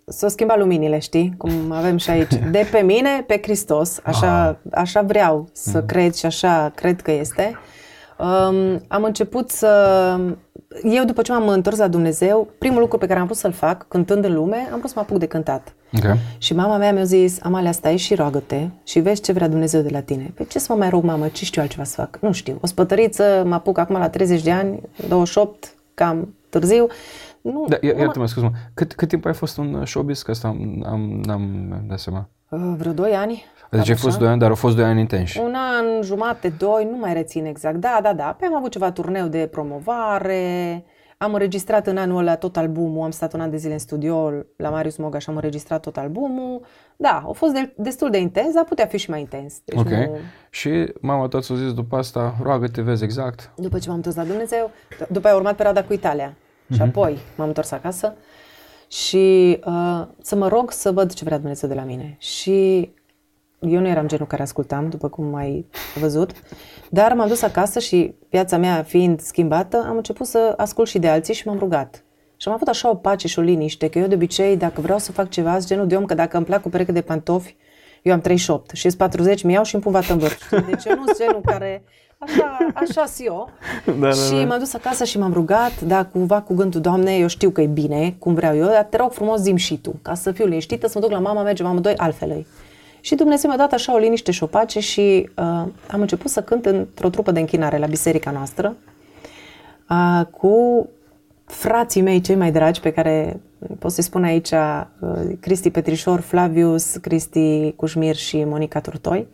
s-au 0.09 0.29
schimbat 0.29 0.59
luminile, 0.59 0.99
știi? 0.99 1.35
Cum 1.37 1.51
avem 1.73 1.97
și 1.97 2.11
aici. 2.11 2.35
De 2.51 2.69
pe 2.71 2.79
mine, 2.79 3.25
pe 3.27 3.39
Hristos. 3.43 4.01
Așa, 4.03 4.49
Ah. 4.49 4.55
așa 4.73 5.03
vreau 5.03 5.49
să 5.53 5.83
cred 5.83 6.15
și 6.15 6.27
așa 6.27 6.73
cred 6.75 7.01
că 7.01 7.11
este. 7.11 7.59
Um, 8.19 8.83
am 8.89 9.05
început 9.05 9.51
să... 9.51 9.69
Eu, 10.83 11.05
după 11.05 11.23
ce 11.23 11.33
m-am 11.33 11.49
întors 11.49 11.79
la 11.79 11.89
Dumnezeu, 11.89 12.49
primul 12.59 12.81
lucru 12.81 12.99
pe 12.99 13.07
care 13.07 13.19
am 13.19 13.25
vrut 13.25 13.37
să-l 13.39 13.53
fac, 13.53 13.89
cântând 13.89 14.25
în 14.25 14.35
lume, 14.35 14.57
am 14.73 14.79
vrut 14.79 14.89
să 14.89 14.93
mă 14.97 15.01
apuc 15.01 15.19
de 15.19 15.27
cântat. 15.27 15.75
Ok. 15.97 16.17
Și 16.39 16.55
mama 16.55 16.77
mea 16.77 16.93
mi-a 16.93 17.05
zis, 17.05 17.39
Amalia, 17.43 17.73
stai 17.73 17.97
și 17.97 18.15
roagă-te 18.15 18.67
și 18.85 19.01
vezi 19.01 19.21
ce 19.23 19.33
vrea 19.33 19.49
Dumnezeu 19.49 19.81
de 19.81 19.89
la 19.93 20.01
tine. 20.01 20.31
Pe 20.35 20.45
ce 20.45 20.59
să 20.59 20.67
mă 20.73 20.79
mai 20.79 20.89
rog, 20.89 21.03
mamă? 21.05 21.29
Ce 21.29 21.45
știu 21.45 21.63
altceva 21.63 21.85
să 21.85 21.95
fac? 21.95 22.19
Nu 22.21 22.33
știu. 22.33 22.59
O 22.63 22.67
spătăriță, 22.67 23.43
mă 23.47 23.55
apuc 23.55 23.79
acum 23.79 23.97
la 23.97 24.09
30 24.09 24.43
de 24.43 24.51
ani, 24.51 24.81
28, 25.09 25.75
cam 25.95 26.35
târziu. 26.49 26.87
Nu, 27.53 27.65
Da, 27.69 27.77
nu 27.83 27.89
ia- 27.89 27.95
mă- 27.95 28.01
iartă-mă, 28.01 28.27
scuze-mă. 28.27 28.53
Cât, 28.75 28.95
cât 28.95 29.09
timp 29.09 29.25
ai 29.25 29.35
fost 29.35 29.57
în 29.59 29.85
showbiz? 29.87 30.23
Că 30.23 30.31
asta 30.31 30.49
am, 30.49 30.85
am, 30.89 31.21
n-am 31.25 31.69
dat 31.89 31.99
seama. 31.99 32.29
Uh, 32.49 32.75
vreo 32.77 32.93
2 32.93 33.13
ani. 33.13 33.45
Deci 33.71 33.81
cam 33.81 33.91
ai 33.91 33.97
fost 33.97 34.07
așa. 34.07 34.19
2 34.19 34.29
ani, 34.29 34.41
dar 34.41 34.49
au 34.49 34.55
fost 34.55 34.77
2 34.77 34.85
ani 34.85 35.01
intensi. 35.01 35.39
Un 35.39 35.55
an, 35.55 36.03
jumate, 36.03 36.49
doi, 36.59 36.89
nu 36.91 36.97
mai 36.97 37.13
rețin 37.13 37.45
exact. 37.47 37.77
Da, 37.77 37.99
da, 38.03 38.13
da. 38.13 38.37
Pe 38.39 38.47
am 38.47 38.57
avut 38.57 38.71
ceva 38.71 38.91
turneu 38.91 39.27
de 39.27 39.49
promovare, 39.51 40.85
am 41.19 41.33
înregistrat 41.33 41.87
în 41.87 41.97
anul 41.97 42.19
ăla 42.19 42.37
tot 42.37 42.57
albumul, 42.57 43.05
am 43.05 43.11
stat 43.11 43.33
un 43.33 43.41
an 43.41 43.51
de 43.51 43.57
zile 43.57 43.73
în 43.73 43.79
studio 43.79 44.33
la 44.57 44.69
Marius 44.71 44.97
Mogaș 44.97 45.23
și 45.23 45.29
am 45.31 45.35
înregistrat 45.37 45.81
tot 45.83 45.97
albumul. 45.97 46.61
Da, 46.97 47.25
a 47.29 47.33
fost 47.33 47.53
de, 47.53 47.73
destul 47.77 48.11
de 48.11 48.19
intens, 48.19 48.55
dar 48.55 48.65
putea 48.65 48.87
fi 48.87 48.97
și 48.97 49.11
mai 49.11 49.21
intens. 49.21 49.55
Deci 49.65 49.79
Ok. 49.79 49.89
nu... 49.89 50.17
Și 50.51 50.93
mama 51.01 51.27
ta 51.29 51.41
ți-a 51.41 51.55
zis 51.55 51.73
după 51.73 51.97
asta, 51.97 52.35
roagă-te, 52.43 52.83
vezi 52.83 53.05
exact. 53.05 53.51
După 53.57 53.79
ce 53.79 53.87
m-am 53.89 53.97
întors 53.97 54.17
la 54.17 54.25
Dumnezeu, 54.25 54.71
d- 54.95 55.09
după 55.09 55.27
aia 55.27 55.35
a 55.35 55.39
urmat 55.39 55.55
perioada 55.55 55.85
cu 55.85 55.93
Italia. 55.93 56.35
Și 56.75 56.83
apoi 56.83 57.19
m-am 57.37 57.47
întors 57.47 57.71
acasă 57.71 58.15
și 58.89 59.59
uh, 59.67 60.07
să 60.23 60.37
mă 60.37 60.49
rog 60.49 60.71
să 60.71 60.93
văd 60.93 61.13
ce 61.13 61.25
vrea 61.25 61.39
Dumnezeu 61.39 61.69
de 61.69 61.75
la 61.75 61.83
mine. 61.83 62.17
Și 62.19 62.91
eu 63.61 63.81
nu 63.81 63.89
eram 63.89 64.07
genul 64.07 64.27
care 64.27 64.43
ascultam, 64.43 64.89
după 64.89 65.09
cum 65.09 65.35
ai 65.35 65.67
văzut, 66.01 66.33
dar 66.91 67.13
m-am 67.13 67.29
dus 67.29 67.43
acasă 67.43 67.79
și 67.79 68.15
viața 68.31 68.57
mea 68.57 68.83
fiind 68.83 69.21
schimbată, 69.21 69.85
am 69.89 69.97
început 69.97 70.27
să 70.27 70.55
ascult 70.57 70.89
și 70.89 70.99
de 70.99 71.09
alții 71.09 71.35
și 71.35 71.47
m-am 71.47 71.59
rugat. 71.59 72.05
Și 72.37 72.49
am 72.49 72.55
avut 72.55 72.69
așa 72.69 72.91
o 72.91 72.95
pace 72.95 73.29
și 73.29 73.39
o 73.39 73.43
liniște, 73.43 73.89
că 73.89 73.99
eu 73.99 74.07
de 74.07 74.15
obicei, 74.15 74.57
dacă 74.57 74.81
vreau 74.81 74.99
să 74.99 75.13
fac 75.13 75.29
ceva, 75.29 75.53
sunt 75.53 75.67
genul 75.67 75.87
de 75.87 75.97
om 75.97 76.05
că 76.05 76.15
dacă 76.15 76.37
îmi 76.37 76.47
plac 76.47 76.67
o 76.67 76.69
pereche 76.69 76.93
de 76.93 77.01
pantofi, 77.01 77.57
eu 78.03 78.13
am 78.13 78.21
38 78.21 78.71
și 78.71 78.89
40, 78.97 79.43
mi 79.43 79.53
iau 79.53 79.65
și 79.65 79.75
îmi 79.75 79.83
pun 79.83 79.93
vată 79.93 80.13
în 80.13 80.19
vârf. 80.19 80.45
știi? 80.45 80.63
Deci 80.63 80.85
eu 80.85 80.97
nu 80.97 81.05
sunt 81.05 81.19
genul 81.19 81.41
care... 81.45 81.83
Așa, 82.19 82.57
așa 82.75 83.05
sunt 83.07 83.27
eu. 83.27 83.51
Da, 84.01 84.11
și 84.11 84.45
m-am 84.45 84.59
dus 84.59 84.75
acasă 84.75 85.05
și 85.05 85.19
m-am 85.19 85.33
rugat, 85.33 85.81
da, 85.81 86.05
cumva 86.05 86.41
cu 86.41 86.55
gândul, 86.55 86.81
Doamne, 86.81 87.17
eu 87.17 87.27
știu 87.27 87.51
că 87.51 87.61
e 87.61 87.67
bine, 87.67 88.15
cum 88.19 88.35
vreau 88.35 88.57
eu, 88.57 88.67
dar 88.67 88.85
te 88.85 88.97
rog 88.97 89.13
frumos 89.13 89.41
zim 89.41 89.57
și 89.57 89.79
Tu, 89.79 89.95
ca 90.03 90.15
să 90.15 90.33
fiu 90.33 90.47
liniștită, 90.47 90.87
să 90.89 90.93
mă 90.99 91.01
duc 91.01 91.11
la 91.15 91.19
mama, 91.19 91.43
mergem 91.43 91.67
amândoi 91.67 91.97
altfel. 91.97 92.31
ei. 92.31 92.47
Și 93.01 93.15
Dumnezeu 93.15 93.51
mi-a 93.51 93.59
dat 93.59 93.73
așa 93.73 93.95
o 93.95 93.99
liniște 93.99 94.31
și 94.31 94.43
o 94.43 94.47
pace 94.47 94.81
și 94.81 95.31
uh, 95.37 95.45
am 95.91 96.01
început 96.01 96.31
să 96.31 96.43
cânt 96.43 96.67
într-o 96.67 97.09
trupă 97.09 97.31
de 97.31 97.41
închinare 97.41 97.79
la 97.79 97.87
biserica 97.87 98.31
noastră 98.31 98.77
uh, 99.91 100.27
cu 100.31 100.89
frații 101.45 102.01
mei 102.03 102.21
cei 102.21 102.35
mai 102.37 102.53
dragi 102.53 102.81
pe 102.81 102.93
care 102.93 103.41
pot 103.79 103.93
să-i 103.93 104.03
spun 104.03 104.25
aici 104.25 104.51
uh, 104.51 104.83
Cristi 105.41 105.71
Petrișor, 105.71 106.21
Flavius, 106.21 106.97
Cristi 106.97 107.73
Cușmir 107.77 108.15
și 108.15 108.45
Monica 108.45 108.81
Turtoi. 108.81 109.27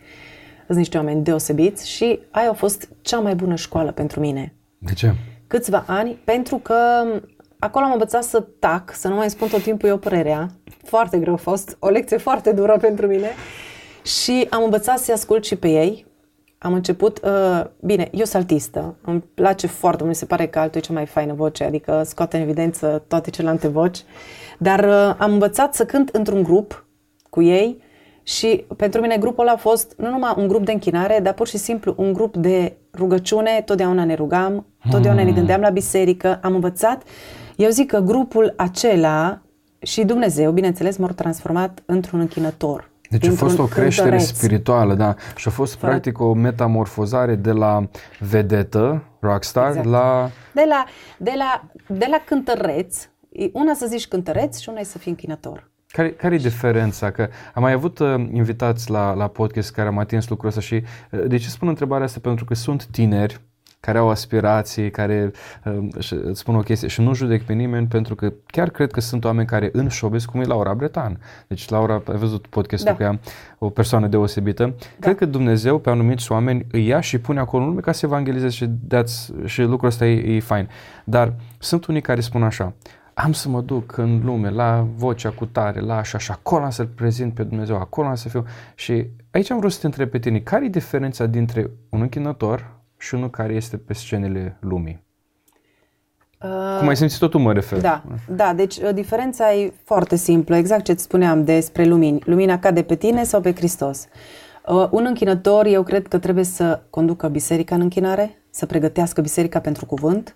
Sunt 0.67 0.79
niște 0.79 0.97
oameni 0.97 1.23
deosebiți 1.23 1.91
și 1.91 2.19
aia 2.31 2.51
a 2.51 2.53
fost 2.53 2.89
cea 3.01 3.19
mai 3.19 3.35
bună 3.35 3.55
școală 3.55 3.93
pentru 3.93 4.21
mine. 4.21 4.55
De 4.79 4.93
ce? 4.93 5.15
Câțiva 5.47 5.85
ani, 5.87 6.19
pentru 6.25 6.57
că 6.57 6.75
acolo 7.59 7.85
am 7.85 7.93
învățat 7.93 8.25
să 8.25 8.41
tac, 8.59 8.95
să 8.95 9.09
nu 9.09 9.15
mai 9.15 9.31
spun 9.31 9.49
tot 9.49 9.63
timpul 9.63 9.89
eu 9.89 9.97
părerea. 9.97 10.51
Foarte 10.85 11.19
greu 11.19 11.33
a 11.33 11.37
fost, 11.37 11.77
o 11.79 11.89
lecție 11.89 12.17
foarte 12.17 12.53
dură 12.53 12.77
pentru 12.81 13.07
mine. 13.07 13.29
Și 14.03 14.47
am 14.51 14.63
învățat 14.63 14.99
să-i 14.99 15.15
ascult 15.15 15.45
și 15.45 15.57
pe 15.57 15.69
ei. 15.69 16.07
Am 16.59 16.73
început, 16.73 17.21
uh, 17.25 17.65
bine, 17.81 18.09
eu 18.13 18.25
sunt 18.25 18.35
altistă, 18.35 18.97
îmi 19.03 19.21
place 19.35 19.67
foarte 19.67 20.03
mult, 20.03 20.15
mi 20.15 20.21
se 20.21 20.27
pare 20.27 20.47
că 20.47 20.59
altul 20.59 20.81
e 20.81 20.85
cea 20.85 20.93
mai 20.93 21.07
faină 21.07 21.35
voce, 21.35 21.65
adică 21.65 22.03
scoate 22.05 22.37
în 22.37 22.43
evidență 22.43 23.05
toate 23.09 23.31
celelalte 23.31 23.69
voci, 23.69 23.99
dar 24.59 24.85
uh, 24.85 25.15
am 25.19 25.33
învățat 25.33 25.75
să 25.75 25.85
cânt 25.85 26.09
într-un 26.09 26.43
grup 26.43 26.87
cu 27.31 27.43
ei 27.43 27.83
și 28.25 28.65
pentru 28.77 29.01
mine 29.01 29.17
grupul 29.17 29.43
ăla 29.43 29.53
a 29.53 29.57
fost 29.57 29.95
nu 29.97 30.11
numai 30.11 30.35
un 30.37 30.49
grup 30.49 30.65
de 30.65 30.73
închinare, 30.73 31.21
dar 31.23 31.33
pur 31.35 31.47
și 31.47 31.57
simplu 31.57 31.95
un 31.97 32.13
grup 32.13 32.37
de 32.37 32.77
rugăciune, 32.95 33.63
totdeauna 33.65 34.05
ne 34.05 34.15
rugam, 34.15 34.67
totdeauna 34.91 35.23
ne 35.25 35.33
gândeam 35.33 35.61
la 35.61 35.71
biserică, 35.71 36.39
am 36.43 36.55
învățat. 36.55 37.03
Eu 37.57 37.71
zic 37.71 37.91
că 37.91 37.99
grupul 37.99 38.55
acela 38.57 39.43
și 39.79 40.05
Dumnezeu, 40.05 40.53
bineînțeles, 40.53 40.97
m-au 40.97 41.09
transformat 41.09 41.83
într-un 41.87 42.21
închinător. 42.21 42.91
Deci 43.11 43.25
a 43.25 43.27
dintr-un 43.27 43.49
fost 43.49 43.59
o 43.59 43.65
creștere 43.65 44.09
cântăreț. 44.09 44.37
spirituală, 44.37 44.95
da. 44.95 45.15
Și 45.37 45.49
a 45.49 45.51
fost 45.51 45.77
practic 45.77 46.21
o 46.21 46.33
metamorfozare 46.33 47.35
de 47.35 47.53
la 47.53 47.89
vedetă, 48.19 49.05
rockstar, 49.21 49.69
Exact. 49.69 49.87
la... 49.87 50.31
De 50.53 50.65
la, 50.69 50.85
de 51.19 51.33
la, 51.37 51.65
de 51.87 52.07
la 52.11 52.23
cântăreț, 52.27 53.09
e 53.29 53.51
una 53.53 53.75
să 53.75 53.87
zici 53.87 54.09
cântăreț 54.09 54.59
și 54.59 54.69
una 54.69 54.81
e 54.81 54.85
să 54.85 54.99
fii 54.99 55.11
închinător. 55.11 55.73
Care, 55.95 56.11
care 56.11 56.35
e 56.35 56.39
diferența? 56.39 57.11
Că 57.11 57.29
am 57.55 57.63
mai 57.63 57.73
avut 57.73 57.99
uh, 57.99 58.15
invitați 58.33 58.91
la, 58.91 59.13
la 59.13 59.27
podcast 59.29 59.73
care 59.73 59.89
am 59.89 59.99
atins 59.99 60.29
lucrul 60.29 60.49
ăsta 60.49 60.61
și 60.61 60.75
uh, 60.75 61.25
de 61.27 61.37
ce 61.37 61.49
spun 61.49 61.69
întrebarea 61.69 62.05
asta? 62.05 62.21
Pentru 62.23 62.45
că 62.45 62.55
sunt 62.55 62.85
tineri 62.85 63.41
care 63.81 63.99
au 63.99 64.09
aspirații, 64.09 64.91
care 64.91 65.31
uh, 65.65 65.89
și 65.99 66.15
îți 66.15 66.41
spun 66.41 66.55
o 66.55 66.61
chestie 66.61 66.89
și 66.89 67.01
nu 67.01 67.15
judec 67.15 67.43
pe 67.43 67.53
nimeni 67.53 67.87
pentru 67.87 68.15
că 68.15 68.33
chiar 68.47 68.71
cred 68.71 68.91
că 68.91 69.01
sunt 69.01 69.25
oameni 69.25 69.47
care 69.47 69.69
în 69.73 69.89
showbiz, 69.89 70.25
cum 70.25 70.41
e 70.41 70.45
Laura 70.45 70.75
Bretan. 70.75 71.21
Deci 71.47 71.69
Laura, 71.69 72.03
ai 72.09 72.17
văzut 72.17 72.47
podcastul 72.47 72.91
Da. 72.91 72.97
cu 72.97 73.03
ea, 73.03 73.21
o 73.59 73.71
persoană 73.71 74.07
deosebită. 74.07 74.65
Da. 74.65 74.75
Cred 75.01 75.17
că 75.17 75.25
Dumnezeu 75.25 75.79
pe 75.79 75.91
anumiți 75.91 76.33
oameni 76.33 76.67
îi 76.71 76.87
ia 76.87 77.01
și 77.01 77.19
pune 77.19 77.41
acolo 77.41 77.63
în 77.63 77.69
lume 77.69 77.81
ca 77.81 77.93
să 77.93 78.07
evangelizeze 78.07 78.55
și, 78.55 78.69
that's, 78.69 79.45
și 79.45 79.63
lucrul 79.63 79.89
ăsta 79.89 80.07
e, 80.07 80.35
e 80.35 80.41
fain. 80.41 80.69
Dar 81.05 81.35
sunt 81.59 81.87
unii 81.87 82.01
care 82.01 82.21
spun 82.21 82.43
așa, 82.43 82.73
am 83.15 83.33
să 83.33 83.49
mă 83.49 83.61
duc 83.61 83.97
în 83.97 84.21
lume 84.25 84.51
la 84.51 84.87
vocea 84.97 85.31
cu 85.31 85.47
tare, 85.47 85.81
la 85.81 85.97
așa 85.97 86.19
și 86.19 86.31
acolo 86.31 86.65
am 86.65 86.71
să-L 86.71 86.87
prezint 86.87 87.35
pe 87.35 87.43
Dumnezeu, 87.43 87.77
acolo 87.77 88.09
am 88.09 88.15
să 88.15 88.29
fiu. 88.29 88.45
Și 88.75 89.07
aici 89.31 89.51
am 89.51 89.59
vrut 89.59 89.73
să 89.73 89.81
te 89.81 89.87
întreb 89.87 90.11
pe 90.11 90.19
tine, 90.19 90.39
care 90.39 90.65
e 90.65 90.69
diferența 90.69 91.27
dintre 91.27 91.71
un 91.89 92.01
închinător 92.01 92.71
și 92.99 93.15
unul 93.15 93.31
care 93.31 93.53
este 93.53 93.77
pe 93.77 93.93
scenele 93.93 94.57
lumii? 94.61 95.03
Uh, 96.43 96.79
Cum 96.79 96.89
ai 96.89 96.97
simțit 96.97 97.19
tot 97.19 97.31
tu 97.31 97.39
mă 97.39 97.53
refer. 97.53 97.81
Da, 97.81 98.05
da, 98.29 98.53
deci 98.53 98.77
uh, 98.77 98.91
diferența 98.95 99.53
e 99.53 99.73
foarte 99.85 100.17
simplă, 100.17 100.57
exact 100.57 100.85
ce 100.85 100.93
îți 100.93 101.03
spuneam 101.03 101.45
despre 101.45 101.85
lumini. 101.85 102.23
Lumina 102.25 102.59
cade 102.59 102.83
pe 102.83 102.95
tine 102.95 103.25
sau 103.25 103.41
pe 103.41 103.55
Hristos. 103.55 104.07
Uh, 104.67 104.89
un 104.91 105.05
închinător, 105.07 105.67
eu 105.67 105.83
cred 105.83 106.07
că 106.07 106.19
trebuie 106.19 106.45
să 106.45 106.83
conducă 106.91 107.29
biserica 107.29 107.75
în 107.75 107.81
închinare, 107.81 108.43
să 108.51 108.67
pregătească 108.67 109.21
biserica 109.21 109.61
pentru 109.61 109.87
cuvânt 109.87 110.35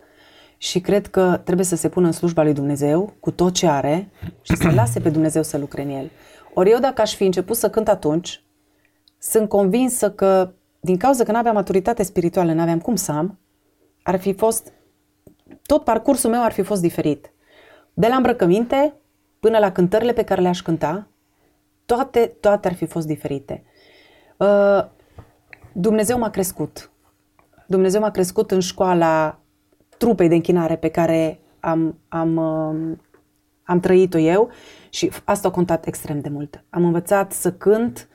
și 0.59 0.81
cred 0.81 1.07
că 1.07 1.41
trebuie 1.45 1.67
să 1.67 1.77
se 1.77 1.89
pună 1.89 2.07
în 2.07 2.13
slujba 2.13 2.43
lui 2.43 2.53
Dumnezeu 2.53 3.13
cu 3.21 3.31
tot 3.31 3.53
ce 3.53 3.67
are 3.67 4.11
și 4.43 4.57
să 4.57 4.71
lase 4.71 5.01
pe 5.01 5.11
Dumnezeu 5.11 5.43
să 5.43 5.59
lucre 5.59 5.83
în 5.83 5.91
el. 5.91 6.11
Ori 6.55 6.71
eu 6.71 6.79
dacă 6.79 7.01
aș 7.01 7.15
fi 7.15 7.25
început 7.25 7.57
să 7.57 7.71
cânt 7.71 7.89
atunci, 7.89 8.43
sunt 9.19 9.49
convinsă 9.49 10.11
că 10.11 10.53
din 10.81 10.97
cauza 10.97 11.25
că 11.25 11.33
nu 11.33 11.39
aveam 11.39 11.55
maturitate 11.55 12.03
spirituală, 12.03 12.53
nu 12.53 12.61
aveam 12.61 12.81
cum 12.81 12.97
să 12.97 13.13
am, 13.13 13.39
ar 14.03 14.19
fi 14.19 14.33
fost 14.33 14.73
tot 15.67 15.85
parcursul 15.85 16.31
meu 16.31 16.43
ar 16.43 16.53
fi 16.53 16.63
fost 16.63 16.81
diferit. 16.81 17.33
De 17.95 18.07
la 18.07 18.17
îmbrăcăminte 18.17 18.95
până 19.41 19.59
la 19.59 19.73
cântările 19.73 20.13
pe 20.13 20.25
care 20.25 20.41
le-aș 20.41 20.63
cânta, 20.63 21.09
toate, 21.87 22.37
toate 22.41 22.69
ar 22.69 22.75
fi 22.75 22.87
fost 22.87 23.07
diferite. 23.07 23.65
Uh, 24.37 24.85
Dumnezeu 25.73 26.19
m-a 26.19 26.31
crescut. 26.31 26.91
Dumnezeu 27.67 28.01
m-a 28.01 28.11
crescut 28.11 28.51
în 28.51 28.61
școala 28.61 29.41
trupei 29.99 30.29
de 30.29 30.35
închinare 30.35 30.77
pe 30.77 30.89
care 30.89 31.41
am, 31.61 31.99
am, 32.09 32.37
um, 32.37 33.01
am 33.63 33.81
trăit-o 33.81 34.19
eu 34.19 34.51
și 34.89 35.11
asta 35.25 35.49
a 35.49 35.51
contat 35.51 35.87
extrem 35.87 36.21
de 36.21 36.29
mult. 36.29 36.65
Am 36.71 36.85
învățat 36.85 37.33
să 37.33 37.53
cânt. 37.53 38.09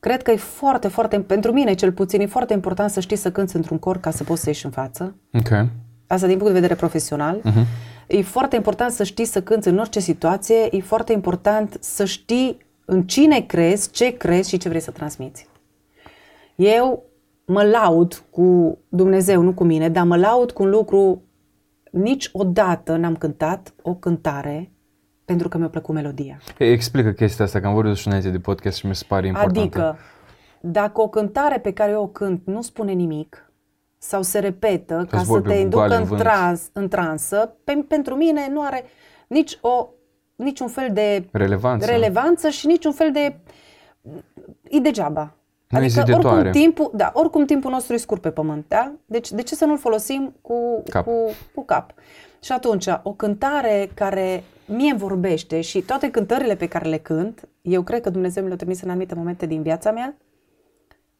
Cred 0.00 0.22
că 0.22 0.30
e 0.30 0.36
foarte, 0.36 0.88
foarte, 0.88 1.20
pentru 1.20 1.52
mine 1.52 1.74
cel 1.74 1.92
puțin, 1.92 2.20
e 2.20 2.26
foarte 2.26 2.52
important 2.52 2.90
să 2.90 3.00
știi 3.00 3.16
să 3.16 3.30
cânți 3.30 3.56
într-un 3.56 3.78
cor 3.78 3.98
ca 3.98 4.10
să 4.10 4.24
poți 4.24 4.42
să 4.42 4.48
ieși 4.48 4.64
în 4.64 4.70
față. 4.70 5.14
Ok. 5.32 5.66
Asta 6.06 6.26
din 6.26 6.36
punct 6.36 6.52
de 6.52 6.60
vedere 6.60 6.74
profesional. 6.74 7.40
Uh-huh. 7.40 7.66
E 8.06 8.22
foarte 8.22 8.56
important 8.56 8.92
să 8.92 9.04
știi 9.04 9.24
să 9.24 9.42
cânți 9.42 9.68
în 9.68 9.78
orice 9.78 10.00
situație, 10.00 10.76
e 10.76 10.80
foarte 10.80 11.12
important 11.12 11.76
să 11.80 12.04
știi 12.04 12.58
în 12.84 13.02
cine 13.02 13.40
crezi, 13.40 13.90
ce 13.90 14.16
crezi 14.16 14.48
și 14.48 14.56
ce 14.56 14.68
vrei 14.68 14.80
să 14.80 14.90
transmiți. 14.90 15.48
Eu 16.54 17.02
mă 17.44 17.62
laud 17.62 18.24
cu 18.30 18.78
Dumnezeu, 18.88 19.42
nu 19.42 19.52
cu 19.52 19.64
mine, 19.64 19.88
dar 19.88 20.04
mă 20.04 20.16
laud 20.16 20.50
cu 20.50 20.62
un 20.62 20.70
lucru, 20.70 21.22
niciodată 21.94 22.96
n-am 22.96 23.16
cântat 23.16 23.74
o 23.82 23.94
cântare 23.94 24.72
pentru 25.24 25.48
că 25.48 25.58
mi-a 25.58 25.68
plăcut 25.68 25.94
melodia. 25.94 26.40
E, 26.58 26.64
Explică 26.64 27.10
chestia 27.10 27.44
asta, 27.44 27.60
că 27.60 27.66
am 27.66 27.74
vorbit 27.74 27.96
și 27.96 28.06
înainte 28.06 28.30
de 28.30 28.38
podcast 28.38 28.76
și 28.76 28.86
mi 28.86 28.94
se 28.94 29.04
pare 29.08 29.26
importantă. 29.26 29.60
Adică, 29.60 29.98
dacă 30.60 31.00
o 31.00 31.08
cântare 31.08 31.58
pe 31.58 31.72
care 31.72 31.90
eu 31.90 32.02
o 32.02 32.06
cânt 32.06 32.42
nu 32.46 32.62
spune 32.62 32.92
nimic 32.92 33.52
sau 33.98 34.22
se 34.22 34.38
repetă 34.38 35.06
ca 35.10 35.18
să 35.18 35.24
vorbe 35.24 35.48
te 35.48 35.54
inducă 35.54 35.76
goale 35.76 35.94
în 35.94 36.00
în, 36.00 36.06
vânt. 36.06 36.20
trans, 36.20 36.70
în 36.72 36.88
transă, 36.88 37.56
pe, 37.64 37.84
pentru 37.88 38.14
mine 38.14 38.48
nu 38.50 38.62
are 38.62 38.84
nici 39.28 39.58
o 39.60 39.88
niciun 40.36 40.68
fel 40.68 40.90
de 40.92 41.28
Relevanță. 41.30 41.86
relevanță 41.86 42.48
și 42.48 42.66
niciun 42.66 42.92
fel 42.92 43.12
de... 43.12 43.36
E 44.62 44.78
degeaba. 44.78 45.36
Nu 45.78 45.84
e 45.84 45.86
adică 45.86 46.00
ziditoare. 46.04 46.36
oricum 46.36 46.60
timpul, 46.60 46.90
da, 46.94 47.10
oricum 47.14 47.44
timpul 47.44 47.70
nostru 47.70 47.94
e 47.94 47.96
scurt 47.96 48.20
pe 48.20 48.30
pământ, 48.30 48.64
da? 48.68 48.92
Deci 49.04 49.30
de 49.30 49.42
ce 49.42 49.54
să 49.54 49.64
nu-l 49.64 49.78
folosim 49.78 50.34
cu 50.40 50.82
Cap. 50.88 51.04
Cu, 51.04 51.12
cu 51.54 51.64
cap? 51.64 51.94
Și 52.42 52.52
atunci, 52.52 52.86
o 53.02 53.12
cântare 53.12 53.90
care 53.94 54.44
mie 54.66 54.90
îmi 54.90 54.98
vorbește 54.98 55.60
și 55.60 55.80
toate 55.80 56.10
cântările 56.10 56.56
pe 56.56 56.68
care 56.68 56.88
le 56.88 56.98
cânt, 56.98 57.48
eu 57.62 57.82
cred 57.82 58.00
că 58.00 58.10
Dumnezeu 58.10 58.42
mi 58.42 58.48
le-a 58.48 58.58
trimis 58.58 58.80
în 58.82 58.88
anumite 58.88 59.14
momente 59.14 59.46
din 59.46 59.62
viața 59.62 59.92
mea, 59.92 60.16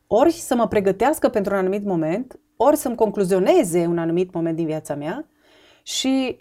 ori 0.07 0.33
să 0.33 0.55
mă 0.55 0.69
pregătească 0.69 1.29
pentru 1.29 1.53
un 1.53 1.59
anumit 1.59 1.85
moment, 1.85 2.39
ori 2.57 2.77
să-mi 2.77 2.95
concluzioneze 2.95 3.87
un 3.87 3.99
anumit 3.99 4.33
moment 4.33 4.57
din 4.57 4.67
viața 4.67 4.95
mea 4.95 5.27
și 5.83 6.37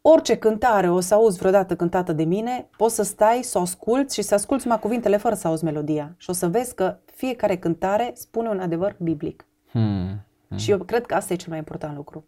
orice 0.00 0.36
cântare 0.36 0.90
o 0.90 1.00
să 1.00 1.14
auzi 1.14 1.38
vreodată 1.38 1.76
cântată 1.76 2.12
de 2.12 2.24
mine, 2.24 2.68
poți 2.76 2.94
să 2.94 3.02
stai, 3.02 3.40
să 3.42 3.58
o 3.58 3.60
asculți 3.60 4.14
și 4.14 4.22
să 4.22 4.34
asculți 4.34 4.64
numai 4.66 4.80
cuvintele 4.80 5.16
fără 5.16 5.34
să 5.34 5.48
auzi 5.48 5.64
melodia. 5.64 6.14
Și 6.16 6.30
o 6.30 6.32
să 6.32 6.48
vezi 6.48 6.74
că 6.74 6.96
fiecare 7.14 7.56
cântare 7.56 8.10
spune 8.14 8.48
un 8.48 8.60
adevăr 8.60 8.96
biblic. 8.98 9.44
Hmm. 9.70 10.24
Și 10.56 10.70
eu 10.70 10.78
cred 10.78 11.06
că 11.06 11.14
asta 11.14 11.32
e 11.32 11.36
cel 11.36 11.48
mai 11.48 11.58
important 11.58 11.96
lucru. 11.96 12.24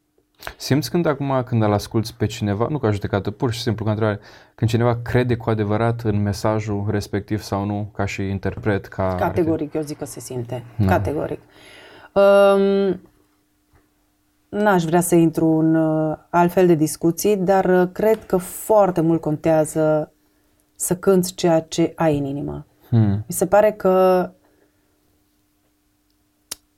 Simți 0.56 0.90
când 0.90 1.06
acum, 1.06 1.42
când 1.44 1.62
îl 1.62 1.72
asculți 1.72 2.14
pe 2.14 2.26
cineva, 2.26 2.66
nu 2.70 2.78
ca 2.78 2.90
judecată, 2.90 3.30
pur 3.30 3.52
și 3.52 3.60
simplu 3.60 3.84
ca 3.84 3.90
întrebare, 3.90 4.20
când 4.54 4.70
cineva 4.70 4.98
crede 5.02 5.36
cu 5.36 5.50
adevărat 5.50 6.00
în 6.00 6.22
mesajul 6.22 6.86
respectiv 6.90 7.42
sau 7.42 7.64
nu, 7.64 7.90
ca 7.94 8.04
și 8.04 8.22
interpret, 8.22 8.86
ca... 8.86 9.14
Categoric, 9.14 9.74
eu 9.74 9.82
zic 9.82 9.98
că 9.98 10.04
se 10.04 10.20
simte. 10.20 10.64
Categoric. 10.86 11.40
Um, 12.12 13.00
n-aș 14.48 14.84
vrea 14.84 15.00
să 15.00 15.14
intru 15.14 15.46
în 15.46 15.74
uh, 15.74 16.16
altfel 16.30 16.66
de 16.66 16.74
discuții, 16.74 17.36
dar 17.36 17.64
uh, 17.64 17.88
cred 17.92 18.24
că 18.24 18.36
foarte 18.36 19.00
mult 19.00 19.20
contează 19.20 20.12
să 20.74 20.96
cânți 20.96 21.34
ceea 21.34 21.60
ce 21.60 21.92
ai 21.96 22.18
în 22.18 22.24
inimă. 22.24 22.66
Hmm. 22.88 23.24
Mi 23.26 23.34
se 23.34 23.46
pare 23.46 23.72
că 23.72 24.30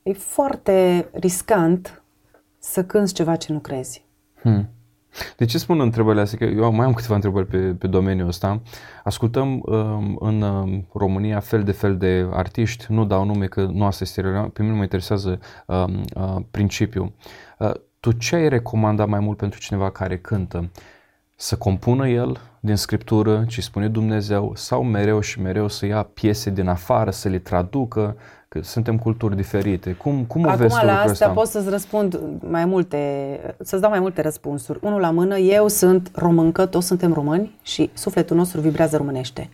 e 0.09 0.12
foarte 0.12 1.09
riscant 1.12 2.03
să 2.59 2.85
cânți 2.85 3.14
ceva 3.14 3.37
ce 3.37 3.53
nu 3.53 3.59
crezi. 3.59 4.05
Hmm. 4.40 4.68
De 5.37 5.44
ce 5.44 5.59
spun 5.59 5.81
întrebările 5.81 6.21
astea? 6.23 6.38
Că 6.38 6.44
eu 6.44 6.73
mai 6.73 6.87
am 6.87 6.92
câteva 6.92 7.14
întrebări 7.14 7.47
pe, 7.47 7.59
pe 7.59 7.87
domeniul 7.87 8.29
ăsta. 8.29 8.61
Ascultăm 9.05 9.62
um, 9.64 10.16
în 10.21 10.42
um, 10.42 10.87
România 10.92 11.40
fel 11.40 11.62
de 11.62 11.73
fel 11.73 11.97
de 11.97 12.29
artiști, 12.33 12.87
nu 12.88 13.05
dau 13.05 13.25
nume 13.25 13.47
că 13.47 13.64
nu 13.64 13.85
asta 13.85 14.05
este 14.05 14.21
relevant, 14.21 14.53
pe 14.53 14.62
mine 14.62 14.75
mă 14.75 14.83
interesează 14.83 15.38
um, 15.66 16.05
uh, 16.14 16.37
principiul. 16.51 17.12
Uh, 17.59 17.73
tu 18.01 18.12
ce 18.12 18.35
ai 18.35 18.49
recomanda 18.49 19.07
mai 19.07 19.21
mult 19.21 19.37
pentru 19.37 19.61
cineva 19.61 19.90
care 19.90 20.18
cântă? 20.18 20.71
Să 21.35 21.57
compună 21.57 22.09
el 22.09 22.40
din 22.61 22.77
scriptură 22.77 23.44
ce 23.49 23.61
spune 23.61 23.88
Dumnezeu 23.88 24.53
sau 24.55 24.83
mereu 24.83 25.21
și 25.21 25.40
mereu 25.40 25.68
să 25.68 25.87
ia 25.87 26.03
piese 26.03 26.51
din 26.51 26.68
afară, 26.68 27.11
să 27.11 27.29
le 27.29 27.38
traducă, 27.38 28.16
că 28.49 28.61
suntem 28.63 28.99
culturi 28.99 29.37
diferite. 29.37 29.93
Cum, 29.93 30.25
cum 30.25 30.45
o 30.45 30.49
Acum 30.49 30.61
vezi 30.61 30.79
tu 30.79 30.85
la 30.85 30.93
lucrul 30.93 31.11
astea 31.11 31.27
ăsta? 31.27 31.41
pot 31.41 31.47
să-ți 31.49 31.69
răspund 31.69 32.21
mai 32.41 32.65
multe, 32.65 32.99
să-ți 33.61 33.81
dau 33.81 33.91
mai 33.91 34.01
multe 34.01 34.23
răspunsuri. 34.23 34.79
Unul 34.83 35.01
la 35.01 35.11
mână, 35.11 35.39
eu 35.39 35.69
sunt 35.69 36.11
româncă, 36.15 36.67
toți 36.67 36.87
suntem 36.87 37.13
români 37.13 37.59
și 37.63 37.91
sufletul 37.93 38.37
nostru 38.37 38.61
vibrează 38.61 38.97
românește. 38.97 39.51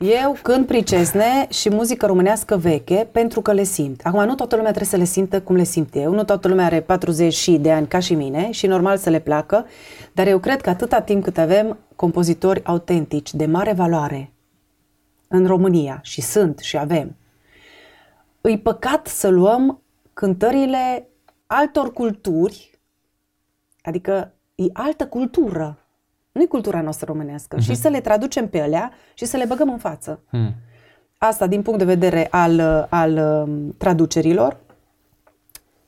Eu 0.00 0.36
cânt 0.42 0.66
pricesne 0.66 1.46
și 1.48 1.70
muzică 1.70 2.06
românească 2.06 2.56
veche 2.56 3.08
pentru 3.12 3.40
că 3.40 3.52
le 3.52 3.62
simt. 3.62 4.00
Acum, 4.04 4.24
nu 4.24 4.34
toată 4.34 4.56
lumea 4.56 4.70
trebuie 4.70 4.90
să 4.90 4.96
le 4.96 5.04
simtă 5.04 5.40
cum 5.40 5.56
le 5.56 5.62
simt 5.62 5.94
eu, 5.94 6.12
nu 6.12 6.24
toată 6.24 6.48
lumea 6.48 6.64
are 6.64 6.80
40 6.80 7.32
și 7.32 7.52
de 7.52 7.72
ani 7.72 7.86
ca 7.86 7.98
și 7.98 8.14
mine 8.14 8.50
și 8.50 8.66
normal 8.66 8.96
să 8.96 9.10
le 9.10 9.18
placă, 9.18 9.66
dar 10.12 10.26
eu 10.26 10.38
cred 10.38 10.60
că 10.60 10.70
atâta 10.70 11.00
timp 11.00 11.24
cât 11.24 11.38
avem 11.38 11.78
compozitori 11.96 12.64
autentici 12.64 13.34
de 13.34 13.46
mare 13.46 13.72
valoare 13.72 14.32
în 15.28 15.46
România 15.46 15.98
și 16.02 16.20
sunt 16.20 16.58
și 16.58 16.78
avem, 16.78 17.16
îi 18.46 18.58
păcat 18.58 19.06
să 19.06 19.28
luăm 19.28 19.82
cântările 20.12 21.08
altor 21.46 21.92
culturi, 21.92 22.78
adică 23.82 24.32
e 24.54 24.64
altă 24.72 25.06
cultură, 25.06 25.78
nu 26.32 26.42
e 26.42 26.46
cultura 26.46 26.80
noastră 26.80 27.06
românească, 27.12 27.56
uh-huh. 27.56 27.62
și 27.62 27.74
să 27.74 27.88
le 27.88 28.00
traducem 28.00 28.48
pe 28.48 28.60
alea 28.60 28.92
și 29.14 29.24
să 29.24 29.36
le 29.36 29.44
băgăm 29.44 29.70
în 29.70 29.78
față. 29.78 30.20
Hmm. 30.28 30.54
Asta 31.18 31.46
din 31.46 31.62
punct 31.62 31.78
de 31.78 31.84
vedere 31.84 32.28
al, 32.30 32.86
al 32.90 33.16
um, 33.16 33.74
traducerilor. 33.78 34.60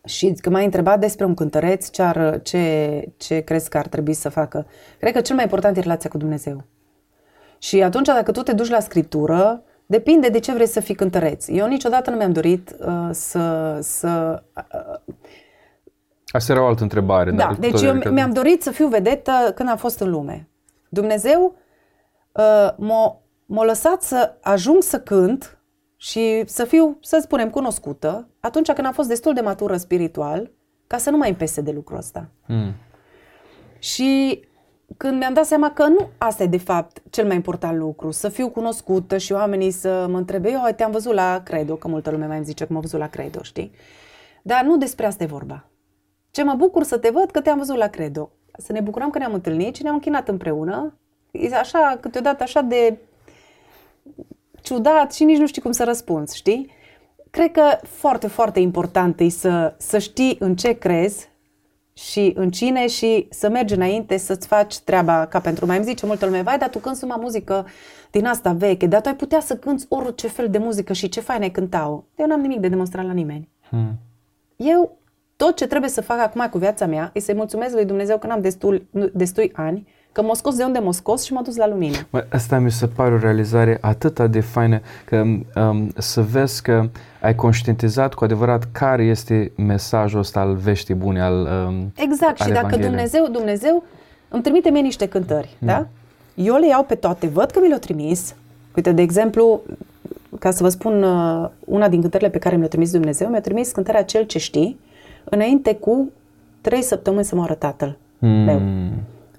Și 0.05 0.33
că 0.33 0.51
m-ai 0.51 0.65
întrebat 0.65 1.01
despre 1.01 1.25
un 1.25 1.35
cântăreț, 1.35 1.91
ce, 1.91 2.03
ar, 2.03 2.43
ce, 2.43 3.05
ce 3.17 3.41
crezi 3.41 3.69
că 3.69 3.79
ar 3.79 3.87
trebui 3.87 4.15
să 4.15 4.29
facă. 4.29 4.67
Cred 4.99 5.13
că 5.13 5.21
cel 5.21 5.35
mai 5.35 5.45
important 5.45 5.77
e 5.77 5.81
relația 5.81 6.11
cu 6.11 6.17
Dumnezeu. 6.17 6.65
Și 7.59 7.83
atunci, 7.83 8.07
dacă 8.07 8.33
tu 8.33 8.43
te 8.43 8.53
duci 8.53 8.69
la 8.69 8.81
scriptură, 8.81 9.63
depinde 9.87 10.29
de 10.29 10.39
ce 10.39 10.53
vrei 10.53 10.67
să 10.67 10.81
fii 10.81 10.95
cântăreț. 10.95 11.49
Eu 11.49 11.67
niciodată 11.67 12.11
nu 12.11 12.17
mi-am 12.17 12.33
dorit 12.33 12.77
uh, 12.87 13.09
să... 13.11 13.79
să 13.83 14.43
uh, 14.57 15.15
Asta 16.27 16.53
era 16.53 16.63
o 16.63 16.67
altă 16.67 16.83
întrebare. 16.83 17.31
da, 17.31 17.37
dar 17.37 17.55
deci 17.55 17.71
tot 17.71 17.83
eu 17.83 17.91
adică- 17.91 18.11
mi-am 18.11 18.33
dorit 18.33 18.63
să 18.63 18.71
fiu 18.71 18.89
vedetă 18.89 19.53
când 19.55 19.69
am 19.69 19.77
fost 19.77 20.01
în 20.01 20.11
lume. 20.11 20.49
Dumnezeu 20.89 21.57
uh, 22.33 22.71
m-a, 22.77 23.21
m-a 23.47 23.65
lăsat 23.65 24.03
să 24.03 24.35
ajung 24.41 24.83
să 24.83 25.01
cânt 25.01 25.59
și 25.97 26.43
să 26.47 26.65
fiu, 26.65 26.99
să 27.01 27.19
spunem, 27.23 27.51
cunoscută 27.51 28.29
atunci 28.41 28.73
când 28.73 28.87
am 28.87 28.93
fost 28.93 29.09
destul 29.09 29.35
de 29.35 29.41
matură 29.41 29.77
spiritual 29.77 30.51
ca 30.87 30.97
să 30.97 31.11
nu 31.11 31.17
mai 31.17 31.29
îmi 31.29 31.37
pese 31.37 31.61
de 31.61 31.71
lucrul 31.71 31.99
ăsta. 31.99 32.29
Hmm. 32.47 32.75
Și 33.79 34.41
când 34.97 35.19
mi-am 35.19 35.33
dat 35.33 35.47
seama 35.47 35.71
că 35.71 35.87
nu 35.87 36.09
asta 36.19 36.43
e 36.43 36.47
de 36.47 36.59
fapt 36.59 37.03
cel 37.11 37.27
mai 37.27 37.35
important 37.35 37.79
lucru, 37.79 38.11
să 38.11 38.29
fiu 38.29 38.49
cunoscută 38.49 39.19
și 39.19 39.33
oamenii 39.33 39.71
să 39.71 40.07
mă 40.11 40.17
întrebe, 40.17 40.51
eu 40.51 40.61
te-am 40.77 40.91
văzut 40.91 41.15
la 41.15 41.41
Credo, 41.45 41.75
că 41.75 41.89
multă 41.89 42.11
lume 42.11 42.27
mai 42.27 42.37
îmi 42.37 42.45
zice 42.45 42.67
că 42.67 42.73
m-a 42.73 42.81
văzut 42.81 42.99
la 42.99 43.09
Credo, 43.09 43.43
știi? 43.43 43.73
Dar 44.43 44.65
nu 44.65 44.77
despre 44.77 45.07
asta 45.07 45.23
e 45.23 45.27
vorba. 45.27 45.65
Ce 46.31 46.43
mă 46.43 46.55
bucur 46.55 46.83
să 46.83 46.99
te 46.99 47.11
văd 47.11 47.31
că 47.31 47.41
te-am 47.41 47.59
văzut 47.59 47.77
la 47.77 47.87
Credo. 47.87 48.31
Să 48.59 48.73
ne 48.73 48.81
bucurăm 48.81 49.11
că 49.11 49.19
ne-am 49.19 49.35
întâlnit 49.35 49.77
și 49.77 49.83
ne-am 49.83 49.95
închinat 49.95 50.29
împreună. 50.29 50.99
E 51.31 51.55
așa, 51.55 51.99
câteodată 52.01 52.43
așa 52.43 52.61
de 52.61 52.99
ciudat 54.63 55.15
și 55.15 55.25
nici 55.25 55.39
nu 55.39 55.47
știi 55.47 55.63
cum 55.63 55.73
să 55.73 55.85
răspunzi, 55.85 56.37
știi? 56.37 56.71
Cred 57.31 57.51
că 57.51 57.79
foarte, 57.83 58.27
foarte 58.27 58.61
important 58.61 59.21
e 59.21 59.29
să, 59.29 59.75
să 59.79 59.99
știi 59.99 60.37
în 60.41 60.57
ce 60.57 60.73
crezi 60.73 61.29
și 61.97 62.33
în 62.35 62.51
cine 62.51 62.87
și 62.87 63.27
să 63.31 63.49
mergi 63.49 63.75
înainte 63.75 64.17
să-ți 64.17 64.47
faci 64.47 64.79
treaba 64.79 65.27
ca 65.27 65.41
pentru 65.41 65.67
mai 65.67 65.77
îmi 65.77 65.85
zice 65.85 66.07
multă 66.07 66.25
lume, 66.27 66.43
vai, 66.43 66.59
dar 66.59 66.69
tu 66.69 66.79
cânti 66.79 66.99
numai 67.03 67.19
muzică 67.21 67.67
din 68.11 68.27
asta 68.27 68.53
veche, 68.53 68.87
dar 68.87 69.01
tu 69.01 69.09
ai 69.09 69.17
putea 69.17 69.41
să 69.41 69.57
cânti 69.57 69.85
orice 69.89 70.29
fel 70.29 70.51
de 70.51 70.59
muzică 70.59 70.93
și 70.93 71.09
ce 71.09 71.21
fain 71.21 71.43
ai 71.43 71.51
cânta-o. 71.51 72.03
Eu 72.17 72.27
n-am 72.27 72.41
nimic 72.41 72.59
de 72.61 72.69
demonstrat 72.69 73.07
la 73.07 73.13
nimeni. 73.13 73.49
Hmm. 73.69 73.99
Eu, 74.57 74.99
tot 75.37 75.57
ce 75.57 75.67
trebuie 75.67 75.91
să 75.91 76.01
fac 76.01 76.19
acum 76.19 76.47
cu 76.51 76.59
viața 76.59 76.87
mea, 76.87 77.11
e 77.15 77.21
să-i 77.21 77.35
mulțumesc 77.35 77.75
lui 77.75 77.85
Dumnezeu 77.85 78.19
că 78.19 78.27
n-am 78.27 78.41
destul, 78.41 78.87
nu- 78.91 79.11
destui 79.13 79.53
ani, 79.55 79.87
că 80.17 80.23
m-a 80.23 80.35
scos 80.35 80.57
de 80.57 80.65
unde 80.65 80.79
m-a 80.79 80.93
scos 80.93 81.25
și 81.25 81.33
m-a 81.33 81.43
dus 81.43 81.57
la 81.57 81.69
lumină. 81.69 81.97
Mă, 82.11 82.25
asta 82.29 82.59
mi 82.59 82.71
se 82.71 82.87
pare 82.87 83.15
o 83.15 83.19
realizare 83.19 83.79
atât 83.81 84.21
de 84.21 84.41
faină 84.41 84.81
că 85.05 85.17
um, 85.17 85.91
să 85.97 86.23
vezi 86.23 86.63
că 86.63 86.89
ai 87.21 87.35
conștientizat 87.35 88.15
cu 88.15 88.25
adevărat 88.25 88.69
care 88.73 89.05
este 89.05 89.53
mesajul 89.57 90.19
ăsta 90.19 90.41
al 90.41 90.55
veștii 90.55 90.95
bune, 90.95 91.21
al 91.21 91.49
um, 91.69 91.93
Exact, 91.97 92.41
al 92.41 92.47
și 92.47 92.53
dacă 92.53 92.59
Evangheliei. 92.59 92.89
Dumnezeu, 92.89 93.27
Dumnezeu 93.31 93.85
îmi 94.29 94.43
trimite 94.43 94.71
mie 94.71 94.81
niște 94.81 95.07
cântări, 95.09 95.57
da? 95.59 95.87
Eu 96.35 96.55
le 96.55 96.67
iau 96.67 96.85
pe 96.85 96.95
toate, 96.95 97.27
văd 97.27 97.51
că 97.51 97.59
mi 97.61 97.67
le-au 97.67 97.81
trimis. 97.81 98.35
Uite, 98.77 98.93
de 98.93 99.03
exemplu, 99.03 99.61
ca 100.39 100.51
să 100.51 100.63
vă 100.63 100.69
spun 100.69 101.03
uh, 101.03 101.49
una 101.65 101.89
din 101.89 102.01
cântările 102.01 102.31
pe 102.31 102.39
care 102.39 102.55
mi 102.55 102.61
le-a 102.61 102.71
trimis 102.71 102.91
Dumnezeu, 102.91 103.29
mi-a 103.29 103.41
trimis 103.41 103.73
cântarea 103.73 104.05
Cel 104.05 104.25
ce 104.25 104.39
știi, 104.39 104.79
înainte 105.25 105.75
cu 105.75 106.11
trei 106.61 106.83
săptămâni 106.83 107.25
să 107.25 107.35
moară 107.35 107.55
tatăl 107.55 107.99
meu. 108.19 108.61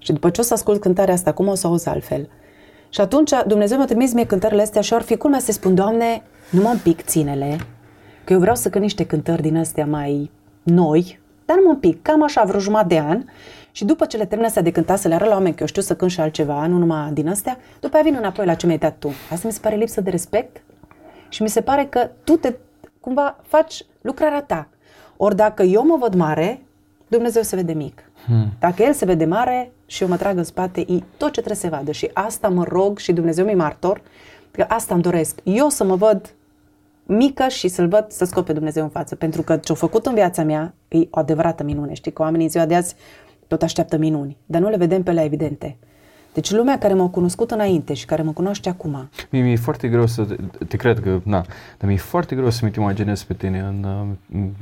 Mm. 0.07 0.15
Și 0.15 0.21
după 0.21 0.29
ce 0.29 0.41
o 0.41 0.43
să 0.43 0.53
ascult 0.53 0.81
cântarea 0.81 1.13
asta, 1.13 1.31
cum 1.31 1.47
o 1.47 1.55
să 1.55 1.67
o 1.67 1.69
auzi 1.69 1.89
altfel? 1.89 2.29
Și 2.89 3.01
atunci 3.01 3.31
Dumnezeu 3.47 3.77
mi-a 3.77 3.85
trimis 3.85 4.13
mie 4.13 4.25
cântările 4.25 4.61
astea 4.61 4.81
și 4.81 4.93
ar 4.93 5.01
fi 5.01 5.17
culmea 5.17 5.39
să 5.39 5.51
spun, 5.51 5.75
Doamne, 5.75 6.23
nu 6.49 6.61
mă 6.61 6.75
pic, 6.83 7.01
ținele, 7.01 7.57
că 8.23 8.33
eu 8.33 8.39
vreau 8.39 8.55
să 8.55 8.69
cânt 8.69 8.83
niște 8.83 9.05
cântări 9.05 9.41
din 9.41 9.57
astea 9.57 9.85
mai 9.85 10.31
noi, 10.63 11.19
dar 11.45 11.57
nu 11.57 11.67
mă 11.67 11.75
pic, 11.75 12.01
cam 12.01 12.23
așa, 12.23 12.43
vreo 12.43 12.59
jumătate 12.59 12.87
de 12.87 12.99
an. 12.99 13.23
Și 13.71 13.85
după 13.85 14.05
ce 14.05 14.17
le 14.17 14.25
termin 14.25 14.45
astea 14.45 14.61
de 14.61 14.71
cântat, 14.71 14.99
să 14.99 15.07
le 15.07 15.13
arăt 15.13 15.27
la 15.27 15.33
oameni 15.33 15.53
că 15.53 15.61
eu 15.61 15.67
știu 15.67 15.81
să 15.81 15.95
cânt 15.95 16.11
și 16.11 16.19
altceva, 16.19 16.67
nu 16.67 16.77
numai 16.77 17.11
din 17.11 17.27
astea, 17.29 17.57
după 17.79 17.95
aia 17.95 18.03
vin 18.03 18.15
înapoi 18.15 18.45
la 18.45 18.53
ce 18.53 18.65
mi-ai 18.65 18.77
dat 18.77 18.95
tu. 18.99 19.11
Asta 19.31 19.47
mi 19.47 19.53
se 19.53 19.59
pare 19.61 19.75
lipsă 19.75 20.01
de 20.01 20.09
respect 20.09 20.63
și 21.29 21.41
mi 21.41 21.49
se 21.49 21.61
pare 21.61 21.85
că 21.85 22.09
tu 22.23 22.35
te, 22.35 22.55
cumva 22.99 23.37
faci 23.41 23.85
lucrarea 24.01 24.41
ta. 24.41 24.67
Ori 25.17 25.35
dacă 25.35 25.63
eu 25.63 25.85
mă 25.85 25.97
văd 25.99 26.13
mare, 26.13 26.61
Dumnezeu 27.07 27.41
se 27.41 27.55
vede 27.55 27.73
mic. 27.73 28.11
Hmm. 28.25 28.53
Dacă 28.59 28.83
El 28.83 28.93
se 28.93 29.05
vede 29.05 29.25
mare 29.25 29.71
și 29.85 30.01
eu 30.03 30.09
mă 30.09 30.17
trag 30.17 30.37
în 30.37 30.43
spate, 30.43 30.79
e 30.79 31.03
tot 31.17 31.31
ce 31.31 31.41
trebuie 31.41 31.55
să 31.55 31.61
se 31.61 31.69
vadă. 31.69 31.91
Și 31.91 32.09
asta 32.13 32.49
mă 32.49 32.63
rog 32.63 32.97
și 32.97 33.13
Dumnezeu 33.13 33.45
mi 33.45 33.53
martor, 33.53 34.01
că 34.51 34.65
asta 34.67 34.93
îmi 34.93 35.03
doresc. 35.03 35.39
Eu 35.43 35.69
să 35.69 35.83
mă 35.83 35.95
văd 35.95 36.35
mică 37.05 37.47
și 37.47 37.67
să-L 37.67 37.87
văd 37.87 38.05
să 38.07 38.25
scot 38.25 38.45
pe 38.45 38.53
Dumnezeu 38.53 38.83
în 38.83 38.89
față. 38.89 39.15
Pentru 39.15 39.41
că 39.41 39.57
ce-a 39.57 39.75
făcut 39.75 40.05
în 40.05 40.13
viața 40.13 40.43
mea 40.43 40.73
e 40.87 40.97
o 40.97 41.19
adevărată 41.19 41.63
minune. 41.63 41.93
Știi 41.93 42.11
că 42.11 42.21
oamenii 42.21 42.45
în 42.45 42.51
ziua 42.51 42.65
de 42.65 42.75
azi 42.75 42.95
tot 43.47 43.63
așteaptă 43.63 43.97
minuni, 43.97 44.37
dar 44.45 44.61
nu 44.61 44.69
le 44.69 44.77
vedem 44.77 45.03
pe 45.03 45.11
la 45.11 45.23
evidente. 45.23 45.77
Deci 46.37 46.51
lumea 46.51 46.77
care 46.77 46.93
m-a 46.93 47.09
cunoscut 47.09 47.51
înainte 47.51 47.93
și 47.93 48.05
care 48.05 48.21
mă 48.21 48.31
cunoaște 48.31 48.69
acum. 48.69 49.09
Mie 49.29 49.41
mi-e 49.41 49.55
foarte 49.55 49.87
greu 49.87 50.05
să, 50.05 50.25
te 50.67 50.77
cred 50.77 50.99
că, 50.99 51.19
na, 51.23 51.45
dar 51.77 51.89
mi-e 51.89 51.97
foarte 51.97 52.35
greu 52.35 52.49
să-mi 52.49 52.71
imaginez 52.77 53.23
pe 53.23 53.33
tine 53.33 53.59
în, 53.59 53.85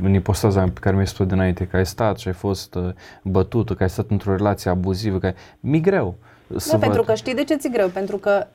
în 0.03 0.13
ipostaza 0.13 0.61
pe 0.61 0.79
care 0.79 0.93
mi-ai 0.93 1.07
spus 1.07 1.25
dinainte, 1.25 1.67
că 1.67 1.75
ai 1.77 1.85
stat 1.85 2.17
și 2.17 2.27
ai 2.27 2.33
fost 2.33 2.75
uh, 2.75 2.89
bătută, 3.21 3.73
că 3.73 3.83
ai 3.83 3.89
stat 3.89 4.05
într-o 4.09 4.35
relație 4.35 4.71
abuzivă, 4.71 5.19
că 5.19 5.33
mi-e 5.59 5.79
greu. 5.79 6.15
Să 6.55 6.71
da, 6.71 6.77
văd. 6.77 6.85
pentru 6.85 7.03
că 7.03 7.13
știi 7.13 7.35
de 7.35 7.43
ce 7.43 7.55
ți 7.55 7.69
greu? 7.69 7.87
Pentru 7.87 8.17
că 8.17 8.47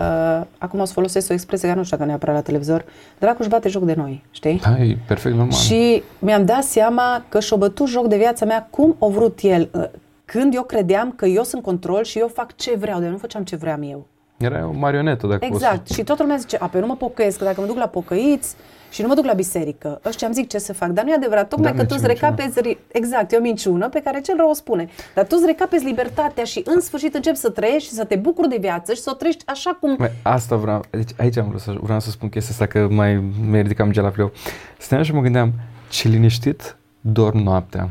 uh, 0.00 0.46
acum 0.58 0.80
o 0.80 0.84
să 0.84 0.92
folosesc 0.92 1.30
o 1.30 1.32
expresie 1.32 1.66
care 1.66 1.78
nu 1.78 1.84
știu 1.84 1.96
că 1.96 2.04
neapărat 2.04 2.34
la 2.34 2.40
televizor, 2.40 2.84
dracu 3.18 3.36
își 3.38 3.48
bate 3.48 3.68
joc 3.68 3.84
de 3.84 3.94
noi, 3.94 4.24
știi? 4.30 4.60
Da, 4.62 4.82
e 4.82 4.98
perfect 5.06 5.34
normal. 5.34 5.58
Și 5.58 6.02
mi-am 6.18 6.44
dat 6.44 6.62
seama 6.62 7.24
că 7.28 7.40
și-o 7.40 7.56
bătut 7.56 7.88
joc 7.88 8.06
de 8.06 8.16
viața 8.16 8.44
mea 8.44 8.68
cum 8.70 8.96
o 8.98 9.10
vrut 9.10 9.38
el, 9.42 9.68
uh, 9.72 9.84
când 10.30 10.54
eu 10.54 10.62
credeam 10.62 11.12
că 11.12 11.26
eu 11.26 11.42
sunt 11.42 11.62
control 11.62 12.04
și 12.04 12.18
eu 12.18 12.28
fac 12.28 12.56
ce 12.56 12.76
vreau, 12.76 13.00
de 13.00 13.08
nu 13.08 13.16
făceam 13.16 13.44
ce 13.44 13.56
vreau 13.56 13.84
eu. 13.84 14.06
Era 14.36 14.66
o 14.66 14.72
marionetă, 14.72 15.26
dacă 15.26 15.44
Exact. 15.44 15.86
Să... 15.86 15.94
Și 15.94 16.02
toată 16.02 16.22
lumea 16.22 16.36
zice, 16.36 16.56
a, 16.56 16.66
pe 16.66 16.80
nu 16.80 16.86
mă 16.86 16.96
pocăiesc, 16.96 17.38
că 17.38 17.44
dacă 17.44 17.60
mă 17.60 17.66
duc 17.66 17.76
la 17.76 17.86
pocăiți 17.86 18.54
și 18.90 19.02
nu 19.02 19.08
mă 19.08 19.14
duc 19.14 19.24
la 19.24 19.32
biserică, 19.32 20.00
ăștia 20.04 20.26
îmi 20.26 20.36
zic 20.36 20.48
ce 20.48 20.58
să 20.58 20.72
fac. 20.72 20.88
Dar 20.88 21.04
nu 21.04 21.10
e 21.10 21.14
adevărat, 21.14 21.48
tocmai 21.48 21.72
da, 21.72 21.78
că 21.78 21.84
tu 21.84 21.94
îți 21.98 22.06
recapezi, 22.06 22.78
exact, 22.92 23.32
e 23.32 23.36
o 23.36 23.40
minciună 23.40 23.88
pe 23.88 24.00
care 24.00 24.20
cel 24.20 24.36
rău 24.36 24.48
o 24.48 24.52
spune. 24.52 24.88
Dar 25.14 25.26
tu 25.26 25.34
îți 25.38 25.46
recapezi 25.46 25.84
libertatea 25.84 26.44
și 26.44 26.62
în 26.64 26.80
sfârșit 26.80 27.14
începi 27.14 27.36
să 27.36 27.50
trăiești 27.50 27.88
și 27.88 27.94
să 27.94 28.04
te 28.04 28.16
bucuri 28.16 28.48
de 28.48 28.56
viață 28.60 28.94
și 28.94 29.00
să 29.00 29.10
o 29.12 29.14
trăiești 29.14 29.44
așa 29.46 29.76
cum... 29.80 29.94
Mai, 29.98 30.10
asta 30.22 30.56
vreau, 30.56 30.84
deci 30.90 31.10
aici 31.16 31.36
am 31.36 31.48
vrut 31.48 31.60
să, 31.60 31.74
vreau 31.80 32.00
să 32.00 32.10
spun 32.10 32.28
chestia 32.28 32.52
asta, 32.52 32.66
că 32.66 32.88
mai 32.90 33.22
mi 33.48 33.62
ridicam 33.62 33.90
gel 33.90 34.02
la 34.02 34.08
pleu. 34.08 34.32
Stăteam 34.78 35.02
și 35.02 35.14
mă 35.14 35.20
gândeam, 35.20 35.52
ce 35.90 36.08
liniștit 36.08 36.76
dorm 37.00 37.38
noaptea. 37.38 37.90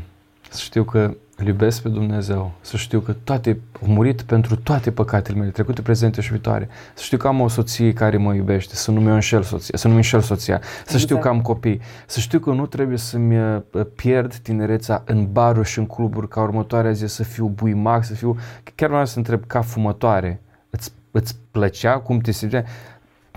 Să 0.50 0.60
știu 0.62 0.84
că 0.84 1.14
îl 1.38 1.46
iubesc 1.46 1.82
pe 1.82 1.88
Dumnezeu, 1.88 2.52
să 2.60 2.76
știu 2.76 3.00
că 3.00 3.12
toate, 3.12 3.60
au 3.82 3.92
murit 3.92 4.22
pentru 4.22 4.56
toate 4.56 4.90
păcatele 4.90 5.38
mele, 5.38 5.50
trecute, 5.50 5.82
prezente 5.82 6.20
și 6.20 6.30
viitoare, 6.30 6.68
să 6.94 7.02
știu 7.02 7.16
că 7.16 7.26
am 7.26 7.40
o 7.40 7.48
soție 7.48 7.92
care 7.92 8.16
mă 8.16 8.34
iubește, 8.34 8.74
să 8.74 8.90
nu 8.90 9.00
mi 9.00 9.10
înșel 9.10 9.42
soția, 9.42 9.78
să 9.78 9.86
nu 9.86 9.92
mi 9.92 9.98
înșel 9.98 10.20
soția, 10.20 10.60
să 10.62 10.80
exact. 10.82 11.02
știu 11.02 11.18
că 11.18 11.28
am 11.28 11.40
copii, 11.40 11.80
să 12.06 12.20
știu 12.20 12.38
că 12.38 12.50
nu 12.50 12.66
trebuie 12.66 12.98
să-mi 12.98 13.38
uh, 13.38 13.60
pierd 13.96 14.34
tinerețea 14.34 15.02
în 15.06 15.32
baruri 15.32 15.68
și 15.68 15.78
în 15.78 15.86
cluburi, 15.86 16.28
ca 16.28 16.40
următoarea 16.42 16.92
zi 16.92 17.06
să 17.06 17.22
fiu 17.22 17.46
buimac, 17.46 18.04
să 18.04 18.14
fiu, 18.14 18.36
chiar 18.74 18.88
vreau 18.88 19.06
să 19.06 19.18
întreb, 19.18 19.46
ca 19.46 19.60
fumătoare, 19.60 20.40
îți, 20.70 20.92
îți 21.10 21.36
plăcea 21.50 21.98
cum 21.98 22.18
te 22.18 22.30
simțeai? 22.30 22.64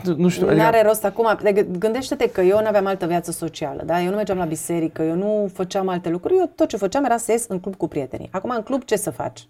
Nu 0.03 0.29
știu. 0.29 0.45
Nu 0.45 0.51
adică... 0.51 0.65
are 0.65 0.81
rost 0.81 1.05
acum. 1.05 1.37
Gândește-te 1.77 2.29
că 2.29 2.41
eu 2.41 2.59
nu 2.59 2.67
aveam 2.67 2.85
altă 2.85 3.05
viață 3.05 3.31
socială, 3.31 3.83
da? 3.85 4.01
Eu 4.01 4.09
nu 4.09 4.15
mergeam 4.15 4.37
la 4.37 4.45
biserică, 4.45 5.01
eu 5.01 5.15
nu 5.15 5.49
făceam 5.53 5.87
alte 5.87 6.09
lucruri. 6.09 6.37
Eu 6.37 6.51
tot 6.55 6.67
ce 6.67 6.77
făceam 6.77 7.03
era 7.03 7.17
să 7.17 7.31
ies 7.31 7.45
în 7.47 7.59
club 7.59 7.75
cu 7.75 7.87
prietenii. 7.87 8.29
Acum 8.31 8.49
în 8.49 8.61
club 8.61 8.83
ce 8.83 8.95
să 8.95 9.09
faci? 9.09 9.47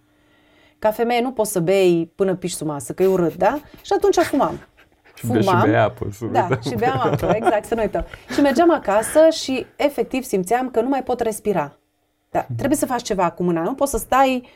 Ca 0.80 0.92
femeie 0.92 1.22
nu 1.22 1.32
poți 1.32 1.52
să 1.52 1.60
bei 1.60 2.12
până 2.16 2.36
piși 2.36 2.56
sub 2.56 2.68
masă, 2.68 2.94
că 2.94 3.04
e 3.04 3.08
urât, 3.08 3.36
da? 3.36 3.60
Și 3.82 3.94
atunci 3.96 4.16
fumam. 4.16 4.60
Și 5.14 5.26
Fumam, 5.26 5.42
și 5.42 5.70
bea 5.70 5.84
apă. 5.84 6.08
Să 6.12 6.26
da, 6.26 6.48
și 6.70 6.76
beam 6.76 7.00
apă, 7.04 7.32
exact, 7.36 7.66
să 7.66 7.76
nu 7.76 7.82
uităm. 7.82 8.06
Și 8.34 8.42
mergeam 8.42 8.72
acasă 8.72 9.20
și 9.32 9.66
efectiv 9.76 10.24
simțeam 10.24 10.70
că 10.70 10.82
nu 10.82 10.90
mai 10.90 11.04
pot 11.04 11.20
respira. 11.20 11.78
Da, 12.30 12.46
trebuie 12.56 12.78
să 12.78 12.86
faci 12.86 13.02
ceva 13.02 13.30
cu 13.30 13.44
mâna, 13.44 13.62
nu 13.62 13.74
poți 13.74 13.92
să 13.92 13.98
stai 13.98 14.50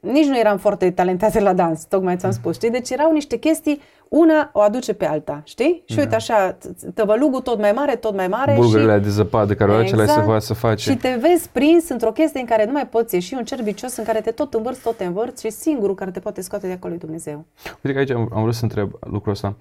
nici 0.00 0.26
nu 0.26 0.38
eram 0.38 0.58
foarte 0.58 0.90
talentate 0.90 1.40
la 1.40 1.52
dans, 1.52 1.84
tocmai 1.84 2.16
ți-am 2.16 2.30
spus, 2.30 2.54
știi? 2.54 2.70
Deci 2.70 2.90
erau 2.90 3.12
niște 3.12 3.36
chestii, 3.36 3.80
una 4.16 4.50
o 4.52 4.60
aduce 4.60 4.92
pe 4.92 5.06
alta, 5.06 5.40
știi? 5.44 5.82
Și 5.86 5.94
da. 5.96 6.02
uite 6.02 6.14
așa, 6.14 6.56
tăvălugul 6.94 7.40
tot 7.40 7.58
mai 7.58 7.72
mare, 7.72 7.96
tot 7.96 8.14
mai 8.14 8.28
mare. 8.28 8.54
Bulgurile 8.54 8.96
și... 8.96 9.02
de 9.02 9.08
zăpadă 9.08 9.54
care 9.54 9.72
exact, 9.72 9.96
le 9.96 10.06
să 10.06 10.20
poate 10.20 10.44
să 10.44 10.54
faci. 10.54 10.80
Și 10.80 10.96
te 10.96 11.18
vezi 11.20 11.48
prins 11.48 11.88
într-o 11.88 12.12
chestie 12.12 12.40
în 12.40 12.46
care 12.46 12.64
nu 12.64 12.72
mai 12.72 12.86
poți 12.86 13.14
ieși, 13.14 13.34
un 13.34 13.44
cer 13.44 13.62
vicios 13.62 13.96
în 13.96 14.04
care 14.04 14.20
te 14.20 14.30
tot 14.30 14.54
învârți, 14.54 14.80
tot 14.82 14.96
te 14.96 15.04
învârți 15.04 15.46
și 15.46 15.50
singurul 15.50 15.94
care 15.94 16.10
te 16.10 16.20
poate 16.20 16.40
scoate 16.40 16.66
de 16.66 16.72
acolo 16.72 16.94
e 16.94 16.96
Dumnezeu. 16.96 17.44
Uite 17.64 17.92
că 17.92 17.98
aici 17.98 18.10
am, 18.10 18.30
am 18.34 18.42
vrut 18.42 18.54
să 18.54 18.62
întreb 18.62 18.92
lucrul 19.00 19.32
ăsta. 19.32 19.56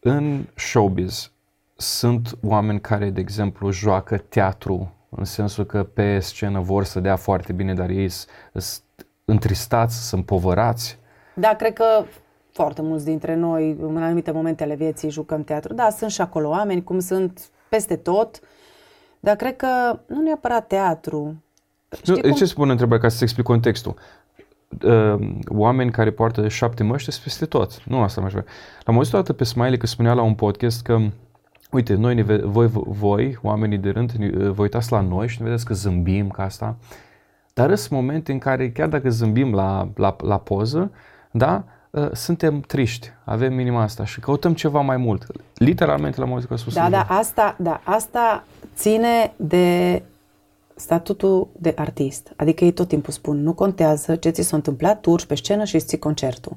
În 0.00 0.44
showbiz 0.54 1.30
sunt 1.76 2.38
oameni 2.46 2.80
care, 2.80 3.10
de 3.10 3.20
exemplu, 3.20 3.70
joacă 3.70 4.16
teatru 4.28 4.92
în 5.08 5.24
sensul 5.24 5.64
că 5.64 5.82
pe 5.82 6.18
scenă 6.18 6.60
vor 6.60 6.84
să 6.84 7.00
dea 7.00 7.16
foarte 7.16 7.52
bine, 7.52 7.74
dar 7.74 7.88
ei 7.88 8.08
sunt 8.08 9.06
întristați, 9.24 10.08
sunt 10.08 10.24
povărați? 10.24 10.98
Da, 11.34 11.54
cred 11.54 11.72
că 11.72 11.84
foarte 12.58 12.82
mulți 12.82 13.04
dintre 13.04 13.34
noi, 13.34 13.76
în 13.80 14.02
anumite 14.02 14.30
momente 14.30 14.62
ale 14.62 14.74
vieții, 14.74 15.10
jucăm 15.10 15.42
teatru. 15.42 15.74
Da, 15.74 15.90
sunt 15.90 16.10
și 16.10 16.20
acolo 16.20 16.48
oameni, 16.48 16.84
cum 16.84 16.98
sunt 16.98 17.50
peste 17.68 17.96
tot, 17.96 18.40
dar 19.20 19.36
cred 19.36 19.56
că 19.56 19.98
nu 20.06 20.22
neapărat 20.22 20.66
teatru. 20.66 21.42
Știi 21.96 22.14
nu, 22.14 22.20
cum? 22.20 22.32
Ce 22.32 22.44
spun 22.44 22.70
întrebarea 22.70 23.02
ca 23.02 23.08
să 23.08 23.24
explic 23.24 23.44
contextul? 23.44 23.94
Uh, 24.84 25.14
oameni 25.48 25.90
care 25.90 26.10
poartă 26.10 26.48
șapte 26.48 26.82
măști 26.82 27.10
sunt 27.10 27.24
peste 27.24 27.46
tot. 27.46 27.84
Nu 27.84 28.02
asta 28.02 28.20
mai 28.20 28.32
L-am 28.84 28.96
auzit 28.96 29.14
o 29.14 29.16
dată 29.16 29.32
pe 29.32 29.44
Smiley 29.44 29.76
că 29.76 29.86
spunea 29.86 30.12
la 30.12 30.22
un 30.22 30.34
podcast 30.34 30.82
că 30.82 30.98
Uite, 31.70 31.94
noi, 31.94 32.14
ne, 32.14 32.22
voi, 32.22 32.66
voi, 32.72 33.38
oamenii 33.42 33.78
de 33.78 33.90
rând, 33.90 34.12
vă 34.52 34.62
uitați 34.62 34.92
la 34.92 35.00
noi 35.00 35.28
și 35.28 35.38
ne 35.38 35.44
vedeți 35.44 35.64
că 35.64 35.74
zâmbim 35.74 36.28
ca 36.28 36.42
asta. 36.42 36.76
Dar 37.54 37.74
sunt 37.74 37.90
momente 37.90 38.32
în 38.32 38.38
care, 38.38 38.70
chiar 38.70 38.88
dacă 38.88 39.08
zâmbim 39.08 39.54
la, 39.54 39.88
la, 39.94 40.16
la 40.20 40.38
poză, 40.38 40.90
da, 41.30 41.54
ă, 41.54 41.64
suntem 42.12 42.60
triști, 42.60 43.08
avem 43.24 43.54
minima 43.54 43.82
asta 43.82 44.04
și 44.04 44.20
căutăm 44.20 44.54
ceva 44.54 44.80
mai 44.80 44.96
mult. 44.96 45.26
Literalmente 45.54 46.20
la 46.20 46.26
muzică 46.26 46.56
sus. 46.56 46.74
Da, 46.74 46.90
da, 46.90 47.06
asta, 47.08 47.56
da, 47.58 47.80
asta 47.84 48.44
ține 48.76 49.32
de 49.36 50.02
statutul 50.74 51.48
de 51.52 51.72
artist. 51.76 52.32
Adică 52.36 52.64
ei 52.64 52.72
tot 52.72 52.88
timpul 52.88 53.12
spun, 53.12 53.42
nu 53.42 53.52
contează 53.52 54.16
ce 54.16 54.30
ți 54.30 54.42
s-a 54.42 54.56
întâmplat, 54.56 55.00
tu 55.00 55.10
urci 55.10 55.24
pe 55.24 55.34
scenă 55.34 55.64
și 55.64 55.74
îți 55.74 55.86
ții 55.86 55.98
concertul. 55.98 56.56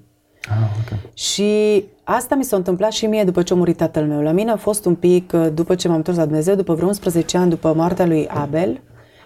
Ah, 0.50 0.56
okay. 0.86 1.00
Și 1.14 1.84
asta 2.04 2.36
mi 2.36 2.44
s-a 2.44 2.56
întâmplat 2.56 2.92
și 2.92 3.06
mie 3.06 3.24
după 3.24 3.44
ce 3.44 3.54
a 3.54 3.56
murit 3.56 3.78
tatăl 3.78 4.06
meu. 4.06 4.22
La 4.22 4.32
mine 4.32 4.52
a 4.52 4.58
fost 4.58 4.86
un 4.86 4.96
pic, 4.96 5.32
după 5.32 5.76
ce 5.76 5.88
m-am 5.88 5.98
întors 5.98 6.18
la 6.18 6.26
Dumnezeu, 6.26 6.56
după 6.56 6.74
vreo 6.74 6.88
11 6.88 7.38
ani 7.38 7.50
după 7.50 7.74
moartea 7.74 8.06
lui 8.06 8.28
Abel, 8.28 8.82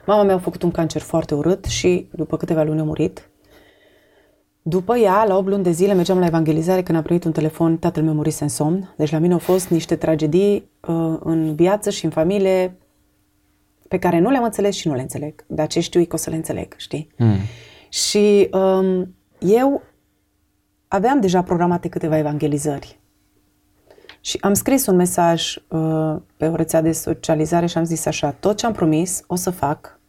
Mama 0.05 0.23
mea 0.23 0.35
a 0.35 0.39
făcut 0.39 0.63
un 0.63 0.71
cancer 0.71 1.01
foarte 1.01 1.35
urât 1.35 1.65
și 1.65 2.07
după 2.11 2.37
câteva 2.37 2.63
luni 2.63 2.79
a 2.79 2.83
murit. 2.83 3.29
După 4.67 4.97
ea, 4.97 5.23
la 5.23 5.37
8 5.37 5.47
luni 5.47 5.63
de 5.63 5.71
zile, 5.71 5.93
mergeam 5.93 6.19
la 6.19 6.25
evangelizare 6.25 6.83
când 6.83 6.97
a 6.97 7.01
primit 7.01 7.23
un 7.23 7.31
telefon, 7.31 7.77
tatăl 7.77 8.03
meu 8.03 8.13
murise 8.13 8.43
în 8.43 8.49
somn. 8.49 8.93
Deci 8.97 9.11
la 9.11 9.17
mine 9.17 9.33
au 9.33 9.39
fost 9.39 9.69
niște 9.69 9.95
tragedii 9.95 10.69
uh, 10.87 11.17
în 11.19 11.55
viață 11.55 11.89
și 11.89 12.05
în 12.05 12.11
familie 12.11 12.77
pe 13.87 13.99
care 13.99 14.19
nu 14.19 14.29
le-am 14.29 14.43
înțeles 14.43 14.75
și 14.75 14.87
nu 14.87 14.93
le 14.93 15.01
înțeleg. 15.01 15.45
Dar 15.47 15.67
ce 15.67 15.79
știu 15.79 15.99
e 15.99 16.03
că 16.03 16.15
o 16.15 16.17
să 16.17 16.29
le 16.29 16.35
înțeleg, 16.35 16.73
știi? 16.77 17.11
Mm. 17.17 17.37
Și 17.89 18.49
um, 18.51 19.15
eu 19.39 19.81
aveam 20.87 21.19
deja 21.19 21.43
programate 21.43 21.89
câteva 21.89 22.17
evangelizări. 22.17 22.99
Și 24.21 24.37
am 24.41 24.53
scris 24.53 24.85
un 24.85 24.95
mesaj 24.95 25.55
uh, 25.55 26.15
pe 26.37 26.47
o 26.47 26.55
rețea 26.55 26.81
de 26.81 26.91
socializare 26.91 27.65
și 27.65 27.77
am 27.77 27.83
zis 27.83 28.05
așa, 28.05 28.31
tot 28.31 28.57
ce 28.57 28.65
am 28.65 28.73
promis 28.73 29.23
o 29.27 29.35
să 29.35 29.49
fac, 29.49 29.99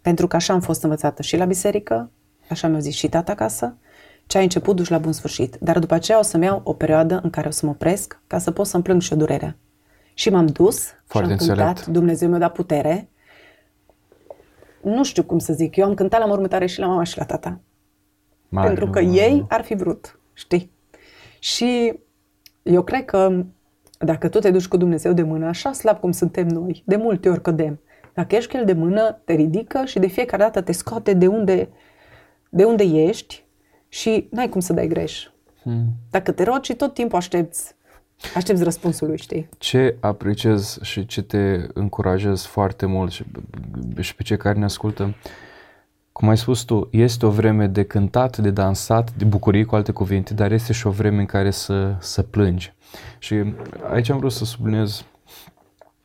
pentru 0.00 0.26
că 0.26 0.36
așa 0.36 0.52
am 0.52 0.60
fost 0.60 0.82
învățată 0.82 1.22
și 1.22 1.36
la 1.36 1.44
biserică, 1.44 2.10
așa 2.50 2.68
mi-au 2.68 2.80
zis 2.80 2.94
și 2.94 3.08
tata 3.08 3.32
acasă, 3.32 3.76
ce 4.26 4.36
ai 4.36 4.42
început 4.42 4.76
duci 4.76 4.88
la 4.88 4.98
bun 4.98 5.12
sfârșit. 5.12 5.56
Dar 5.60 5.78
după 5.78 5.94
aceea 5.94 6.18
o 6.18 6.22
să-mi 6.22 6.44
iau 6.44 6.60
o 6.64 6.72
perioadă 6.72 7.20
în 7.22 7.30
care 7.30 7.48
o 7.48 7.50
să 7.50 7.66
mă 7.66 7.72
opresc 7.72 8.20
ca 8.26 8.38
să 8.38 8.50
pot 8.50 8.66
să-mi 8.66 8.82
plâng 8.82 9.00
și 9.00 9.12
o 9.12 9.16
durerea. 9.16 9.56
Și 10.14 10.30
m-am 10.30 10.46
dus 10.46 10.86
Foarte 11.04 11.32
și 11.32 11.38
am 11.40 11.48
înțelept. 11.48 11.74
cântat, 11.74 11.86
Dumnezeu 11.86 12.28
mi-a 12.28 12.38
dat 12.38 12.52
putere. 12.52 13.08
Nu 14.82 15.04
știu 15.04 15.22
cum 15.22 15.38
să 15.38 15.52
zic, 15.52 15.76
eu 15.76 15.84
am 15.84 15.94
cântat 15.94 16.20
la 16.20 16.26
mormântare 16.26 16.66
și 16.66 16.78
la 16.78 16.86
mama 16.86 17.02
și 17.02 17.18
la 17.18 17.24
tata. 17.24 17.60
Mare, 18.48 18.66
pentru 18.66 18.90
că 18.90 19.00
mare. 19.02 19.14
ei 19.16 19.44
ar 19.48 19.62
fi 19.62 19.74
vrut, 19.74 20.20
știi? 20.32 20.70
Și 21.38 21.98
eu 22.62 22.82
cred 22.82 23.04
că 23.04 23.44
dacă 23.98 24.28
tu 24.28 24.38
te 24.38 24.50
duci 24.50 24.68
cu 24.68 24.76
Dumnezeu 24.76 25.12
de 25.12 25.22
mână, 25.22 25.46
așa 25.46 25.72
slab 25.72 26.00
cum 26.00 26.12
suntem 26.12 26.46
noi, 26.46 26.82
de 26.86 26.96
multe 26.96 27.28
ori 27.28 27.42
cădem. 27.42 27.80
Dacă 28.14 28.36
ești 28.36 28.50
cu 28.50 28.56
El 28.56 28.64
de 28.64 28.72
mână, 28.72 29.20
te 29.24 29.32
ridică 29.32 29.84
și 29.84 29.98
de 29.98 30.06
fiecare 30.06 30.42
dată 30.42 30.60
te 30.60 30.72
scoate 30.72 31.12
de 31.12 31.26
unde, 31.26 31.68
de 32.56 32.64
unde 32.64 32.84
ești 32.84 33.44
și 33.88 34.28
n-ai 34.30 34.48
cum 34.48 34.60
să 34.60 34.72
dai 34.72 34.88
greș. 34.88 35.26
Hmm. 35.62 35.92
Dacă 36.10 36.32
te 36.32 36.42
rogi 36.42 36.70
și 36.70 36.76
tot 36.76 36.94
timpul 36.94 37.18
aștepți, 37.18 37.74
aștepți 38.34 38.62
răspunsul 38.62 39.06
lui, 39.06 39.18
știi? 39.18 39.48
Ce 39.58 39.96
apreciez 40.00 40.78
și 40.82 41.06
ce 41.06 41.22
te 41.22 41.66
încurajez 41.72 42.44
foarte 42.44 42.86
mult 42.86 43.12
și, 43.12 43.24
și 44.00 44.14
pe 44.14 44.22
cei 44.22 44.36
care 44.36 44.58
ne 44.58 44.64
ascultă, 44.64 45.14
cum 46.12 46.28
ai 46.28 46.36
spus 46.36 46.62
tu, 46.62 46.88
este 46.90 47.26
o 47.26 47.30
vreme 47.30 47.66
de 47.66 47.84
cântat, 47.84 48.38
de 48.38 48.50
dansat, 48.50 49.12
de 49.12 49.24
bucurie 49.24 49.64
cu 49.64 49.74
alte 49.74 49.92
cuvinte, 49.92 50.34
dar 50.34 50.52
este 50.52 50.72
și 50.72 50.86
o 50.86 50.90
vreme 50.90 51.20
în 51.20 51.26
care 51.26 51.50
să, 51.50 51.94
să 51.98 52.22
plângi. 52.22 52.74
Și 53.18 53.54
aici 53.92 54.08
am 54.08 54.18
vrut 54.18 54.32
să 54.32 54.44
subliniez 54.44 55.04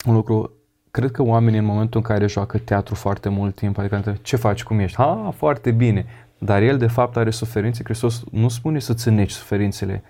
un 0.05 0.13
lucru. 0.13 0.51
Cred 0.91 1.11
că 1.11 1.23
oamenii 1.23 1.59
în 1.59 1.65
momentul 1.65 1.99
în 1.99 2.05
care 2.05 2.27
joacă 2.27 2.57
teatru 2.57 2.95
foarte 2.95 3.29
mult 3.29 3.55
timp, 3.55 3.77
adică 3.77 4.17
ce 4.21 4.35
faci, 4.35 4.63
cum 4.63 4.79
ești? 4.79 4.97
Ha, 4.97 5.33
foarte 5.35 5.71
bine. 5.71 6.05
Dar 6.43 6.61
el 6.61 6.77
de 6.77 6.87
fapt 6.87 7.17
are 7.17 7.29
suferințe. 7.29 7.83
Hristos 7.83 8.23
nu 8.31 8.47
spune 8.47 8.79
să-ți 8.79 9.07
înneci 9.07 9.31
suferințele. 9.31 10.03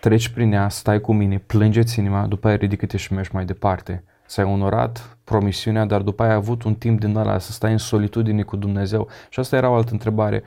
Treci 0.00 0.28
prin 0.28 0.52
ea, 0.52 0.68
stai 0.68 1.00
cu 1.00 1.12
mine, 1.12 1.38
plângeți 1.38 1.98
inima, 1.98 2.26
după 2.26 2.48
aia 2.48 2.56
ridică-te 2.56 2.96
și 2.96 3.12
mergi 3.12 3.30
mai 3.32 3.44
departe 3.44 4.04
ți-ai 4.26 4.46
onorat 4.46 5.18
promisiunea, 5.24 5.84
dar 5.84 6.02
după 6.02 6.22
aia 6.22 6.30
ai 6.30 6.36
avut 6.36 6.62
un 6.62 6.74
timp 6.74 7.00
din 7.00 7.16
ăla 7.16 7.38
să 7.38 7.52
stai 7.52 7.72
în 7.72 7.78
solitudine 7.78 8.42
cu 8.42 8.56
Dumnezeu. 8.56 9.08
Și 9.28 9.40
asta 9.40 9.56
era 9.56 9.70
o 9.70 9.74
altă 9.74 9.92
întrebare. 9.92 10.42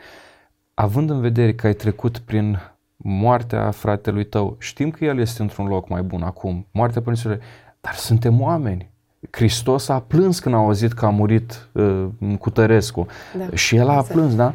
având 0.73 1.09
în 1.09 1.21
vedere 1.21 1.53
că 1.53 1.67
ai 1.67 1.73
trecut 1.73 2.17
prin 2.17 2.59
moartea 2.97 3.71
fratelui 3.71 4.23
tău, 4.23 4.55
știm 4.59 4.91
că 4.91 5.05
el 5.05 5.19
este 5.19 5.41
într-un 5.41 5.67
loc 5.67 5.89
mai 5.89 6.01
bun 6.01 6.21
acum, 6.21 6.67
moartea 6.71 7.01
părinților, 7.01 7.39
dar 7.81 7.93
suntem 7.93 8.41
oameni. 8.41 8.89
Hristos 9.31 9.89
a 9.89 9.99
plâns 9.99 10.39
când 10.39 10.55
a 10.55 10.57
auzit 10.57 10.93
că 10.93 11.05
a 11.05 11.09
murit 11.09 11.69
uh, 11.71 12.07
Cutărescu 12.39 13.07
da, 13.37 13.55
și 13.55 13.75
el 13.75 13.89
a 13.89 13.91
exact. 13.91 14.11
plâns, 14.11 14.35
da? 14.35 14.53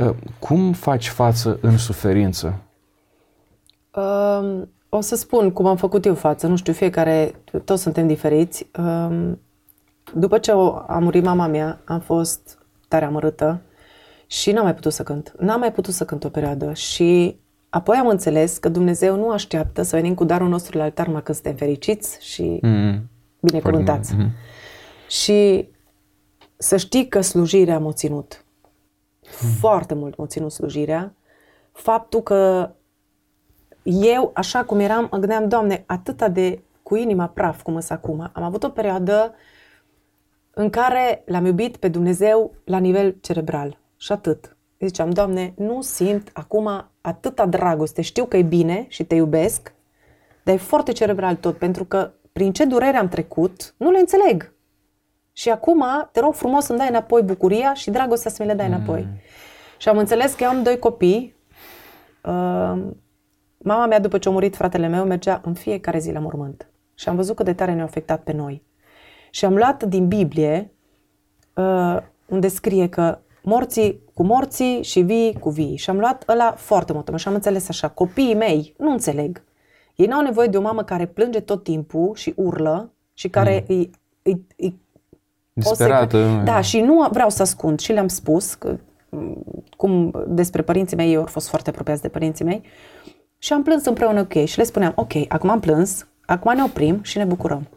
Uh, 0.00 0.14
cum 0.38 0.72
faci 0.72 1.08
față 1.08 1.58
în 1.60 1.78
suferință? 1.78 2.60
Um, 3.94 4.68
o 4.88 5.00
să 5.00 5.16
spun 5.16 5.50
cum 5.50 5.66
am 5.66 5.76
făcut 5.76 6.04
eu 6.04 6.14
față, 6.14 6.46
nu 6.46 6.56
știu, 6.56 6.72
fiecare, 6.72 7.34
toți 7.64 7.82
suntem 7.82 8.06
diferiți. 8.06 8.66
Um, 8.78 9.40
după 10.14 10.38
ce 10.38 10.50
a 10.86 10.98
murit 11.00 11.24
mama 11.24 11.46
mea, 11.46 11.80
am 11.84 12.00
fost 12.00 12.58
tare 12.88 13.04
amărâtă 13.04 13.60
și 14.26 14.52
n-am 14.52 14.64
mai 14.64 14.74
putut 14.74 14.92
să 14.92 15.02
cânt. 15.02 15.34
N-am 15.38 15.58
mai 15.60 15.72
putut 15.72 15.94
să 15.94 16.04
cânt 16.04 16.24
o 16.24 16.28
perioadă 16.28 16.72
și 16.72 17.36
apoi 17.68 17.96
am 17.96 18.06
înțeles 18.06 18.58
că 18.58 18.68
Dumnezeu 18.68 19.16
nu 19.16 19.30
așteaptă 19.30 19.82
să 19.82 19.96
venim 19.96 20.14
cu 20.14 20.24
darul 20.24 20.48
nostru 20.48 20.78
la 20.78 20.84
altar 20.84 21.06
numai 21.06 21.22
când 21.22 21.36
suntem 21.36 21.56
fericiți 21.56 22.18
și 22.20 22.60
mm-hmm. 22.66 23.00
binecuvântați. 23.40 24.14
Mm-hmm. 24.14 24.30
Și 25.08 25.68
să 26.56 26.76
știi 26.76 27.08
că 27.08 27.20
slujirea 27.20 27.78
m-a 27.78 27.92
ținut. 27.92 28.44
Mm. 29.42 29.50
Foarte 29.50 29.94
mult 29.94 30.16
m-a 30.16 30.26
ținut 30.26 30.52
slujirea. 30.52 31.14
Faptul 31.72 32.22
că 32.22 32.70
eu, 33.82 34.30
așa 34.34 34.64
cum 34.64 34.78
eram, 34.78 35.08
mă 35.10 35.18
gândeam, 35.18 35.48
Doamne, 35.48 35.84
atâta 35.86 36.28
de 36.28 36.62
cu 36.82 36.96
inima 36.96 37.26
praf 37.26 37.62
cum 37.62 37.80
sunt 37.80 37.98
acum. 37.98 38.30
Am 38.32 38.42
avut 38.42 38.62
o 38.62 38.68
perioadă 38.68 39.34
în 40.50 40.70
care 40.70 41.22
l-am 41.26 41.44
iubit 41.44 41.76
pe 41.76 41.88
Dumnezeu 41.88 42.54
la 42.64 42.78
nivel 42.78 43.16
cerebral. 43.20 43.78
Și 43.96 44.12
atât. 44.12 44.56
Ziceam, 44.80 45.10
Doamne, 45.10 45.54
nu 45.56 45.80
simt 45.80 46.30
acum 46.32 46.90
atâta 47.00 47.46
dragoste. 47.46 48.02
Știu 48.02 48.24
că 48.24 48.36
e 48.36 48.42
bine 48.42 48.86
și 48.88 49.04
te 49.04 49.14
iubesc, 49.14 49.74
dar 50.42 50.54
e 50.54 50.58
foarte 50.58 50.92
cerebral 50.92 51.36
tot, 51.36 51.56
pentru 51.56 51.84
că 51.84 52.12
prin 52.32 52.52
ce 52.52 52.64
durere 52.64 52.96
am 52.96 53.08
trecut, 53.08 53.74
nu 53.76 53.90
le 53.90 53.98
înțeleg. 53.98 54.52
Și 55.40 55.50
acum, 55.50 55.84
te 56.12 56.20
rog 56.20 56.34
frumos 56.34 56.64
să-mi 56.64 56.78
dai 56.78 56.88
înapoi 56.88 57.22
bucuria 57.22 57.74
și 57.74 57.90
dragostea 57.90 58.30
să 58.30 58.42
mi 58.42 58.48
le 58.48 58.54
dai 58.54 58.66
înapoi. 58.66 59.00
Mm. 59.00 59.18
Și 59.78 59.88
am 59.88 59.98
înțeles 59.98 60.34
că 60.34 60.42
eu 60.42 60.48
am 60.48 60.62
doi 60.62 60.78
copii. 60.78 61.34
Uh, 62.24 62.82
mama 63.58 63.86
mea, 63.86 64.00
după 64.00 64.18
ce 64.18 64.28
a 64.28 64.32
murit 64.32 64.56
fratele 64.56 64.86
meu, 64.86 65.04
mergea 65.04 65.40
în 65.44 65.54
fiecare 65.54 65.98
zi 65.98 66.12
la 66.12 66.18
mormânt. 66.18 66.70
Și 66.94 67.08
am 67.08 67.16
văzut 67.16 67.36
cât 67.36 67.44
de 67.44 67.52
tare 67.52 67.74
ne-a 67.74 67.84
afectat 67.84 68.22
pe 68.22 68.32
noi. 68.32 68.62
Și 69.30 69.44
am 69.44 69.56
luat 69.56 69.82
din 69.82 70.08
Biblie, 70.08 70.72
uh, 71.54 71.96
unde 72.26 72.48
scrie 72.48 72.88
că 72.88 73.18
morții 73.42 74.00
cu 74.14 74.22
morții 74.22 74.82
și 74.82 75.00
vii 75.00 75.38
cu 75.38 75.50
vii. 75.50 75.76
Și 75.76 75.90
am 75.90 75.98
luat 75.98 76.24
ăla 76.28 76.52
foarte 76.52 76.92
mult 76.92 77.18
și 77.18 77.28
am 77.28 77.34
înțeles 77.34 77.68
așa, 77.68 77.88
copiii 77.88 78.34
mei 78.34 78.74
nu 78.78 78.90
înțeleg. 78.90 79.44
Ei 79.96 80.06
n-au 80.06 80.22
nevoie 80.22 80.48
de 80.48 80.56
o 80.56 80.62
mamă 80.62 80.82
care 80.82 81.06
plânge 81.06 81.40
tot 81.40 81.62
timpul 81.62 82.14
și 82.14 82.32
urlă 82.36 82.92
și 83.14 83.28
care 83.28 83.64
mm. 83.68 83.76
îi, 83.76 83.90
îi, 84.22 84.46
îi 84.56 84.88
Disperată. 85.68 86.42
Da, 86.44 86.60
și 86.60 86.80
nu 86.80 87.08
vreau 87.10 87.30
să 87.30 87.42
ascund 87.42 87.80
și 87.80 87.92
le-am 87.92 88.08
spus 88.08 88.54
că, 88.54 88.76
cum 89.76 90.12
despre 90.28 90.62
părinții 90.62 90.96
mei, 90.96 91.12
eu 91.12 91.20
au 91.20 91.26
fost 91.26 91.48
foarte 91.48 91.70
apropiați 91.70 92.02
de 92.02 92.08
părinții 92.08 92.44
mei 92.44 92.62
și 93.38 93.52
am 93.52 93.62
plâns 93.62 93.84
împreună 93.84 94.24
cu 94.24 94.38
ei 94.38 94.46
și 94.46 94.58
le 94.58 94.64
spuneam, 94.64 94.92
ok, 94.94 95.12
acum 95.28 95.50
am 95.50 95.60
plâns, 95.60 96.06
acum 96.26 96.54
ne 96.54 96.62
oprim 96.62 96.98
și 97.02 97.18
ne 97.18 97.24
bucurăm. 97.24 97.68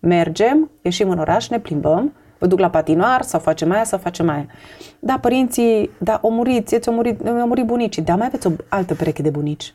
Mergem, 0.00 0.70
ieșim 0.82 1.10
în 1.10 1.18
oraș, 1.18 1.48
ne 1.48 1.58
plimbăm, 1.58 2.12
vă 2.38 2.46
duc 2.46 2.58
la 2.58 2.70
patinoar 2.70 3.22
sau 3.22 3.40
facem 3.40 3.72
aia 3.72 3.84
sau 3.84 3.98
facem 3.98 4.28
aia. 4.28 4.46
Da, 4.98 5.18
părinții, 5.18 5.90
da, 5.98 6.18
o 6.22 6.28
murit, 6.28 6.68
ți-o 6.68 6.92
murit, 6.92 7.26
au 7.26 7.46
murit 7.46 7.66
bunicii, 7.66 8.02
da, 8.02 8.16
mai 8.16 8.26
aveți 8.26 8.46
o 8.46 8.50
altă 8.68 8.94
pereche 8.94 9.22
de 9.22 9.30
bunici. 9.30 9.74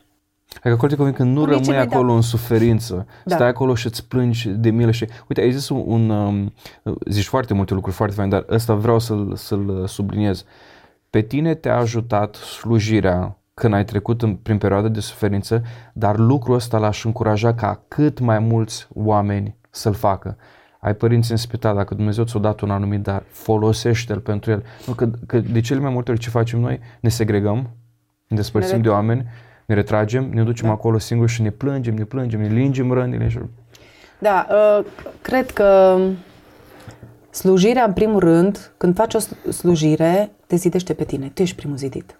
Adică 0.54 0.70
acolo 0.70 0.88
te 0.88 0.96
convin 0.96 1.14
că 1.14 1.22
nu 1.22 1.44
Bunicii 1.44 1.72
rămâi 1.72 1.86
acolo 1.86 2.08
da. 2.08 2.14
în 2.14 2.20
suferință, 2.20 3.06
da. 3.24 3.34
stai 3.34 3.48
acolo 3.48 3.74
și 3.74 3.86
îți 3.86 4.08
plângi 4.08 4.48
de 4.48 4.70
milă 4.70 4.90
și... 4.90 5.08
Uite, 5.28 5.40
ai 5.40 5.52
zis 5.52 5.68
un, 5.68 5.82
un 5.86 6.10
um, 6.10 6.52
zici 7.06 7.26
foarte 7.26 7.54
multe 7.54 7.74
lucruri 7.74 7.96
foarte 7.96 8.14
faine, 8.14 8.30
dar 8.30 8.44
ăsta 8.48 8.74
vreau 8.74 8.98
să-l, 8.98 9.32
să-l 9.36 9.86
subliniez. 9.86 10.44
Pe 11.10 11.20
tine 11.20 11.54
te-a 11.54 11.76
ajutat 11.76 12.34
slujirea 12.34 13.36
când 13.54 13.74
ai 13.74 13.84
trecut 13.84 14.22
în, 14.22 14.34
prin 14.34 14.58
perioada 14.58 14.88
de 14.88 15.00
suferință, 15.00 15.62
dar 15.92 16.18
lucrul 16.18 16.54
ăsta 16.54 16.78
l-aș 16.78 17.04
încuraja 17.04 17.54
ca 17.54 17.84
cât 17.88 18.18
mai 18.18 18.38
mulți 18.38 18.88
oameni 18.94 19.56
să-l 19.70 19.94
facă 19.94 20.36
ai 20.82 20.94
părinți 20.94 21.30
în 21.30 21.36
spital, 21.36 21.76
dacă 21.76 21.94
Dumnezeu 21.94 22.24
ți-a 22.24 22.40
dat 22.40 22.60
un 22.60 22.70
anumit 22.70 23.00
dar, 23.00 23.22
folosește-l 23.28 24.20
pentru 24.20 24.50
el. 24.50 24.64
Nu, 24.86 24.92
că, 24.92 25.10
că 25.26 25.38
de 25.40 25.60
cele 25.60 25.80
mai 25.80 25.92
multe 25.92 26.10
ori 26.10 26.20
ce 26.20 26.30
facem 26.30 26.60
noi, 26.60 26.80
ne 27.00 27.08
segregăm, 27.08 27.70
ne 28.28 28.36
despărțim 28.36 28.76
ne 28.76 28.82
de 28.82 28.88
oameni, 28.88 29.26
ne 29.72 29.80
retragem, 29.80 30.30
ne 30.32 30.42
ducem 30.42 30.66
da. 30.66 30.72
acolo 30.72 30.98
singuri 30.98 31.30
și 31.30 31.42
ne 31.42 31.50
plângem, 31.50 31.94
ne 31.94 32.04
plângem, 32.04 32.40
ne 32.40 32.48
lingem 32.48 32.92
rănile. 32.92 33.28
Și... 33.28 33.38
Da, 34.18 34.46
uh, 34.50 34.84
cred 35.22 35.50
că 35.50 35.98
slujirea, 37.30 37.84
în 37.84 37.92
primul 37.92 38.18
rând, 38.18 38.72
când 38.76 38.94
faci 38.94 39.14
o 39.14 39.18
slujire, 39.50 40.30
te 40.46 40.56
zidește 40.56 40.94
pe 40.94 41.04
tine. 41.04 41.30
Tu 41.34 41.42
ești 41.42 41.56
primul 41.56 41.76
zidit. 41.76 42.16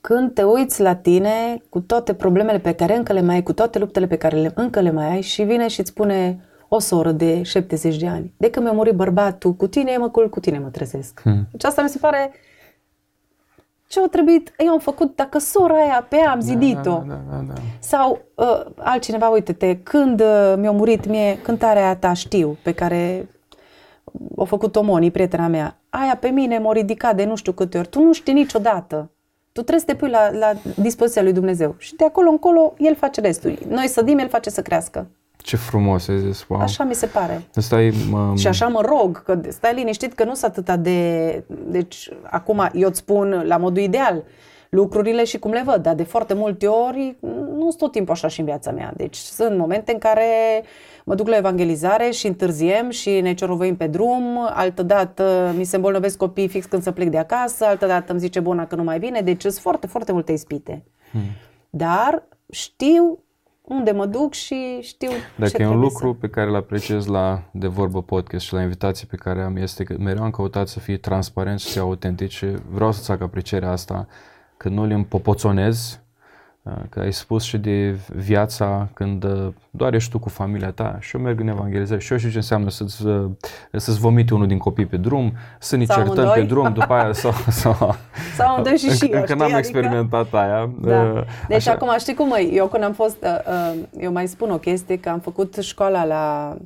Când 0.00 0.34
te 0.34 0.42
uiți 0.42 0.80
la 0.80 0.94
tine 0.94 1.62
cu 1.68 1.80
toate 1.80 2.14
problemele 2.14 2.58
pe 2.58 2.72
care 2.72 2.96
încă 2.96 3.12
le 3.12 3.20
mai 3.20 3.34
ai, 3.34 3.42
cu 3.42 3.52
toate 3.52 3.78
luptele 3.78 4.06
pe 4.06 4.16
care 4.16 4.36
le, 4.36 4.52
încă 4.54 4.80
le 4.80 4.90
mai 4.90 5.10
ai 5.10 5.20
și 5.20 5.42
vine 5.42 5.68
și 5.68 5.80
îți 5.80 5.90
spune 5.90 6.40
o 6.68 6.78
soră 6.78 7.12
de 7.12 7.42
70 7.42 7.96
de 7.96 8.06
ani. 8.06 8.32
De 8.36 8.50
când 8.50 8.64
mi-a 8.64 8.74
murit 8.74 8.94
bărbatul, 8.94 9.54
cu 9.54 9.66
tine 9.66 9.96
mă 9.96 10.08
culc, 10.08 10.30
cu 10.30 10.40
tine 10.40 10.58
mă 10.58 10.68
trezesc. 10.68 11.20
Hmm. 11.20 11.46
Deci 11.50 11.64
asta 11.64 11.82
mi 11.82 11.88
se 11.88 11.98
pare 11.98 12.32
ce 13.88 14.00
au 14.00 14.06
trebuit, 14.06 14.52
eu 14.58 14.68
am 14.68 14.78
făcut, 14.78 15.16
dacă 15.16 15.38
sora 15.38 15.74
aia 15.74 16.06
pe 16.08 16.16
ea 16.16 16.30
am 16.30 16.38
da, 16.38 16.44
zidit-o. 16.44 16.90
Da, 16.90 17.04
da, 17.06 17.20
da, 17.30 17.36
da, 17.36 17.42
da. 17.46 17.54
Sau 17.78 18.20
uh, 18.34 18.64
altcineva, 18.76 19.28
uite-te, 19.28 19.76
când 19.76 20.20
uh, 20.20 20.54
mi-a 20.56 20.70
murit 20.70 21.06
mie 21.06 21.38
cântarea 21.42 21.82
aia 21.84 21.96
ta 21.96 22.12
știu, 22.12 22.56
pe 22.62 22.72
care 22.72 23.28
a 24.36 24.44
făcut 24.44 24.76
Omoni, 24.76 25.10
prietena 25.10 25.46
mea, 25.46 25.76
aia 25.88 26.16
pe 26.16 26.28
mine 26.28 26.58
m-a 26.58 26.72
ridicat 26.72 27.16
de 27.16 27.24
nu 27.24 27.36
știu 27.36 27.52
câte 27.52 27.78
ori, 27.78 27.88
tu 27.88 28.02
nu 28.02 28.12
știi 28.12 28.32
niciodată. 28.32 29.10
Tu 29.52 29.62
trebuie 29.62 29.80
să 29.80 29.86
te 29.86 29.94
pui 29.94 30.10
la, 30.10 30.30
la 30.30 30.52
dispoziția 30.76 31.22
lui 31.22 31.32
Dumnezeu. 31.32 31.74
Și 31.78 31.94
de 31.94 32.04
acolo 32.04 32.30
încolo, 32.30 32.74
El 32.78 32.94
face 32.94 33.20
restul. 33.20 33.58
Noi 33.68 33.86
sădim, 33.86 34.18
El 34.18 34.28
face 34.28 34.50
să 34.50 34.62
crească. 34.62 35.06
Ce 35.46 35.56
frumos 35.56 36.08
ai 36.08 36.18
zis, 36.18 36.44
wow. 36.48 36.60
Așa 36.60 36.84
mi 36.84 36.94
se 36.94 37.06
pare. 37.06 37.42
Stai, 37.50 37.92
mă... 38.10 38.32
Și 38.36 38.46
așa 38.46 38.66
mă 38.66 38.80
rog, 38.84 39.22
că 39.22 39.40
stai 39.48 39.74
liniștit 39.74 40.12
că 40.12 40.24
nu 40.24 40.34
sunt 40.34 40.50
atâta 40.50 40.76
de... 40.76 41.44
Deci, 41.66 42.08
acum 42.22 42.68
eu 42.72 42.88
îți 42.88 42.98
spun 42.98 43.42
la 43.46 43.56
modul 43.56 43.82
ideal 43.82 44.24
lucrurile 44.68 45.24
și 45.24 45.38
cum 45.38 45.50
le 45.50 45.62
văd, 45.64 45.82
dar 45.82 45.94
de 45.94 46.02
foarte 46.02 46.34
multe 46.34 46.66
ori 46.66 47.16
nu 47.54 47.60
sunt 47.60 47.76
tot 47.76 47.92
timpul 47.92 48.14
așa 48.14 48.28
și 48.28 48.40
în 48.40 48.46
viața 48.46 48.70
mea. 48.70 48.92
Deci 48.96 49.16
sunt 49.16 49.58
momente 49.58 49.92
în 49.92 49.98
care 49.98 50.24
mă 51.04 51.14
duc 51.14 51.28
la 51.28 51.36
evangelizare 51.36 52.10
și 52.10 52.26
întârziem 52.26 52.90
și 52.90 53.20
ne 53.20 53.34
cerovăim 53.34 53.76
pe 53.76 53.86
drum, 53.86 54.38
altă 54.54 54.82
dată 54.82 55.54
mi 55.56 55.64
se 55.64 55.76
îmbolnăvesc 55.76 56.16
copiii 56.16 56.48
fix 56.48 56.66
când 56.66 56.82
să 56.82 56.90
plec 56.90 57.08
de 57.08 57.18
acasă, 57.18 57.64
altă 57.64 57.86
dată 57.86 58.12
îmi 58.12 58.20
zice 58.20 58.40
bona 58.40 58.66
că 58.66 58.74
nu 58.74 58.82
mai 58.82 58.98
vine, 58.98 59.20
deci 59.20 59.40
sunt 59.40 59.54
foarte, 59.54 59.86
foarte 59.86 60.12
multe 60.12 60.32
ispite. 60.32 60.84
Hmm. 61.10 61.20
Dar 61.70 62.22
știu 62.50 63.18
unde 63.68 63.90
mă 63.90 64.06
duc 64.06 64.32
și 64.32 64.78
știu 64.80 65.10
Dacă 65.36 65.56
ce 65.56 65.62
e 65.62 65.66
un 65.66 65.78
lucru 65.80 66.10
să... 66.12 66.18
pe 66.20 66.28
care 66.28 66.48
îl 66.48 66.54
apreciez 66.56 67.06
la 67.06 67.42
De 67.52 67.66
Vorbă 67.66 68.02
Podcast 68.02 68.44
și 68.44 68.52
la 68.52 68.62
invitații 68.62 69.06
pe 69.06 69.16
care 69.16 69.42
am 69.42 69.56
este 69.56 69.84
că 69.84 69.96
mereu 69.98 70.22
am 70.22 70.30
căutat 70.30 70.68
să 70.68 70.78
fie 70.78 70.96
transparent 70.96 71.60
și 71.60 71.66
să 71.66 71.72
fie 71.72 71.80
autentic 71.80 72.28
și 72.28 72.46
vreau 72.70 72.92
să-ți 72.92 73.06
fac 73.06 73.20
aprecierea 73.20 73.70
asta 73.70 74.06
că 74.56 74.68
nu 74.68 74.84
le 74.86 74.94
împopoțonez 74.94 76.00
Uh, 76.00 76.05
că 76.88 77.00
ai 77.00 77.12
spus 77.12 77.42
și 77.42 77.58
de 77.58 77.96
viața 78.08 78.88
când 78.94 79.24
uh, 79.24 79.48
doar 79.70 79.94
ești 79.94 80.10
tu 80.10 80.18
cu 80.18 80.28
familia 80.28 80.70
ta 80.70 80.96
și 81.00 81.16
eu 81.16 81.22
merg 81.22 81.40
în 81.40 81.48
evangelizare 81.48 82.00
și 82.00 82.12
eu 82.12 82.18
știu 82.18 82.30
ce 82.30 82.36
înseamnă 82.36 82.70
să-ți, 82.70 83.06
uh, 83.06 83.30
să-ți 83.72 83.98
vomite 83.98 84.34
unul 84.34 84.46
din 84.46 84.58
copii 84.58 84.86
pe 84.86 84.96
drum, 84.96 85.32
să 85.58 85.76
ne 85.76 85.84
sau 85.84 85.96
certăm 85.96 86.18
amândoi. 86.18 86.40
pe 86.40 86.46
drum, 86.46 86.72
după 86.72 86.92
aia 86.92 87.12
sau... 87.12 87.32
Sau, 87.48 87.94
sau 88.36 88.48
amândoi 88.48 88.76
și 88.76 88.90
și 88.90 89.04
eu, 89.04 89.18
Încă 89.18 89.34
n-am 89.34 89.42
adică... 89.42 89.58
experimentat 89.58 90.34
aia. 90.34 90.70
Da. 90.80 91.24
Deci 91.48 91.56
așa. 91.56 91.72
acum 91.72 91.88
știi 91.98 92.14
cum 92.14 92.32
e, 92.32 92.52
eu 92.52 92.66
când 92.66 92.82
am 92.84 92.92
fost, 92.92 93.26
eu 93.98 94.12
mai 94.12 94.26
spun 94.26 94.50
o 94.50 94.58
chestie, 94.58 94.98
că 94.98 95.08
am 95.08 95.18
făcut 95.18 95.54
școala 95.54 96.04
la 96.04 96.56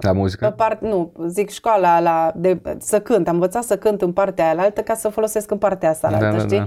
la 0.00 0.12
muzică? 0.12 0.46
Pe 0.46 0.52
part, 0.52 0.80
nu, 0.80 1.12
zic 1.26 1.50
școala 1.50 2.00
la, 2.00 2.32
de, 2.34 2.60
să 2.78 3.00
cânt. 3.00 3.28
Am 3.28 3.34
învățat 3.34 3.62
să 3.62 3.76
cânt 3.76 4.02
în 4.02 4.12
partea 4.12 4.44
aia 4.44 4.62
altă 4.62 4.80
ca 4.80 4.94
să 4.94 5.08
folosesc 5.08 5.50
în 5.50 5.58
partea 5.58 5.90
asta 5.90 6.06
altă, 6.06 6.24
da, 6.24 6.30
da, 6.30 6.38
știi? 6.38 6.58
Da. 6.58 6.66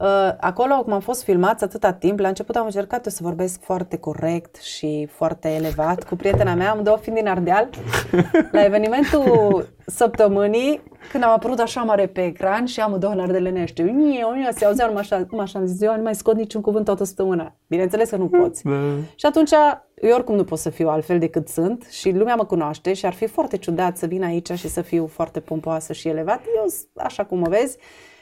Uh, 0.00 0.32
acolo, 0.40 0.82
cum 0.82 0.92
am 0.92 1.00
fost 1.00 1.22
filmați 1.22 1.64
atâta 1.64 1.92
timp, 1.92 2.18
la 2.18 2.28
început 2.28 2.56
am 2.56 2.64
încercat 2.64 3.04
eu 3.04 3.12
să 3.12 3.22
vorbesc 3.22 3.62
foarte 3.62 3.96
corect 3.96 4.56
și 4.56 5.08
foarte 5.12 5.48
elevat 5.48 6.04
cu 6.04 6.16
prietena 6.16 6.54
mea, 6.54 6.70
am 6.70 6.82
două 6.82 6.96
fiind 6.96 7.18
din 7.18 7.28
Ardeal, 7.28 7.68
la 8.52 8.64
evenimentul 8.64 9.68
săptămânii, 9.86 10.82
când 11.10 11.24
am 11.24 11.30
apărut 11.30 11.58
așa 11.58 11.82
mare 11.82 12.06
pe 12.06 12.24
ecran 12.24 12.64
și 12.64 12.80
am 12.80 12.98
două 12.98 13.12
în 13.12 13.20
ardelenește. 13.20 13.82
Niu, 13.82 14.32
niu, 14.34 14.48
se 14.50 14.64
auzea 14.64 14.86
numai 14.86 15.00
așa, 15.00 15.26
numai 15.30 15.44
așa, 15.44 15.58
am 15.58 15.66
zis, 15.66 15.80
eu 15.80 15.96
nu 15.96 16.02
mai 16.02 16.14
scot 16.14 16.36
niciun 16.36 16.60
cuvânt 16.60 16.84
toată 16.84 17.04
săptămâna. 17.04 17.54
Bineînțeles 17.66 18.10
că 18.10 18.16
nu 18.16 18.26
poți. 18.26 18.64
Da. 18.64 18.70
Și 19.14 19.26
atunci, 19.26 19.50
eu 19.94 20.14
oricum 20.14 20.34
nu 20.34 20.44
pot 20.44 20.58
să 20.58 20.70
fiu 20.70 20.88
altfel 20.88 21.18
decât 21.18 21.48
sunt 21.48 21.86
și 21.90 22.10
lumea 22.10 22.34
mă 22.34 22.44
cunoaște 22.44 22.92
și 22.92 23.06
ar 23.06 23.12
fi 23.12 23.26
foarte 23.26 23.56
ciudat 23.56 23.96
să 23.96 24.06
vin 24.06 24.22
aici 24.22 24.52
și 24.52 24.68
să 24.68 24.80
fiu 24.80 25.06
foarte 25.06 25.40
pompoasă 25.40 25.92
și 25.92 26.08
elevat. 26.08 26.40
Eu, 26.56 26.66
așa 26.94 27.24
cum 27.24 27.38
mă 27.38 27.48
vezi, 27.48 27.78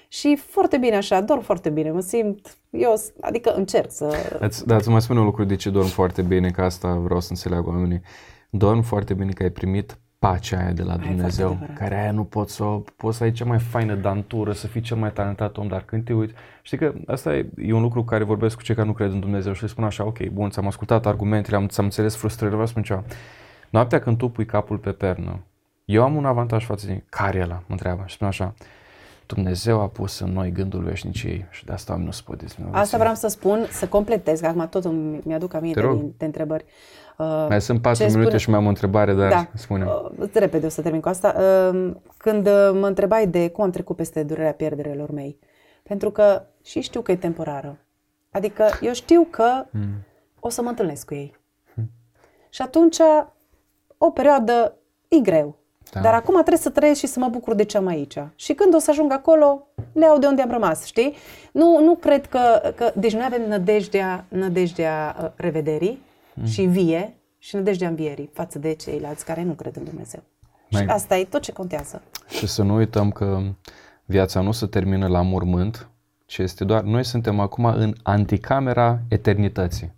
și 0.08 0.36
foarte 0.36 0.76
bine 0.76 0.96
așa, 0.96 1.20
dorm 1.20 1.40
foarte 1.40 1.70
bine, 1.70 1.90
mă 1.90 2.00
simt, 2.00 2.56
eu, 2.70 2.94
adică 3.20 3.54
încerc 3.54 3.90
să... 3.90 4.16
Ați, 4.40 4.66
da, 4.66 4.76
îți 4.76 4.88
mai 4.88 5.02
spune 5.02 5.18
un 5.18 5.24
lucru 5.24 5.44
de 5.44 5.56
ce 5.56 5.70
dorm 5.70 5.86
foarte 5.86 6.22
bine, 6.22 6.50
că 6.50 6.62
asta 6.62 6.94
vreau 6.94 7.20
să 7.20 7.26
înțeleg 7.30 7.66
oamenii. 7.66 8.00
Dorm 8.50 8.80
foarte 8.80 9.14
bine 9.14 9.30
că 9.32 9.42
ai 9.42 9.50
primit 9.50 9.98
pacea 10.18 10.58
aia 10.58 10.72
de 10.72 10.82
la 10.82 10.96
Dumnezeu, 10.96 11.58
care 11.74 12.00
aia 12.00 12.10
nu 12.10 12.24
poți 12.24 12.54
să 12.54 12.64
o, 12.64 12.82
poți 12.96 13.16
să 13.16 13.24
ai 13.24 13.32
cea 13.32 13.44
mai 13.44 13.58
faină 13.58 13.94
dantură, 13.94 14.52
să 14.52 14.66
fii 14.66 14.80
cel 14.80 14.96
mai 14.96 15.12
talentat 15.12 15.56
om, 15.56 15.68
dar 15.68 15.82
când 15.82 16.04
te 16.04 16.12
uiți, 16.12 16.34
știi 16.62 16.78
că 16.78 16.94
asta 17.06 17.36
e, 17.36 17.46
e 17.56 17.72
un 17.72 17.82
lucru 17.82 18.04
care 18.04 18.24
vorbesc 18.24 18.56
cu 18.56 18.62
cei 18.62 18.74
care 18.74 18.86
nu 18.86 18.92
cred 18.92 19.10
în 19.10 19.20
Dumnezeu 19.20 19.52
și 19.52 19.62
le 19.62 19.68
spun 19.68 19.84
așa, 19.84 20.04
ok, 20.04 20.26
bun, 20.26 20.50
ți-am 20.50 20.66
ascultat 20.66 21.06
argumentele, 21.06 21.56
am, 21.56 21.66
ți-am 21.66 21.84
înțeles 21.84 22.16
frustrările, 22.16 22.56
vreau 22.56 22.66
să 22.66 22.72
spun 22.72 22.82
ceva. 22.82 23.04
Noaptea 23.70 24.00
când 24.00 24.16
tu 24.16 24.28
pui 24.28 24.46
capul 24.46 24.78
pe 24.78 24.92
pernă, 24.92 25.40
eu 25.84 26.02
am 26.02 26.16
un 26.16 26.24
avantaj 26.24 26.64
față 26.64 26.86
de 26.86 27.04
care 27.08 27.38
e 27.38 27.42
ăla, 27.42 27.54
mă 27.54 27.62
întreabă 27.68 28.02
și 28.06 28.14
spun 28.14 28.26
așa, 28.26 28.54
Dumnezeu 29.26 29.80
a 29.80 29.88
pus 29.88 30.18
în 30.18 30.32
noi 30.32 30.52
gândul 30.52 30.82
veșniciei 30.82 31.46
și 31.50 31.64
de 31.64 31.72
asta 31.72 31.92
oamenii 31.92 32.12
nu 32.12 32.16
se 32.16 32.22
pot 32.24 32.42
Asta 32.70 32.98
vreau 32.98 33.14
să 33.14 33.28
spun, 33.28 33.66
să 33.70 33.88
completez, 33.88 34.40
că 34.40 34.46
acum 34.46 34.68
tot 34.68 34.84
mi-aduc 35.24 35.54
aminte 35.54 35.80
de, 35.80 36.12
de 36.16 36.24
întrebări. 36.24 36.64
Uh, 37.18 37.46
mai 37.48 37.60
sunt 37.60 37.80
patru 37.80 38.04
minute 38.04 38.22
spune... 38.22 38.36
și 38.36 38.50
mai 38.50 38.58
am 38.58 38.64
o 38.64 38.68
întrebare, 38.68 39.14
dar 39.14 39.30
da. 39.30 39.48
spune 39.54 39.84
uh, 39.84 40.28
Repede 40.32 40.66
o 40.66 40.68
să 40.68 40.82
termin 40.82 41.00
cu 41.00 41.08
asta. 41.08 41.34
Uh, 41.72 41.94
când 42.16 42.46
uh, 42.46 42.70
mă 42.74 42.86
întrebai 42.86 43.26
de 43.26 43.48
cum 43.48 43.64
am 43.64 43.70
trecut 43.70 43.96
peste 43.96 44.22
durerea 44.22 44.52
pierderilor 44.52 45.10
mei, 45.10 45.38
pentru 45.82 46.10
că 46.10 46.42
și 46.64 46.80
știu 46.80 47.00
că 47.00 47.12
e 47.12 47.16
temporară. 47.16 47.78
Adică 48.30 48.64
eu 48.80 48.92
știu 48.92 49.26
că 49.30 49.64
hmm. 49.70 50.04
o 50.40 50.48
să 50.48 50.62
mă 50.62 50.68
întâlnesc 50.68 51.06
cu 51.06 51.14
ei. 51.14 51.36
Hmm. 51.74 51.90
Și 52.50 52.62
atunci 52.62 52.98
o 53.98 54.10
perioadă 54.10 54.76
e 55.08 55.18
greu. 55.18 55.58
Da. 55.92 56.00
Dar 56.00 56.14
acum 56.14 56.34
trebuie 56.34 56.56
să 56.56 56.70
trăiesc 56.70 57.00
și 57.00 57.06
să 57.06 57.18
mă 57.18 57.28
bucur 57.28 57.54
de 57.54 57.64
ce 57.64 57.76
am 57.76 57.86
aici. 57.86 58.18
Și 58.34 58.52
când 58.52 58.74
o 58.74 58.78
să 58.78 58.90
ajung 58.90 59.12
acolo, 59.12 59.66
le 59.92 60.04
iau 60.04 60.18
de 60.18 60.26
unde 60.26 60.42
am 60.42 60.50
rămas, 60.50 60.84
știi? 60.84 61.14
Nu, 61.52 61.80
nu 61.84 61.94
cred 61.94 62.26
că, 62.26 62.72
că... 62.76 62.92
Deci 62.94 63.12
noi 63.12 63.24
avem 63.24 63.48
nădejdea, 63.48 64.24
nădejdea 64.28 65.16
uh, 65.22 65.30
revederii 65.36 66.02
mm. 66.34 66.46
și 66.46 66.62
vie 66.62 67.14
și 67.38 67.54
nădejdea 67.54 67.88
învierii 67.88 68.30
față 68.32 68.58
de 68.58 68.72
ceilalți 68.72 69.24
care 69.24 69.42
nu 69.42 69.52
cred 69.52 69.76
în 69.76 69.84
Dumnezeu. 69.84 70.22
Mai... 70.70 70.82
Și 70.82 70.88
asta 70.88 71.16
e 71.16 71.24
tot 71.24 71.40
ce 71.40 71.52
contează. 71.52 72.02
Și 72.28 72.46
să 72.46 72.62
nu 72.62 72.74
uităm 72.74 73.10
că 73.10 73.40
viața 74.04 74.40
nu 74.40 74.52
se 74.52 74.66
termină 74.66 75.06
la 75.06 75.22
mormânt, 75.22 75.88
ci 76.26 76.38
este 76.38 76.64
doar... 76.64 76.82
Noi 76.82 77.04
suntem 77.04 77.40
acum 77.40 77.64
în 77.64 77.94
anticamera 78.02 78.98
eternității. 79.08 79.94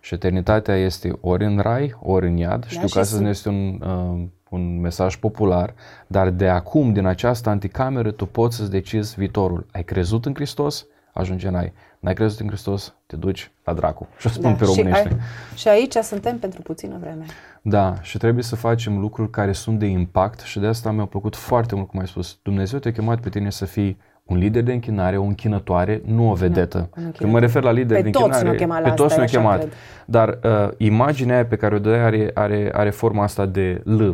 Și 0.00 0.14
eternitatea 0.14 0.76
este 0.76 1.18
ori 1.20 1.44
în 1.44 1.58
rai, 1.58 1.96
ori 2.02 2.26
în 2.26 2.36
iad. 2.36 2.60
Da, 2.60 2.66
Știu 2.66 2.88
că 2.88 2.98
astăzi 2.98 3.22
nu 3.22 3.28
este 3.28 3.48
un... 3.48 3.80
Uh, 3.82 4.28
un 4.50 4.80
mesaj 4.80 5.16
popular, 5.16 5.74
dar 6.06 6.30
de 6.30 6.48
acum, 6.48 6.92
din 6.92 7.06
această 7.06 7.48
anticameră, 7.48 8.10
tu 8.10 8.26
poți 8.26 8.56
să-ți 8.56 8.70
decizi 8.70 9.14
viitorul. 9.14 9.66
Ai 9.72 9.84
crezut 9.84 10.26
în 10.26 10.34
Hristos? 10.34 10.86
Ajunge 11.12 11.48
în 11.48 11.54
ai. 11.54 11.72
N-ai 11.98 12.14
crezut 12.14 12.40
în 12.40 12.46
Hristos? 12.46 12.94
Te 13.06 13.16
duci 13.16 13.50
la 13.64 13.72
dracu. 13.72 14.08
Și 14.18 14.26
o 14.26 14.30
spun 14.30 14.50
da, 14.50 14.56
pe 14.56 14.64
românește. 14.64 15.08
Și, 15.08 15.14
ai, 15.14 15.18
și 15.54 15.68
aici 15.68 16.04
suntem 16.04 16.38
pentru 16.38 16.62
puțină 16.62 16.98
vreme. 17.00 17.24
Da, 17.62 18.02
și 18.02 18.18
trebuie 18.18 18.42
să 18.42 18.56
facem 18.56 18.98
lucruri 18.98 19.30
care 19.30 19.52
sunt 19.52 19.78
de 19.78 19.86
impact 19.86 20.40
și 20.40 20.58
de 20.58 20.66
asta 20.66 20.90
mi-a 20.90 21.04
plăcut 21.04 21.36
foarte 21.36 21.74
mult, 21.74 21.88
cum 21.88 22.00
ai 22.00 22.06
spus. 22.06 22.38
Dumnezeu 22.42 22.78
te-a 22.78 22.92
chemat 22.92 23.20
pe 23.20 23.28
tine 23.28 23.50
să 23.50 23.64
fii 23.64 23.98
un 24.30 24.38
lider 24.38 24.62
de 24.62 24.72
închinare, 24.72 25.16
o 25.16 25.22
închinătoare, 25.22 26.02
nu 26.04 26.30
o 26.30 26.34
vedetă. 26.34 26.88
Nu, 26.94 27.10
Când 27.16 27.32
mă 27.32 27.38
refer 27.38 27.62
la 27.62 27.70
lider 27.70 27.96
pe 27.96 28.02
de 28.02 28.18
închinare, 28.18 28.66
pe 28.82 28.90
toți 28.90 29.16
ne-a 29.16 29.26
chemat. 29.26 29.58
Cred. 29.58 29.72
Dar 30.06 30.38
uh, 30.44 30.68
imaginea 30.76 31.34
aia 31.34 31.46
pe 31.46 31.56
care 31.56 31.74
o 31.74 31.78
dă 31.78 31.90
are, 31.90 32.30
are, 32.34 32.70
are 32.72 32.90
forma 32.90 33.22
asta 33.22 33.46
de 33.46 33.82
L. 33.84 34.08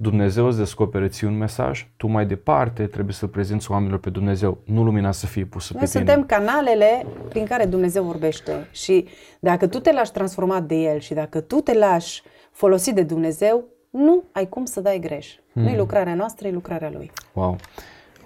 Dumnezeu 0.00 0.46
îți 0.46 0.58
descoperă 0.58 1.06
ție 1.06 1.26
un 1.26 1.36
mesaj, 1.36 1.88
tu 1.96 2.06
mai 2.06 2.26
departe 2.26 2.86
trebuie 2.86 3.14
să-L 3.14 3.28
prezinți 3.28 3.70
oamenilor 3.70 3.98
pe 3.98 4.10
Dumnezeu, 4.10 4.58
nu 4.64 4.82
lumina 4.84 5.12
să 5.12 5.26
fie 5.26 5.44
pusă 5.44 5.72
Noi 5.74 5.82
pe 5.82 5.88
tine. 5.90 6.04
suntem 6.04 6.26
canalele 6.26 7.06
prin 7.28 7.44
care 7.44 7.64
Dumnezeu 7.64 8.04
vorbește 8.04 8.52
și 8.70 9.06
dacă 9.40 9.66
tu 9.66 9.78
te 9.78 9.92
lași 9.92 10.12
transformat 10.12 10.62
de 10.62 10.74
El 10.74 10.98
și 10.98 11.14
dacă 11.14 11.40
tu 11.40 11.56
te 11.56 11.74
lași 11.74 12.22
folosit 12.50 12.94
de 12.94 13.02
Dumnezeu, 13.02 13.64
nu 13.90 14.24
ai 14.32 14.48
cum 14.48 14.64
să 14.64 14.80
dai 14.80 14.98
greș. 14.98 15.34
Hmm. 15.52 15.62
Nu 15.62 15.68
e 15.68 15.76
lucrarea 15.76 16.14
noastră, 16.14 16.48
e 16.48 16.50
lucrarea 16.50 16.90
Lui. 16.92 17.10
Wow! 17.32 17.56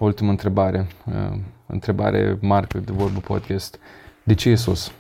Ultimă 0.05 0.31
întrebare, 0.31 0.87
uh, 1.07 1.39
întrebare 1.67 2.39
marcă 2.41 2.79
de 2.79 2.93
vorbă 2.93 3.19
podcast. 3.19 3.79
De 4.23 4.35
ce 4.35 4.51
Isus? 4.51 4.93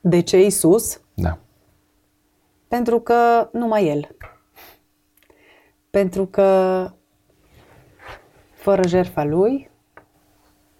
De 0.00 0.20
ce 0.20 0.44
Isus? 0.44 1.00
Da. 1.14 1.38
Pentru 2.68 3.00
că 3.00 3.48
numai 3.52 3.88
El. 3.88 4.08
Pentru 5.90 6.26
că 6.26 6.90
fără 8.54 8.86
jertfa 8.86 9.24
Lui 9.24 9.70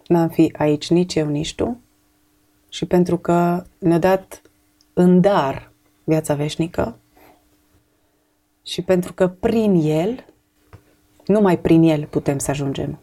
n-am 0.06 0.28
fi 0.28 0.54
aici 0.58 0.90
nici 0.90 1.14
eu, 1.14 1.28
nici 1.28 1.54
tu. 1.54 1.80
Și 2.68 2.86
pentru 2.86 3.18
că 3.18 3.64
ne-a 3.78 3.98
dat 3.98 4.42
în 4.92 5.20
dar 5.20 5.72
viața 6.04 6.34
veșnică 6.34 6.98
și 8.62 8.82
pentru 8.82 9.12
că 9.12 9.28
prin 9.28 9.74
El 9.74 10.24
numai 11.26 11.58
prin 11.58 11.82
el 11.82 12.06
putem 12.06 12.38
să 12.38 12.50
ajungem 12.50 12.98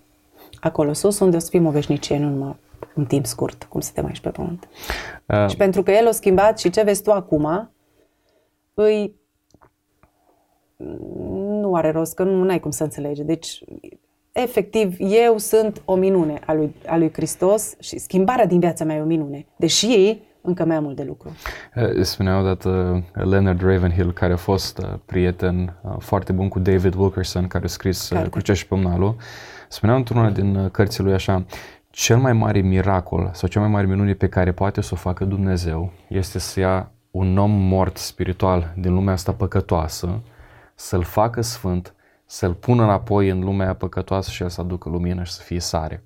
acolo 0.59 0.93
sus, 0.93 1.19
unde 1.19 1.35
o 1.35 1.39
să 1.39 1.49
fim 1.49 1.65
o 1.65 1.69
veșnicie, 1.69 2.17
nu 2.17 2.29
numai 2.29 2.55
un 2.95 3.05
timp 3.05 3.25
scurt, 3.25 3.63
cum 3.63 3.79
suntem 3.79 4.05
aici 4.05 4.19
pe 4.19 4.29
pământ. 4.29 4.67
Uh. 5.25 5.49
Și 5.49 5.55
pentru 5.55 5.83
că 5.83 5.91
el 5.91 6.07
o 6.07 6.11
schimbat 6.11 6.59
și 6.59 6.69
ce 6.69 6.81
vezi 6.81 7.03
tu 7.03 7.11
acum, 7.11 7.71
îi 8.73 9.15
nu 11.61 11.75
are 11.75 11.91
rost, 11.91 12.13
că 12.13 12.23
nu 12.23 12.49
ai 12.49 12.59
cum 12.59 12.71
să 12.71 12.83
înțelegi. 12.83 13.23
Deci, 13.23 13.63
efectiv, 14.31 14.95
eu 14.99 15.37
sunt 15.37 15.81
o 15.85 15.95
minune 15.95 16.39
a 16.45 16.53
lui, 16.53 16.75
a 16.87 16.97
lui 16.97 17.11
Hristos 17.13 17.75
și 17.79 17.97
schimbarea 17.97 18.45
din 18.45 18.59
viața 18.59 18.85
mea 18.85 18.95
e 18.95 19.01
o 19.01 19.05
minune. 19.05 19.45
Deși 19.55 20.21
încă 20.43 20.65
mai 20.65 20.75
am 20.75 20.83
mult 20.83 20.95
de 20.95 21.03
lucru. 21.03 21.31
Eh, 21.73 22.01
spunea 22.01 22.39
odată 22.39 22.69
uh, 23.15 23.23
Leonard 23.25 23.61
Ravenhill, 23.61 24.13
care 24.13 24.33
a 24.33 24.37
fost 24.37 24.77
uh, 24.77 24.93
prieten 25.05 25.77
uh, 25.81 25.95
foarte 25.99 26.31
bun 26.31 26.47
cu 26.47 26.59
David 26.59 26.93
Wilkerson, 26.95 27.47
care 27.47 27.63
a 27.63 27.67
scris 27.67 28.07
Carte. 28.07 28.29
Crucea 28.29 28.53
și 28.53 28.67
Pămnalul, 28.67 29.15
spunea 29.69 29.95
într-una 29.95 30.29
din 30.29 30.69
cărțile 30.69 31.05
lui 31.05 31.13
așa, 31.13 31.45
cel 31.89 32.17
mai 32.17 32.33
mare 32.33 32.59
miracol 32.59 33.29
sau 33.33 33.49
cea 33.49 33.59
mai 33.59 33.69
mare 33.69 33.85
minune 33.85 34.13
pe 34.13 34.27
care 34.27 34.51
poate 34.51 34.81
să 34.81 34.89
o 34.93 34.97
facă 34.97 35.25
Dumnezeu 35.25 35.91
este 36.07 36.39
să 36.39 36.59
ia 36.59 36.91
un 37.11 37.37
om 37.37 37.51
mort 37.51 37.97
spiritual 37.97 38.73
din 38.77 38.93
lumea 38.93 39.13
asta 39.13 39.31
păcătoasă, 39.31 40.21
să-l 40.75 41.03
facă 41.03 41.41
sfânt, 41.41 41.93
să-l 42.25 42.53
pună 42.53 42.83
înapoi 42.83 43.29
în 43.29 43.39
lumea 43.39 43.73
păcătoasă 43.73 44.31
și 44.31 44.41
el 44.41 44.49
să 44.49 44.61
aducă 44.61 44.89
lumină 44.89 45.23
și 45.23 45.31
să 45.31 45.41
fie 45.41 45.59
sare. 45.59 46.03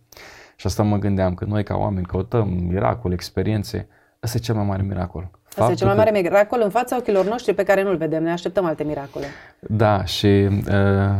Și 0.55 0.67
asta 0.67 0.83
mă 0.83 0.97
gândeam, 0.97 1.33
că 1.33 1.45
noi 1.45 1.63
ca 1.63 1.75
oameni 1.75 2.05
căutăm 2.05 2.47
miracole, 2.47 3.13
experiențe, 3.13 3.87
Asta 4.27 4.39
e 4.39 4.45
cel 4.45 4.55
mai 4.55 4.65
mare 4.65 4.81
miracol. 4.81 5.29
Asta 5.57 5.71
e 5.71 5.75
cel 5.75 5.87
mai 5.87 5.95
mare 5.95 6.11
miracol 6.11 6.61
în 6.63 6.69
fața 6.69 6.97
ochilor 6.97 7.25
noștri 7.25 7.53
pe 7.53 7.63
care 7.63 7.83
nu-l 7.83 7.97
vedem. 7.97 8.23
Ne 8.23 8.31
așteptăm 8.31 8.65
alte 8.65 8.83
miracole. 8.83 9.25
Da, 9.59 10.05
și 10.05 10.25
uh, 10.25 10.73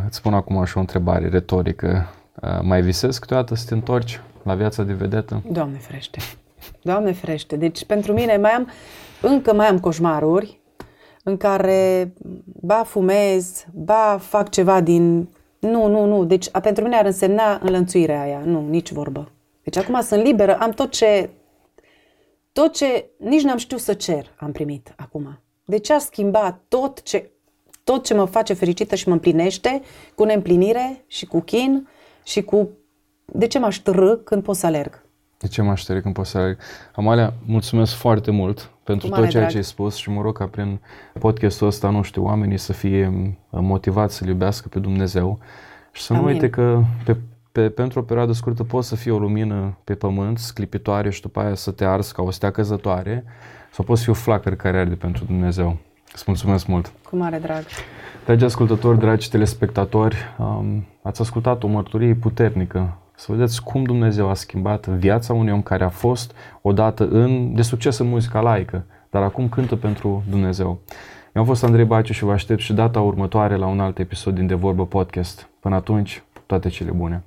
îți 0.05 0.15
spun 0.15 0.33
acum 0.33 0.63
și 0.63 0.77
o 0.77 0.79
întrebare 0.79 1.27
retorică. 1.27 2.07
Uh, 2.41 2.59
mai 2.61 2.81
visezi 2.81 3.19
câteodată 3.19 3.55
să 3.55 3.65
te 3.67 3.73
întorci 3.73 4.21
la 4.43 4.55
viața 4.55 4.83
de 4.83 4.93
vedetă? 4.93 5.43
Doamne 5.51 5.77
frește! 5.77 6.19
Doamne 6.81 7.11
frește! 7.11 7.55
Deci 7.55 7.85
pentru 7.85 8.13
mine 8.13 8.37
mai 8.37 8.51
am, 8.51 8.69
încă 9.21 9.53
mai 9.53 9.67
am 9.67 9.79
coșmaruri 9.79 10.59
în 11.23 11.37
care 11.37 12.13
ba 12.43 12.83
fumez, 12.85 13.65
ba 13.71 14.17
fac 14.21 14.49
ceva 14.49 14.81
din... 14.81 15.29
Nu, 15.59 15.87
nu, 15.87 16.05
nu. 16.05 16.25
Deci 16.25 16.47
a, 16.51 16.59
pentru 16.59 16.83
mine 16.83 16.95
ar 16.95 17.05
însemna 17.05 17.59
înlănțuirea 17.63 18.21
aia. 18.21 18.41
Nu, 18.45 18.65
nici 18.69 18.91
vorbă. 18.91 19.31
Deci 19.63 19.77
acum 19.77 20.01
sunt 20.01 20.23
liberă, 20.23 20.57
am 20.57 20.69
tot 20.69 20.91
ce 20.91 21.29
tot 22.57 22.75
ce 22.75 23.09
nici 23.17 23.41
n-am 23.41 23.57
știut 23.57 23.79
să 23.79 23.93
cer, 23.93 24.33
am 24.37 24.51
primit 24.51 24.93
acum. 24.95 25.39
De 25.65 25.77
ce 25.77 25.93
a 25.93 25.99
schimbat 25.99 26.61
tot 26.67 27.01
ce, 27.03 27.31
tot 27.83 28.05
ce 28.05 28.13
mă 28.13 28.25
face 28.25 28.53
fericită 28.53 28.95
și 28.95 29.07
mă 29.07 29.13
împlinește 29.13 29.81
cu 30.15 30.23
neîmplinire 30.23 31.03
și 31.07 31.25
cu 31.25 31.39
chin 31.39 31.87
și 32.23 32.41
cu... 32.41 32.69
De 33.25 33.47
ce 33.47 33.59
m-aș 33.59 33.77
târâ 33.77 34.15
când 34.15 34.43
pot 34.43 34.55
să 34.55 34.65
alerg? 34.65 35.05
De 35.37 35.47
ce 35.47 35.61
m-aș 35.61 35.81
târâ 35.81 36.01
când 36.01 36.13
pot 36.13 36.25
să 36.25 36.37
alerg? 36.37 36.59
Amalia, 36.95 37.33
mulțumesc 37.45 37.93
foarte 37.93 38.31
mult 38.31 38.71
pentru 38.83 39.07
tot 39.07 39.17
ceea 39.17 39.29
drag. 39.31 39.49
ce 39.49 39.57
ai 39.57 39.63
spus 39.63 39.95
și 39.95 40.09
mă 40.09 40.21
rog 40.21 40.37
ca 40.37 40.47
prin 40.47 40.79
podcastul 41.19 41.67
ăsta, 41.67 41.89
nu 41.89 42.01
știu, 42.01 42.23
oamenii 42.23 42.57
să 42.57 42.73
fie 42.73 43.33
motivați 43.49 44.15
să-L 44.15 44.27
iubească 44.27 44.67
pe 44.67 44.79
Dumnezeu 44.79 45.39
și 45.91 46.01
să 46.01 46.13
Amin. 46.13 46.25
nu 46.25 46.31
uite 46.31 46.49
că 46.49 46.81
pe 47.05 47.17
pe, 47.57 47.69
pentru 47.69 47.99
o 47.99 48.01
perioadă 48.01 48.31
scurtă 48.31 48.63
poți 48.63 48.87
să 48.87 48.95
fie 48.95 49.11
o 49.11 49.17
lumină 49.17 49.77
pe 49.83 49.95
pământ, 49.95 50.37
sclipitoare 50.37 51.09
și 51.09 51.21
după 51.21 51.39
aia 51.39 51.55
să 51.55 51.71
te 51.71 51.85
arzi 51.85 52.13
ca 52.13 52.21
o 52.21 52.31
stea 52.31 52.51
căzătoare 52.51 53.23
sau 53.71 53.85
poți 53.85 54.03
fi 54.03 54.09
o 54.09 54.13
flacără 54.13 54.55
care 54.55 54.77
arde 54.77 54.95
pentru 54.95 55.25
Dumnezeu. 55.25 55.77
Îți 56.13 56.23
mulțumesc 56.27 56.67
mult! 56.67 56.91
Cu 57.09 57.15
mare 57.15 57.37
drag! 57.37 57.63
Dragi 58.25 58.43
ascultători, 58.43 58.99
dragi 58.99 59.29
telespectatori, 59.29 60.15
um, 60.37 60.85
ați 61.01 61.21
ascultat 61.21 61.63
o 61.63 61.67
mărturie 61.67 62.13
puternică 62.13 62.97
să 63.15 63.31
vedeți 63.31 63.63
cum 63.63 63.83
Dumnezeu 63.83 64.29
a 64.29 64.33
schimbat 64.33 64.87
viața 64.87 65.33
unui 65.33 65.51
om 65.51 65.61
care 65.61 65.83
a 65.83 65.89
fost 65.89 66.35
odată 66.61 67.07
în, 67.07 67.53
de 67.55 67.61
succes 67.61 67.97
în 67.97 68.07
muzica 68.07 68.39
laică, 68.39 68.85
dar 69.09 69.23
acum 69.23 69.49
cântă 69.49 69.75
pentru 69.75 70.23
Dumnezeu. 70.29 70.79
Eu 71.33 71.41
am 71.41 71.45
fost 71.45 71.63
Andrei 71.63 71.85
Baciu 71.85 72.13
și 72.13 72.23
vă 72.23 72.31
aștept 72.31 72.59
și 72.59 72.73
data 72.73 73.01
următoare 73.01 73.55
la 73.55 73.65
un 73.65 73.79
alt 73.79 73.99
episod 73.99 74.35
din 74.35 74.47
De 74.47 74.53
Vorbă 74.53 74.85
Podcast. 74.85 75.49
Până 75.59 75.75
atunci, 75.75 76.23
toate 76.47 76.69
cele 76.69 76.91
bune! 76.91 77.23